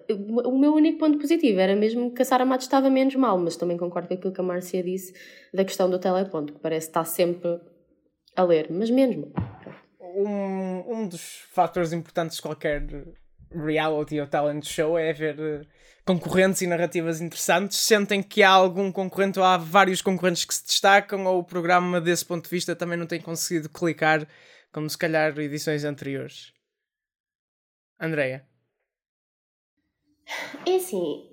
O 0.46 0.58
meu 0.58 0.74
único 0.74 1.00
ponto 1.00 1.18
positivo 1.18 1.60
era 1.60 1.76
mesmo 1.76 2.14
que 2.14 2.22
a 2.22 2.26
Sara 2.26 2.46
Matos 2.46 2.66
estava 2.66 2.90
menos 2.90 3.16
mal, 3.16 3.38
mas 3.38 3.58
também 3.58 3.78
concordo 3.78 4.08
com 4.08 4.14
aquilo 4.16 4.34
que 4.34 4.42
a 4.42 4.44
Márcia 4.44 4.82
disse 4.82 5.14
da 5.54 5.66
questão 5.66 5.90
do 5.90 6.00
teleponto, 6.00 6.54
que 6.54 6.60
parece 6.60 6.88
estar 6.88 7.06
sempre 7.06 7.60
a 8.36 8.44
ler, 8.44 8.68
mas 8.70 8.90
menos 8.90 9.18
mal. 9.18 9.32
Um, 10.00 10.94
um 10.94 11.08
dos 11.08 11.46
fatores 11.52 11.94
importantes 11.94 12.38
de 12.38 12.42
qualquer 12.42 12.86
reality 13.52 14.20
ou 14.20 14.28
talent 14.28 14.66
show 14.66 14.98
é 14.98 15.10
haver 15.10 15.68
concorrentes 16.06 16.62
e 16.62 16.68
narrativas 16.68 17.22
interessantes, 17.22 17.78
sentem 17.78 18.22
que 18.24 18.42
há 18.42 18.50
algum 18.50 18.92
concorrente 18.92 19.40
ou 19.40 19.46
há 19.46 19.58
vários 19.58 20.02
concorrentes 20.02 20.46
que 20.46 20.54
se 20.54 20.66
destacam 20.66 21.26
ou 21.26 21.40
o 21.40 21.44
programa 21.44 22.02
desse 22.02 22.26
ponto 22.26 22.46
de 22.46 22.50
vista 22.50 22.76
também 22.76 22.98
não 22.98 23.06
tem 23.06 23.22
conseguido 23.22 23.70
clicar 23.70 24.28
como 24.72 24.90
se 24.90 24.98
calhar 24.98 25.38
edições 25.38 25.84
anteriores? 25.84 26.54
Andreia? 28.00 28.48
É 30.66 30.76
assim, 30.76 31.30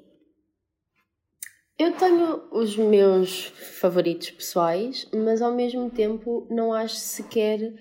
eu 1.79 1.92
tenho 1.92 2.48
os 2.52 2.74
meus 2.79 3.46
favoritos 3.79 4.31
pessoais, 4.31 5.07
mas 5.14 5.42
ao 5.42 5.55
mesmo 5.55 5.90
tempo 5.90 6.46
não 6.50 6.72
acho 6.72 6.94
sequer 6.96 7.74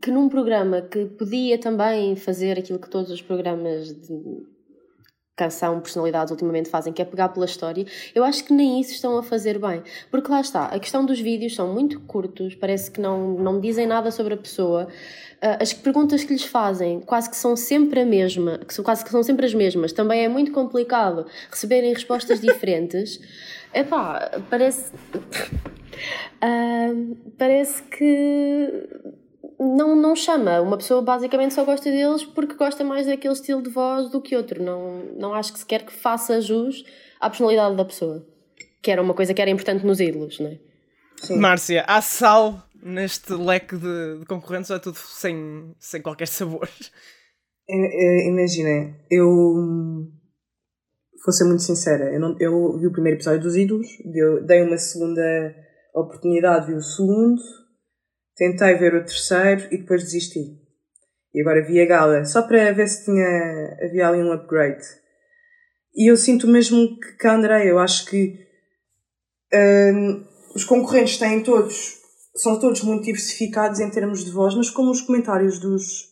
que 0.00 0.08
num 0.12 0.28
programa 0.28 0.82
que 0.82 1.06
podia 1.06 1.58
também 1.58 2.14
fazer 2.14 2.56
aquilo 2.56 2.78
que 2.78 2.88
todos 2.88 3.10
os 3.10 3.20
programas 3.20 3.92
de 3.92 4.46
canção, 5.40 5.80
personalidades 5.80 6.30
ultimamente 6.30 6.68
fazem, 6.68 6.92
que 6.92 7.00
é 7.00 7.04
pegar 7.04 7.30
pela 7.30 7.46
história, 7.46 7.86
eu 8.14 8.22
acho 8.22 8.44
que 8.44 8.52
nem 8.52 8.78
isso 8.80 8.92
estão 8.92 9.16
a 9.16 9.22
fazer 9.22 9.58
bem. 9.58 9.82
Porque 10.10 10.30
lá 10.30 10.40
está, 10.40 10.66
a 10.66 10.78
questão 10.78 11.04
dos 11.04 11.18
vídeos 11.18 11.54
são 11.54 11.72
muito 11.72 11.98
curtos, 12.00 12.54
parece 12.54 12.90
que 12.90 13.00
não, 13.00 13.34
não 13.34 13.58
dizem 13.58 13.86
nada 13.86 14.10
sobre 14.10 14.34
a 14.34 14.36
pessoa. 14.36 14.88
Ah, 15.40 15.56
as 15.62 15.72
perguntas 15.72 16.22
que 16.22 16.34
lhes 16.34 16.44
fazem 16.44 17.00
quase 17.00 17.30
que 17.30 17.36
são 17.36 17.56
sempre 17.56 18.00
a 18.00 18.04
mesma, 18.04 18.58
que 18.58 18.74
são, 18.74 18.84
quase 18.84 19.02
que 19.02 19.10
são 19.10 19.22
sempre 19.22 19.46
as 19.46 19.54
mesmas. 19.54 19.92
Também 19.92 20.22
é 20.22 20.28
muito 20.28 20.52
complicado 20.52 21.26
receberem 21.50 21.92
respostas 21.94 22.40
diferentes. 22.42 23.18
Epá, 23.72 24.42
parece. 24.50 24.92
Uh, 26.42 27.16
parece 27.38 27.82
que 27.84 28.88
não, 29.60 29.94
não 29.94 30.16
chama. 30.16 30.60
Uma 30.60 30.78
pessoa 30.78 31.02
basicamente 31.02 31.52
só 31.52 31.64
gosta 31.64 31.90
deles 31.90 32.24
porque 32.24 32.54
gosta 32.54 32.82
mais 32.82 33.06
daquele 33.06 33.34
estilo 33.34 33.62
de 33.62 33.68
voz 33.68 34.10
do 34.10 34.20
que 34.20 34.34
outro. 34.34 34.62
Não, 34.62 35.04
não 35.16 35.34
acho 35.34 35.52
que 35.52 35.58
sequer 35.58 35.84
que 35.84 35.92
faça 35.92 36.40
jus 36.40 36.84
à 37.20 37.28
personalidade 37.28 37.76
da 37.76 37.84
pessoa. 37.84 38.26
Que 38.82 38.90
era 38.90 39.02
uma 39.02 39.12
coisa 39.12 39.34
que 39.34 39.42
era 39.42 39.50
importante 39.50 39.84
nos 39.84 40.00
ídolos, 40.00 40.40
não 40.40 40.48
é? 40.48 40.58
Sim. 41.22 41.36
Márcia, 41.36 41.84
há 41.86 42.00
sal 42.00 42.62
neste 42.82 43.34
leque 43.34 43.76
de, 43.76 44.20
de 44.20 44.24
concorrentes 44.24 44.70
ou 44.70 44.76
é 44.76 44.78
tudo 44.78 44.96
sem, 44.96 45.74
sem 45.78 46.00
qualquer 46.00 46.26
sabor? 46.26 46.66
Imaginem, 47.68 48.96
eu 49.10 49.28
vou 51.24 51.32
ser 51.32 51.44
muito 51.44 51.62
sincera, 51.62 52.12
eu, 52.12 52.18
não, 52.18 52.36
eu 52.40 52.78
vi 52.78 52.86
o 52.86 52.92
primeiro 52.92 53.18
episódio 53.18 53.42
dos 53.42 53.54
ídolos, 53.54 53.86
dei 54.46 54.62
uma 54.62 54.78
segunda 54.78 55.54
oportunidade, 55.94 56.66
vi 56.68 56.74
o 56.74 56.80
segundo, 56.80 57.40
Tentei 58.40 58.74
ver 58.74 58.94
o 58.94 59.04
terceiro 59.04 59.68
e 59.70 59.76
depois 59.76 60.02
desisti. 60.02 60.58
E 61.34 61.42
agora 61.42 61.62
vi 61.62 61.78
a 61.78 61.84
gala, 61.84 62.24
só 62.24 62.40
para 62.40 62.72
ver 62.72 62.88
se 62.88 63.04
tinha, 63.04 63.76
havia 63.84 64.08
ali 64.08 64.22
um 64.22 64.32
upgrade. 64.32 64.82
E 65.94 66.10
eu 66.10 66.16
sinto 66.16 66.46
mesmo 66.46 66.98
que, 66.98 67.26
a 67.26 67.34
André, 67.34 67.70
eu 67.70 67.78
acho 67.78 68.06
que 68.06 68.38
hum, 69.52 70.24
os 70.54 70.64
concorrentes 70.64 71.18
têm 71.18 71.42
todos, 71.42 71.98
são 72.34 72.58
todos 72.58 72.82
muito 72.82 73.04
diversificados 73.04 73.78
em 73.78 73.90
termos 73.90 74.24
de 74.24 74.30
voz, 74.30 74.54
mas 74.54 74.70
como 74.70 74.90
os 74.90 75.02
comentários 75.02 75.58
dos, 75.58 76.08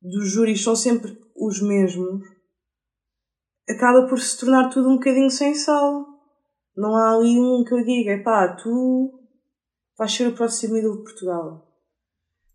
dos 0.00 0.30
júris 0.30 0.62
são 0.62 0.76
sempre 0.76 1.18
os 1.34 1.60
mesmos, 1.60 2.22
acaba 3.68 4.06
por 4.06 4.20
se 4.20 4.38
tornar 4.38 4.68
tudo 4.68 4.88
um 4.88 4.98
bocadinho 4.98 5.30
sem 5.32 5.52
sal. 5.56 6.06
Não 6.76 6.94
há 6.94 7.16
ali 7.16 7.40
um 7.40 7.64
que 7.64 7.74
eu 7.74 7.84
diga, 7.84 8.22
pá, 8.22 8.54
tu 8.54 9.18
vais 9.98 10.12
ser 10.12 10.28
o 10.28 10.32
próximo 10.32 10.76
ídolo 10.76 10.98
de 10.98 11.02
Portugal. 11.02 11.71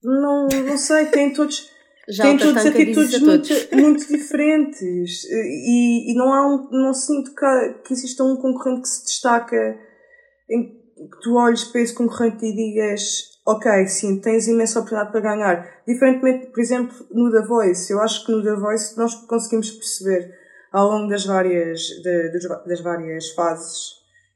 Não, 0.08 0.48
não 0.48 0.78
sei, 0.78 1.06
têm 1.08 1.34
todos, 1.34 1.70
Já 2.10 2.24
têm 2.24 2.38
todos 2.38 2.64
atitudes 2.70 3.20
muito, 3.20 3.48
muito 3.76 4.08
diferentes. 4.08 5.24
E, 5.26 6.12
e 6.12 6.16
não 6.16 6.34
há 6.34 6.48
um, 6.48 6.70
não 6.72 6.94
sinto 6.94 7.36
que, 7.36 7.74
que 7.86 7.94
exista 7.94 8.24
um 8.24 8.38
concorrente 8.38 8.82
que 8.84 8.88
se 8.88 9.04
destaca 9.06 9.78
em 10.50 10.64
que 10.96 11.20
tu 11.22 11.36
olhes 11.36 11.66
para 11.66 11.82
esse 11.82 11.94
concorrente 11.94 12.46
e 12.46 12.56
digas 12.56 13.38
ok, 13.46 13.88
sim, 13.88 14.20
tens 14.20 14.48
imensa 14.48 14.80
oportunidade 14.80 15.12
para 15.12 15.22
ganhar. 15.22 15.82
Diferentemente, 15.88 16.48
por 16.48 16.60
exemplo, 16.60 16.96
no 17.12 17.32
The 17.32 17.46
Voice. 17.46 17.92
Eu 17.94 18.02
acho 18.02 18.26
que 18.26 18.32
no 18.32 18.44
The 18.44 18.56
Voice 18.56 18.98
nós 18.98 19.14
conseguimos 19.26 19.70
perceber 19.72 20.34
ao 20.72 20.90
longo 20.90 21.10
das 21.10 21.26
várias, 21.26 21.80
de- 22.04 22.32
das 22.68 22.82
várias 22.82 23.30
fases 23.32 23.92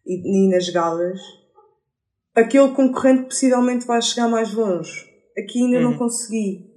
e, 0.05 0.47
e 0.47 0.49
nas 0.49 0.69
galas 0.69 1.19
aquele 2.33 2.69
concorrente 2.69 3.23
possivelmente 3.23 3.85
vai 3.85 4.01
chegar 4.01 4.27
mais 4.29 4.53
longe. 4.53 5.10
Aqui 5.43 5.63
ainda 5.63 5.79
não 5.79 5.91
Uhum. 5.91 5.97
consegui. 5.97 6.69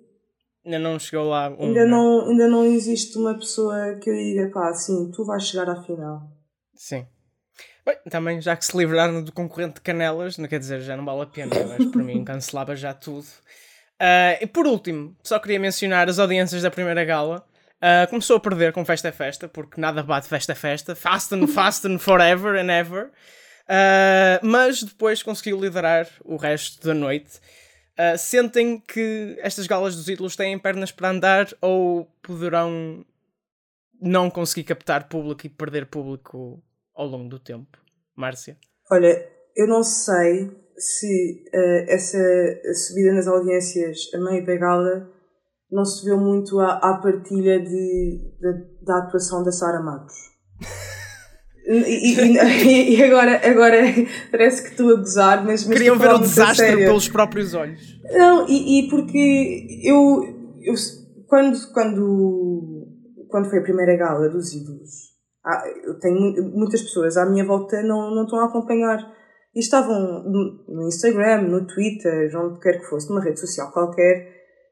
Ainda 0.64 0.78
não 0.78 0.98
chegou 0.98 1.28
lá. 1.28 1.50
um, 1.50 1.66
Ainda 1.66 1.84
né? 1.84 1.90
não, 1.90 2.28
ainda 2.30 2.48
não 2.48 2.64
existe 2.64 3.18
uma 3.18 3.34
pessoa 3.34 3.96
que 4.02 4.08
eu 4.10 4.14
diga, 4.14 4.50
pá, 4.50 4.72
sim, 4.74 5.10
tu 5.14 5.24
vais 5.24 5.44
chegar 5.46 5.68
à 5.68 5.82
final. 5.82 6.22
Sim. 6.74 7.06
Bem, 7.84 7.96
também 8.10 8.40
já 8.40 8.56
que 8.56 8.64
se 8.64 8.74
livraram 8.76 9.22
do 9.22 9.30
concorrente 9.30 9.74
de 9.74 9.80
Canelas, 9.82 10.38
não 10.38 10.48
quer 10.48 10.58
dizer, 10.58 10.80
já 10.80 10.96
não 10.96 11.04
vale 11.04 11.20
a 11.22 11.26
pena, 11.26 11.50
mas 11.68 11.84
para 11.90 12.02
mim 12.02 12.22
cancelava 12.24 12.74
já 12.74 12.94
tudo. 12.94 13.26
Ah, 14.00 14.38
e 14.40 14.46
por 14.46 14.66
último, 14.66 15.14
só 15.22 15.38
queria 15.38 15.60
mencionar 15.60 16.08
as 16.08 16.18
audiências 16.18 16.62
da 16.62 16.70
primeira 16.70 17.04
gala. 17.04 17.44
Ah, 17.82 18.06
começou 18.08 18.36
a 18.36 18.40
perder 18.40 18.72
com 18.72 18.84
Festa 18.86 19.08
é 19.08 19.12
Festa, 19.12 19.46
porque 19.46 19.78
nada 19.78 20.02
bate 20.02 20.26
Festa 20.28 20.52
é 20.52 20.54
Festa. 20.54 20.94
Fast 20.96 21.34
and 21.34 21.46
fast 21.52 21.86
and 21.86 21.98
forever 21.98 22.56
and 22.58 22.70
ever. 22.72 23.10
Ah, 23.68 24.40
mas 24.42 24.82
depois 24.82 25.22
conseguiu 25.22 25.60
liderar 25.60 26.08
o 26.24 26.36
resto 26.36 26.86
da 26.86 26.94
noite. 26.94 27.32
Ah, 27.96 28.16
sentem 28.18 28.80
que 28.80 29.36
estas 29.40 29.66
galas 29.66 29.94
dos 29.94 30.08
ídolos 30.08 30.34
têm 30.36 30.58
pernas 30.58 30.90
para 30.90 31.10
andar 31.10 31.46
ou 31.60 32.06
poderão 32.22 33.04
não 34.00 34.28
conseguir 34.28 34.64
captar 34.64 35.08
público 35.08 35.46
e 35.46 35.48
perder 35.48 35.86
público 35.86 36.62
ao 36.94 37.06
longo 37.06 37.28
do 37.28 37.38
tempo? 37.38 37.78
Márcia? 38.16 38.56
Olha, 38.90 39.26
eu 39.56 39.66
não 39.68 39.82
sei 39.82 40.50
se 40.76 41.44
eh, 41.54 41.94
essa 41.94 42.18
subida 42.74 43.12
nas 43.12 43.28
audiências 43.28 44.12
a 44.12 44.18
meio 44.18 44.44
da 44.44 44.56
gala 44.56 45.10
não 45.70 45.84
se 45.84 46.04
deveu 46.04 46.18
muito 46.20 46.58
à, 46.60 46.74
à 46.78 46.98
partilha 47.00 47.60
de, 47.60 48.34
de- 48.40 48.84
da 48.84 48.98
atuação 48.98 49.42
da 49.44 49.52
Sara 49.52 49.80
Matos. 49.80 50.14
E, 51.66 52.12
e- 52.12 52.94
e- 52.96 53.02
agora, 53.02 53.40
agora 53.48 53.78
parece 54.30 54.62
que 54.62 54.68
estou 54.70 54.90
a 54.90 54.96
gozar, 54.96 55.44
mas, 55.44 55.64
mas 55.66 55.76
Queriam 55.78 55.98
ver 55.98 56.10
o 56.12 56.18
desastre 56.18 56.66
sério. 56.66 56.86
pelos 56.86 57.08
próprios 57.08 57.54
olhos. 57.54 57.80
Não, 58.12 58.46
e, 58.48 58.80
e 58.80 58.88
porque 58.90 59.80
eu, 59.82 60.24
eu 60.62 60.74
quando, 61.26 61.56
quando, 61.72 62.86
quando 63.28 63.48
foi 63.48 63.60
a 63.60 63.62
primeira 63.62 63.96
gala 63.96 64.28
dos 64.28 64.52
ídolos, 64.52 64.90
há- 65.44 65.64
eu 65.86 65.98
tenho 65.98 66.20
mu- 66.20 66.58
muitas 66.58 66.82
pessoas 66.82 67.16
à 67.16 67.24
minha 67.24 67.44
volta 67.46 67.82
não, 67.82 68.14
não 68.14 68.24
estão 68.24 68.40
a 68.40 68.46
acompanhar 68.46 68.98
e 69.54 69.60
estavam 69.60 70.22
no, 70.24 70.64
Instagram, 70.88 71.42
no 71.42 71.66
Twitter, 71.66 72.30
onde 72.36 72.60
quer 72.60 72.78
que 72.80 72.86
fosse, 72.86 73.08
numa 73.08 73.22
rede 73.22 73.40
social 73.40 73.72
qualquer, 73.72 74.26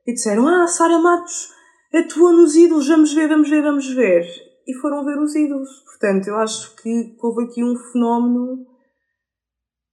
e 0.06 0.12
disseram: 0.12 0.46
Ah, 0.46 0.66
Sara 0.66 0.98
Matos 0.98 1.48
atua 1.94 2.32
nos 2.32 2.54
ídolos, 2.54 2.88
vamos 2.88 3.14
ver, 3.14 3.28
vamos 3.28 3.48
ver, 3.48 3.62
vamos 3.62 3.88
ver. 3.94 4.26
E 4.66 4.74
foram 4.74 5.04
ver 5.04 5.18
os 5.18 5.34
ídolos. 5.34 5.68
Portanto, 5.84 6.28
eu 6.28 6.36
acho 6.36 6.74
que 6.76 7.16
houve 7.20 7.44
aqui 7.44 7.64
um 7.64 7.76
fenómeno 7.76 8.66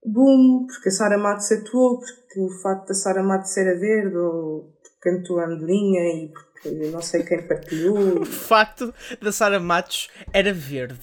boom, 0.06 0.68
porque 0.68 0.90
a 0.90 0.92
Sara 0.92 1.18
Matos 1.18 1.52
atuou, 1.52 2.00
porque 2.00 2.40
o 2.40 2.62
facto 2.62 2.88
da 2.88 2.94
Sara 2.94 3.24
Matos 3.24 3.52
ser 3.52 3.70
a 3.70 3.80
verde, 3.80 4.16
ou 4.18 4.74
porque 4.82 4.98
cantou 5.02 5.40
a 5.40 5.46
Andorinha 5.46 6.02
e 6.02 6.32
porque 6.32 6.92
não 6.92 7.02
sei 7.02 7.24
quem 7.24 7.48
partilhou. 7.48 7.98
O 8.22 8.26
facto 8.26 8.94
da 9.22 9.32
Sara 9.32 9.60
Matos 9.60 10.10
era 10.34 10.54
verde. 10.54 11.00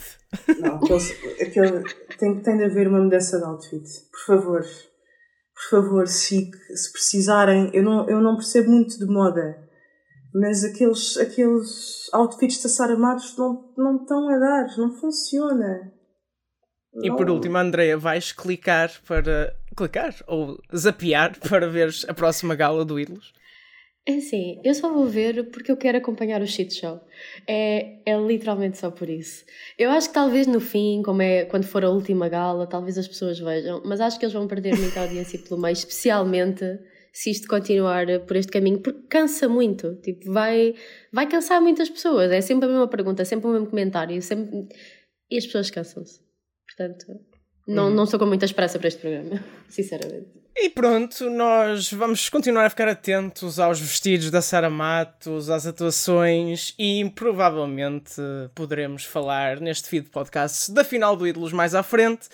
Não, 0.58 0.76
aquele, 0.76 1.82
tem, 2.18 2.40
tem 2.40 2.56
de 2.56 2.64
haver 2.64 2.88
uma 2.88 3.00
mudança 3.00 3.38
de 3.38 3.44
outfit. 3.44 3.84
Por 4.10 4.26
favor. 4.26 4.62
Por 4.62 5.70
favor, 5.70 6.06
se, 6.06 6.50
se 6.74 6.92
precisarem. 6.92 7.70
Eu 7.72 7.82
não, 7.82 8.08
eu 8.08 8.20
não 8.20 8.36
percebo 8.36 8.70
muito 8.70 8.98
de 8.98 9.06
moda. 9.06 9.65
Mas 10.38 10.62
aqueles, 10.64 11.16
aqueles 11.16 12.10
outfits 12.12 12.62
da 12.62 12.68
Sara 12.68 12.96
Matos 12.96 13.34
não, 13.38 13.72
não 13.76 13.96
estão 13.96 14.28
a 14.28 14.38
dar. 14.38 14.76
Não 14.76 14.92
funciona. 14.92 15.92
E 17.02 17.10
por 17.10 17.26
Não. 17.26 17.34
último, 17.34 17.56
Andreia, 17.56 17.96
vais 17.96 18.32
clicar 18.32 18.90
para. 19.06 19.56
clicar? 19.74 20.14
Ou 20.26 20.58
zapear 20.74 21.38
para 21.48 21.68
veres 21.68 22.04
a 22.06 22.12
próxima 22.12 22.54
gala 22.54 22.84
do 22.84 23.00
Ídolos? 23.00 23.32
É 24.08 24.18
assim, 24.18 24.60
eu 24.62 24.72
só 24.74 24.92
vou 24.92 25.06
ver 25.06 25.50
porque 25.50 25.72
eu 25.72 25.76
quero 25.76 25.98
acompanhar 25.98 26.40
o 26.42 26.46
shit 26.46 26.72
show. 26.74 27.00
É, 27.46 27.98
é 28.06 28.16
literalmente 28.20 28.78
só 28.78 28.90
por 28.90 29.08
isso. 29.08 29.44
Eu 29.78 29.90
acho 29.90 30.08
que 30.08 30.14
talvez 30.14 30.46
no 30.46 30.60
fim, 30.60 31.02
como 31.02 31.22
é 31.22 31.44
quando 31.46 31.64
for 31.64 31.84
a 31.84 31.90
última 31.90 32.28
gala, 32.28 32.66
talvez 32.68 32.96
as 32.98 33.08
pessoas 33.08 33.38
vejam, 33.40 33.82
mas 33.84 34.00
acho 34.00 34.18
que 34.18 34.24
eles 34.24 34.34
vão 34.34 34.46
perder 34.46 34.78
muita 34.78 35.00
audiência 35.00 35.38
pelo 35.40 35.60
meio, 35.60 35.72
especialmente 35.72 36.78
se 37.16 37.30
isto 37.30 37.48
continuar 37.48 38.06
por 38.26 38.36
este 38.36 38.52
caminho, 38.52 38.78
porque 38.78 39.06
cansa 39.08 39.48
muito. 39.48 39.94
Tipo, 40.02 40.30
vai, 40.30 40.74
vai 41.10 41.26
cansar 41.26 41.62
muitas 41.62 41.88
pessoas. 41.88 42.30
É 42.30 42.42
sempre 42.42 42.68
a 42.68 42.68
mesma 42.68 42.88
pergunta, 42.88 43.24
sempre 43.24 43.46
o 43.48 43.52
mesmo 43.52 43.68
comentário, 43.68 44.20
sempre... 44.20 44.68
e 45.30 45.38
as 45.38 45.46
pessoas 45.46 45.70
cansam-se. 45.70 46.20
Portanto, 46.66 47.06
não, 47.66 47.88
não 47.88 48.04
estou 48.04 48.20
com 48.20 48.26
muita 48.26 48.44
esperança 48.44 48.78
para 48.78 48.88
este 48.88 49.00
programa, 49.00 49.42
sinceramente. 49.66 50.26
E 50.54 50.68
pronto, 50.68 51.30
nós 51.30 51.90
vamos 51.90 52.28
continuar 52.28 52.66
a 52.66 52.70
ficar 52.70 52.88
atentos 52.88 53.58
aos 53.58 53.80
vestidos 53.80 54.30
da 54.30 54.42
Sara 54.42 54.68
Matos, 54.68 55.48
às 55.48 55.66
atuações 55.66 56.74
e 56.78 57.10
provavelmente 57.14 58.20
poderemos 58.54 59.06
falar 59.06 59.58
neste 59.58 59.88
feed 59.88 60.10
podcast 60.10 60.70
da 60.70 60.84
final 60.84 61.16
do 61.16 61.26
Ídolos 61.26 61.54
mais 61.54 61.74
à 61.74 61.82
frente. 61.82 62.28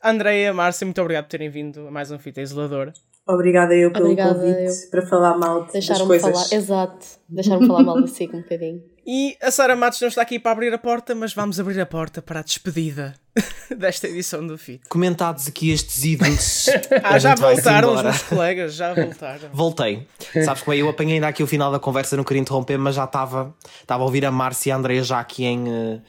Andreia, 0.00 0.54
Márcia, 0.54 0.84
muito 0.84 1.00
obrigado 1.00 1.24
por 1.24 1.30
terem 1.30 1.50
vindo 1.50 1.88
a 1.88 1.90
mais 1.90 2.12
um 2.12 2.18
Fita 2.18 2.40
Isoladora. 2.40 2.92
Obrigada 3.26 3.74
eu 3.74 3.90
pelo 3.90 4.04
Obrigada 4.04 4.34
convite 4.34 4.90
para 4.90 5.06
falar 5.06 5.38
mal 5.38 5.62
das 5.62 5.72
Deixaram-me 5.72 6.06
coisas. 6.06 6.30
falar, 6.30 6.52
exato, 6.52 7.06
deixaram-me 7.28 7.66
falar 7.66 7.82
mal 7.82 8.00
da 8.00 8.06
SIC 8.06 8.34
um 8.34 8.42
bocadinho. 8.42 8.82
E 9.06 9.36
a 9.42 9.50
Sara 9.50 9.76
Matos 9.76 10.00
não 10.00 10.08
está 10.08 10.22
aqui 10.22 10.38
para 10.38 10.52
abrir 10.52 10.72
a 10.72 10.78
porta, 10.78 11.14
mas 11.14 11.34
vamos 11.34 11.60
abrir 11.60 11.78
a 11.78 11.84
porta 11.84 12.22
para 12.22 12.40
a 12.40 12.42
despedida 12.42 13.14
desta 13.76 14.08
edição 14.08 14.46
do 14.46 14.56
FIT. 14.56 14.88
Comentados 14.88 15.46
aqui 15.46 15.70
estes 15.72 16.02
ídolos. 16.04 16.70
Ah, 17.04 17.18
já 17.18 17.34
voltaram 17.34 17.92
os 17.94 18.02
meus 18.02 18.22
colegas, 18.22 18.74
já 18.74 18.94
voltaram. 18.94 19.50
Voltei. 19.52 20.08
Sabes 20.42 20.62
como 20.62 20.74
é? 20.74 20.78
Eu 20.80 20.88
apanhei 20.88 21.16
ainda 21.16 21.28
aqui 21.28 21.42
o 21.42 21.46
final 21.46 21.70
da 21.70 21.78
conversa, 21.78 22.16
não 22.16 22.24
queria 22.24 22.40
interromper, 22.40 22.78
mas 22.78 22.94
já 22.94 23.04
estava 23.04 23.54
estava 23.82 24.02
a 24.02 24.06
ouvir 24.06 24.24
a 24.24 24.30
Márcia 24.30 24.70
e 24.70 24.72
a 24.72 24.76
Andrea 24.76 25.02
já 25.02 25.20
aqui 25.20 25.44
em, 25.44 25.68
eh, 25.68 26.00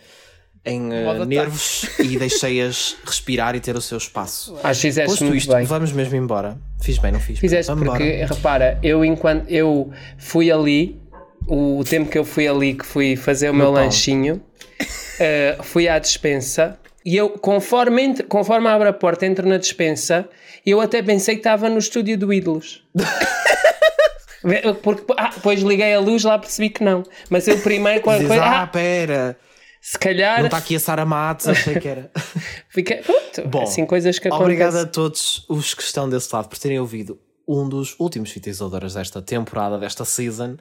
em 0.66 1.08
ataque. 1.08 1.26
nervos 1.26 1.90
e 2.00 2.18
deixei-as 2.20 2.96
respirar 3.06 3.56
e 3.56 3.60
ter 3.60 3.76
o 3.76 3.82
seu 3.82 3.98
espaço. 3.98 4.58
Acho 4.64 4.82
que 4.82 4.88
fizeste 4.88 5.10
Posto 5.12 5.24
muito 5.26 5.38
isto, 5.38 5.54
bem. 5.54 5.66
vamos 5.66 5.92
mesmo 5.92 6.16
embora. 6.16 6.58
Fiz 6.82 6.98
bem, 6.98 7.12
não 7.12 7.20
fiz? 7.20 7.40
Fizeste 7.40 7.72
Vamos 7.72 7.88
porque, 7.88 8.04
embora. 8.04 8.34
repara, 8.34 8.80
eu 8.84 9.04
enquanto 9.06 9.50
eu 9.50 9.92
fui 10.18 10.52
ali, 10.52 11.00
o 11.48 11.84
tempo 11.88 12.10
que 12.10 12.18
eu 12.18 12.26
fui 12.26 12.48
ali, 12.48 12.74
que 12.74 12.86
fui 12.86 13.16
fazer 13.16 13.50
o 13.50 13.54
meu 13.54 13.70
lanchinho, 13.72 14.42
eh, 15.20 15.58
fui 15.62 15.88
à 15.88 16.00
despensa 16.00 16.78
e 17.06 17.16
eu, 17.16 17.30
conforme, 17.30 18.02
entre- 18.04 18.24
conforme 18.26 18.68
abro 18.68 18.90
a 18.90 18.94
porta, 18.94 19.26
entro 19.28 19.48
na 19.48 19.58
despensa, 19.58 20.28
eu 20.66 20.82
até 20.82 21.04
pensei 21.04 21.36
que 21.36 21.40
estava 21.42 21.70
no 21.70 21.78
estúdio 21.78 22.18
do 22.18 22.34
Ídolos. 22.34 22.84
Porque, 24.84 25.04
ah, 25.18 25.32
depois 25.34 25.62
liguei 25.62 25.94
a 25.94 26.00
luz, 26.00 26.24
lá 26.24 26.38
percebi 26.38 26.70
que 26.70 26.84
não. 26.84 27.04
Mas 27.30 27.48
eu 27.48 27.58
primeiro, 27.60 28.02
quando, 28.02 28.28
quando- 28.28 28.40
ah, 28.42 28.62
ah, 28.62 28.68
pera, 28.68 29.38
se 29.88 30.00
calhar, 30.00 30.40
não 30.40 30.46
está 30.46 30.58
aqui 30.58 30.76
a 30.76 30.80
Sara 30.80 31.06
Matos, 31.06 31.48
achei 31.48 31.80
que 31.80 31.88
era. 31.88 32.12
fiquei, 32.70 32.98
pronto, 33.04 33.48
Bom, 33.48 33.62
assim 33.62 33.86
coisas 33.86 34.18
que 34.18 34.28
Obrigado 34.30 34.78
acontecem. 34.78 34.90
a 34.90 34.92
todos 34.92 35.46
os 35.48 35.76
que 35.76 35.84
estão 35.84 36.10
desse 36.10 36.34
lado 36.34 36.50
por 36.50 36.58
terem 36.58 36.80
ouvido 36.80 37.20
um 37.48 37.70
dos 37.70 37.96
últimos 38.00 38.32
fitas 38.32 38.58
desta 38.96 39.22
temporada, 39.22 39.78
desta 39.78 40.04
season. 40.04 40.58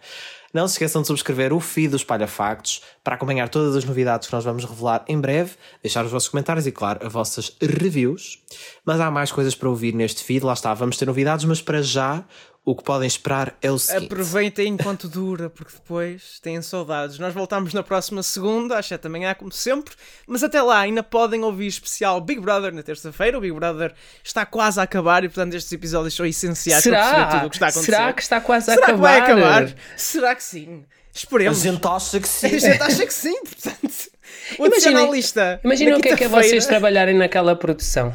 Não 0.52 0.68
se 0.68 0.74
esqueçam 0.74 1.00
de 1.00 1.08
subscrever 1.08 1.54
o 1.54 1.58
feed 1.58 1.88
do 1.88 1.96
Espalha 1.96 2.26
Factos 2.26 2.82
para 3.02 3.14
acompanhar 3.14 3.48
todas 3.48 3.74
as 3.74 3.84
novidades 3.86 4.28
que 4.28 4.34
nós 4.34 4.44
vamos 4.44 4.66
revelar 4.66 5.02
em 5.08 5.18
breve, 5.18 5.52
deixar 5.82 6.04
os 6.04 6.10
vossos 6.10 6.28
comentários 6.28 6.66
e, 6.66 6.70
claro, 6.70 7.04
as 7.04 7.10
vossas 7.10 7.56
reviews. 7.62 8.42
Mas 8.84 9.00
há 9.00 9.10
mais 9.10 9.32
coisas 9.32 9.54
para 9.54 9.70
ouvir 9.70 9.94
neste 9.94 10.22
feed, 10.22 10.44
lá 10.44 10.52
está, 10.52 10.74
vamos 10.74 10.98
ter 10.98 11.06
novidades, 11.06 11.46
mas 11.46 11.62
para 11.62 11.80
já 11.80 12.22
o 12.66 12.74
que 12.74 12.82
podem 12.82 13.06
esperar 13.06 13.54
é 13.60 13.70
o 13.70 13.78
seguinte. 13.78 14.06
Aproveitem 14.06 14.68
enquanto 14.68 15.06
dura, 15.06 15.50
porque 15.50 15.72
depois 15.74 16.38
têm 16.40 16.62
saudades. 16.62 17.18
Nós 17.18 17.34
voltamos 17.34 17.74
na 17.74 17.82
próxima 17.82 18.22
segunda, 18.22 18.78
às 18.78 18.86
7 18.86 19.02
da 19.02 19.08
manhã, 19.10 19.34
como 19.34 19.52
sempre. 19.52 19.94
Mas 20.26 20.42
até 20.42 20.62
lá, 20.62 20.78
ainda 20.80 21.02
podem 21.02 21.42
ouvir 21.44 21.66
especial 21.66 22.20
Big 22.22 22.40
Brother 22.40 22.72
na 22.72 22.82
terça-feira. 22.82 23.36
O 23.36 23.40
Big 23.42 23.52
Brother 23.52 23.92
está 24.22 24.46
quase 24.46 24.80
a 24.80 24.84
acabar 24.84 25.24
e, 25.24 25.28
portanto, 25.28 25.52
estes 25.54 25.70
episódios 25.72 26.14
são 26.14 26.24
essenciais 26.24 26.82
para 26.84 26.92
perceber 26.92 27.16
Será? 27.16 27.26
tudo 27.32 27.46
o 27.46 27.50
que 27.50 27.56
está 27.56 27.66
a 27.66 27.68
acontecer. 27.68 27.92
Será 27.92 28.12
que 28.14 28.22
está 28.22 28.40
quase 28.40 28.70
a 28.70 28.74
Será 28.74 28.86
acabar? 28.86 28.96
que 28.96 29.02
vai 29.02 29.20
acabar? 29.60 29.74
Será 29.96 30.34
que 30.34 30.42
sim? 30.42 30.84
A 30.90 31.16
Esperemos. 31.16 31.58
gente 31.60 31.86
acha 31.86 32.18
que 32.18 32.28
sim. 32.28 32.46
A 32.46 32.58
gente 32.58 32.82
acha 32.82 33.06
que 33.06 33.14
sim, 33.14 33.40
portanto. 33.44 33.74
Imaginem- 34.58 34.66
adicionalista. 34.96 35.60
Imagina 35.62 35.90
na 35.92 35.96
o 35.98 36.00
que 36.00 36.08
é 36.08 36.16
que 36.16 36.24
é 36.24 36.28
vocês 36.28 36.66
trabalharem 36.66 37.14
naquela 37.14 37.54
produção. 37.54 38.14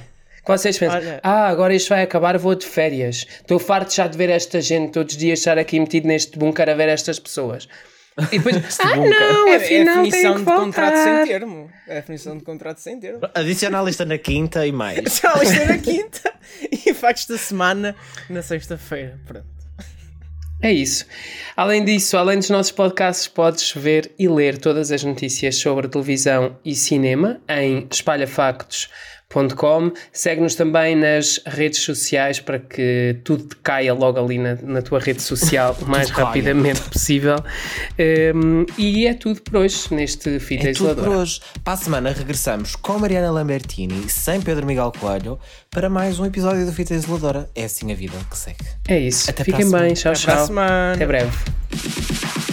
Vocês 0.57 0.77
pensam, 0.79 0.97
Olha. 0.97 1.19
ah, 1.23 1.47
agora 1.47 1.73
isto 1.75 1.89
vai 1.89 2.01
acabar, 2.01 2.37
vou 2.37 2.55
de 2.55 2.65
férias. 2.65 3.25
Estou 3.41 3.59
farto 3.59 3.93
já 3.93 4.07
de 4.07 4.17
ver 4.17 4.29
esta 4.29 4.59
gente 4.59 4.91
todos 4.93 5.13
os 5.13 5.19
dias 5.19 5.39
estar 5.39 5.57
aqui 5.59 5.79
metido 5.79 6.07
neste 6.07 6.37
bunker 6.39 6.67
a 6.69 6.73
ver 6.73 6.89
estas 6.89 7.19
pessoas. 7.19 7.67
E 8.31 8.39
depois, 8.39 8.55
ah 8.81 8.95
não, 8.95 9.47
É, 9.47 9.51
é 9.51 9.53
a 9.53 9.57
afinal 9.57 9.93
tenho 9.95 10.05
definição 10.11 10.33
que 10.33 10.39
de 10.39 10.45
contrato 10.45 10.95
sem 10.95 11.05
voltar. 11.13 11.27
termo. 11.27 11.71
É 11.87 11.91
a 11.91 11.95
definição 12.01 12.37
de 12.37 12.43
contrato 12.43 12.77
sem 12.79 12.99
termo. 12.99 13.19
Adiciona 13.35 13.79
a 13.79 13.83
lista 13.83 14.05
na 14.05 14.17
quinta 14.17 14.65
e 14.65 14.71
mais. 14.71 14.97
Adicionalista 14.97 15.65
na 15.65 15.77
quinta 15.77 16.33
e 16.85 16.93
factos 16.95 17.27
da 17.27 17.37
semana 17.37 17.95
na 18.29 18.41
sexta-feira. 18.41 19.19
Pronto. 19.27 19.45
É 20.61 20.73
isso. 20.73 21.05
Além 21.55 21.85
disso, 21.85 22.17
além 22.17 22.37
dos 22.39 22.49
nossos 22.49 22.71
podcasts, 22.73 23.27
podes 23.27 23.71
ver 23.73 24.11
e 24.19 24.27
ler 24.27 24.57
todas 24.57 24.91
as 24.91 25.01
notícias 25.03 25.55
sobre 25.55 25.87
televisão 25.87 26.57
e 26.65 26.75
cinema 26.75 27.39
em 27.47 27.87
espalhafactos.com. 27.89 29.18
Segue-nos 30.11 30.55
também 30.55 30.95
nas 30.95 31.39
redes 31.45 31.79
sociais 31.81 32.39
para 32.39 32.57
que 32.57 33.17
tudo 33.23 33.43
te 33.43 33.55
caia 33.57 33.93
logo 33.93 34.19
ali 34.19 34.37
na, 34.39 34.55
na 34.63 34.81
tua 34.81 34.99
rede 34.99 35.21
social 35.21 35.77
o 35.81 35.85
mais 35.85 36.09
caia. 36.09 36.25
rapidamente 36.25 36.81
possível. 36.81 37.35
Um, 38.35 38.65
e 38.77 39.05
é 39.05 39.13
tudo 39.13 39.41
por 39.41 39.57
hoje 39.57 39.93
neste 39.93 40.39
Fita 40.39 40.69
É 40.69 40.73
tudo 40.73 40.87
por 40.87 40.91
Isoladora. 41.01 41.17
hoje. 41.21 41.41
Para 41.63 41.73
a 41.73 41.77
semana 41.77 42.11
regressamos 42.11 42.75
com 42.75 42.97
Mariana 42.97 43.31
Lambertini, 43.31 44.09
sem 44.09 44.41
Pedro 44.41 44.65
Miguel 44.65 44.91
Coelho, 44.99 45.39
para 45.69 45.89
mais 45.89 46.19
um 46.19 46.25
episódio 46.25 46.65
do 46.65 46.73
Fita 46.73 46.95
Isoladora. 46.95 47.49
É 47.55 47.65
assim 47.65 47.91
a 47.91 47.95
vida 47.95 48.17
que 48.29 48.37
segue. 48.37 48.57
É 48.87 48.97
isso. 48.99 49.29
Até 49.29 49.43
Fiquem 49.43 49.69
bem. 49.69 49.93
Tchau, 49.93 50.11
Até 50.11 50.21
tchau. 50.21 50.47
Até 50.95 51.05
breve. 51.05 52.48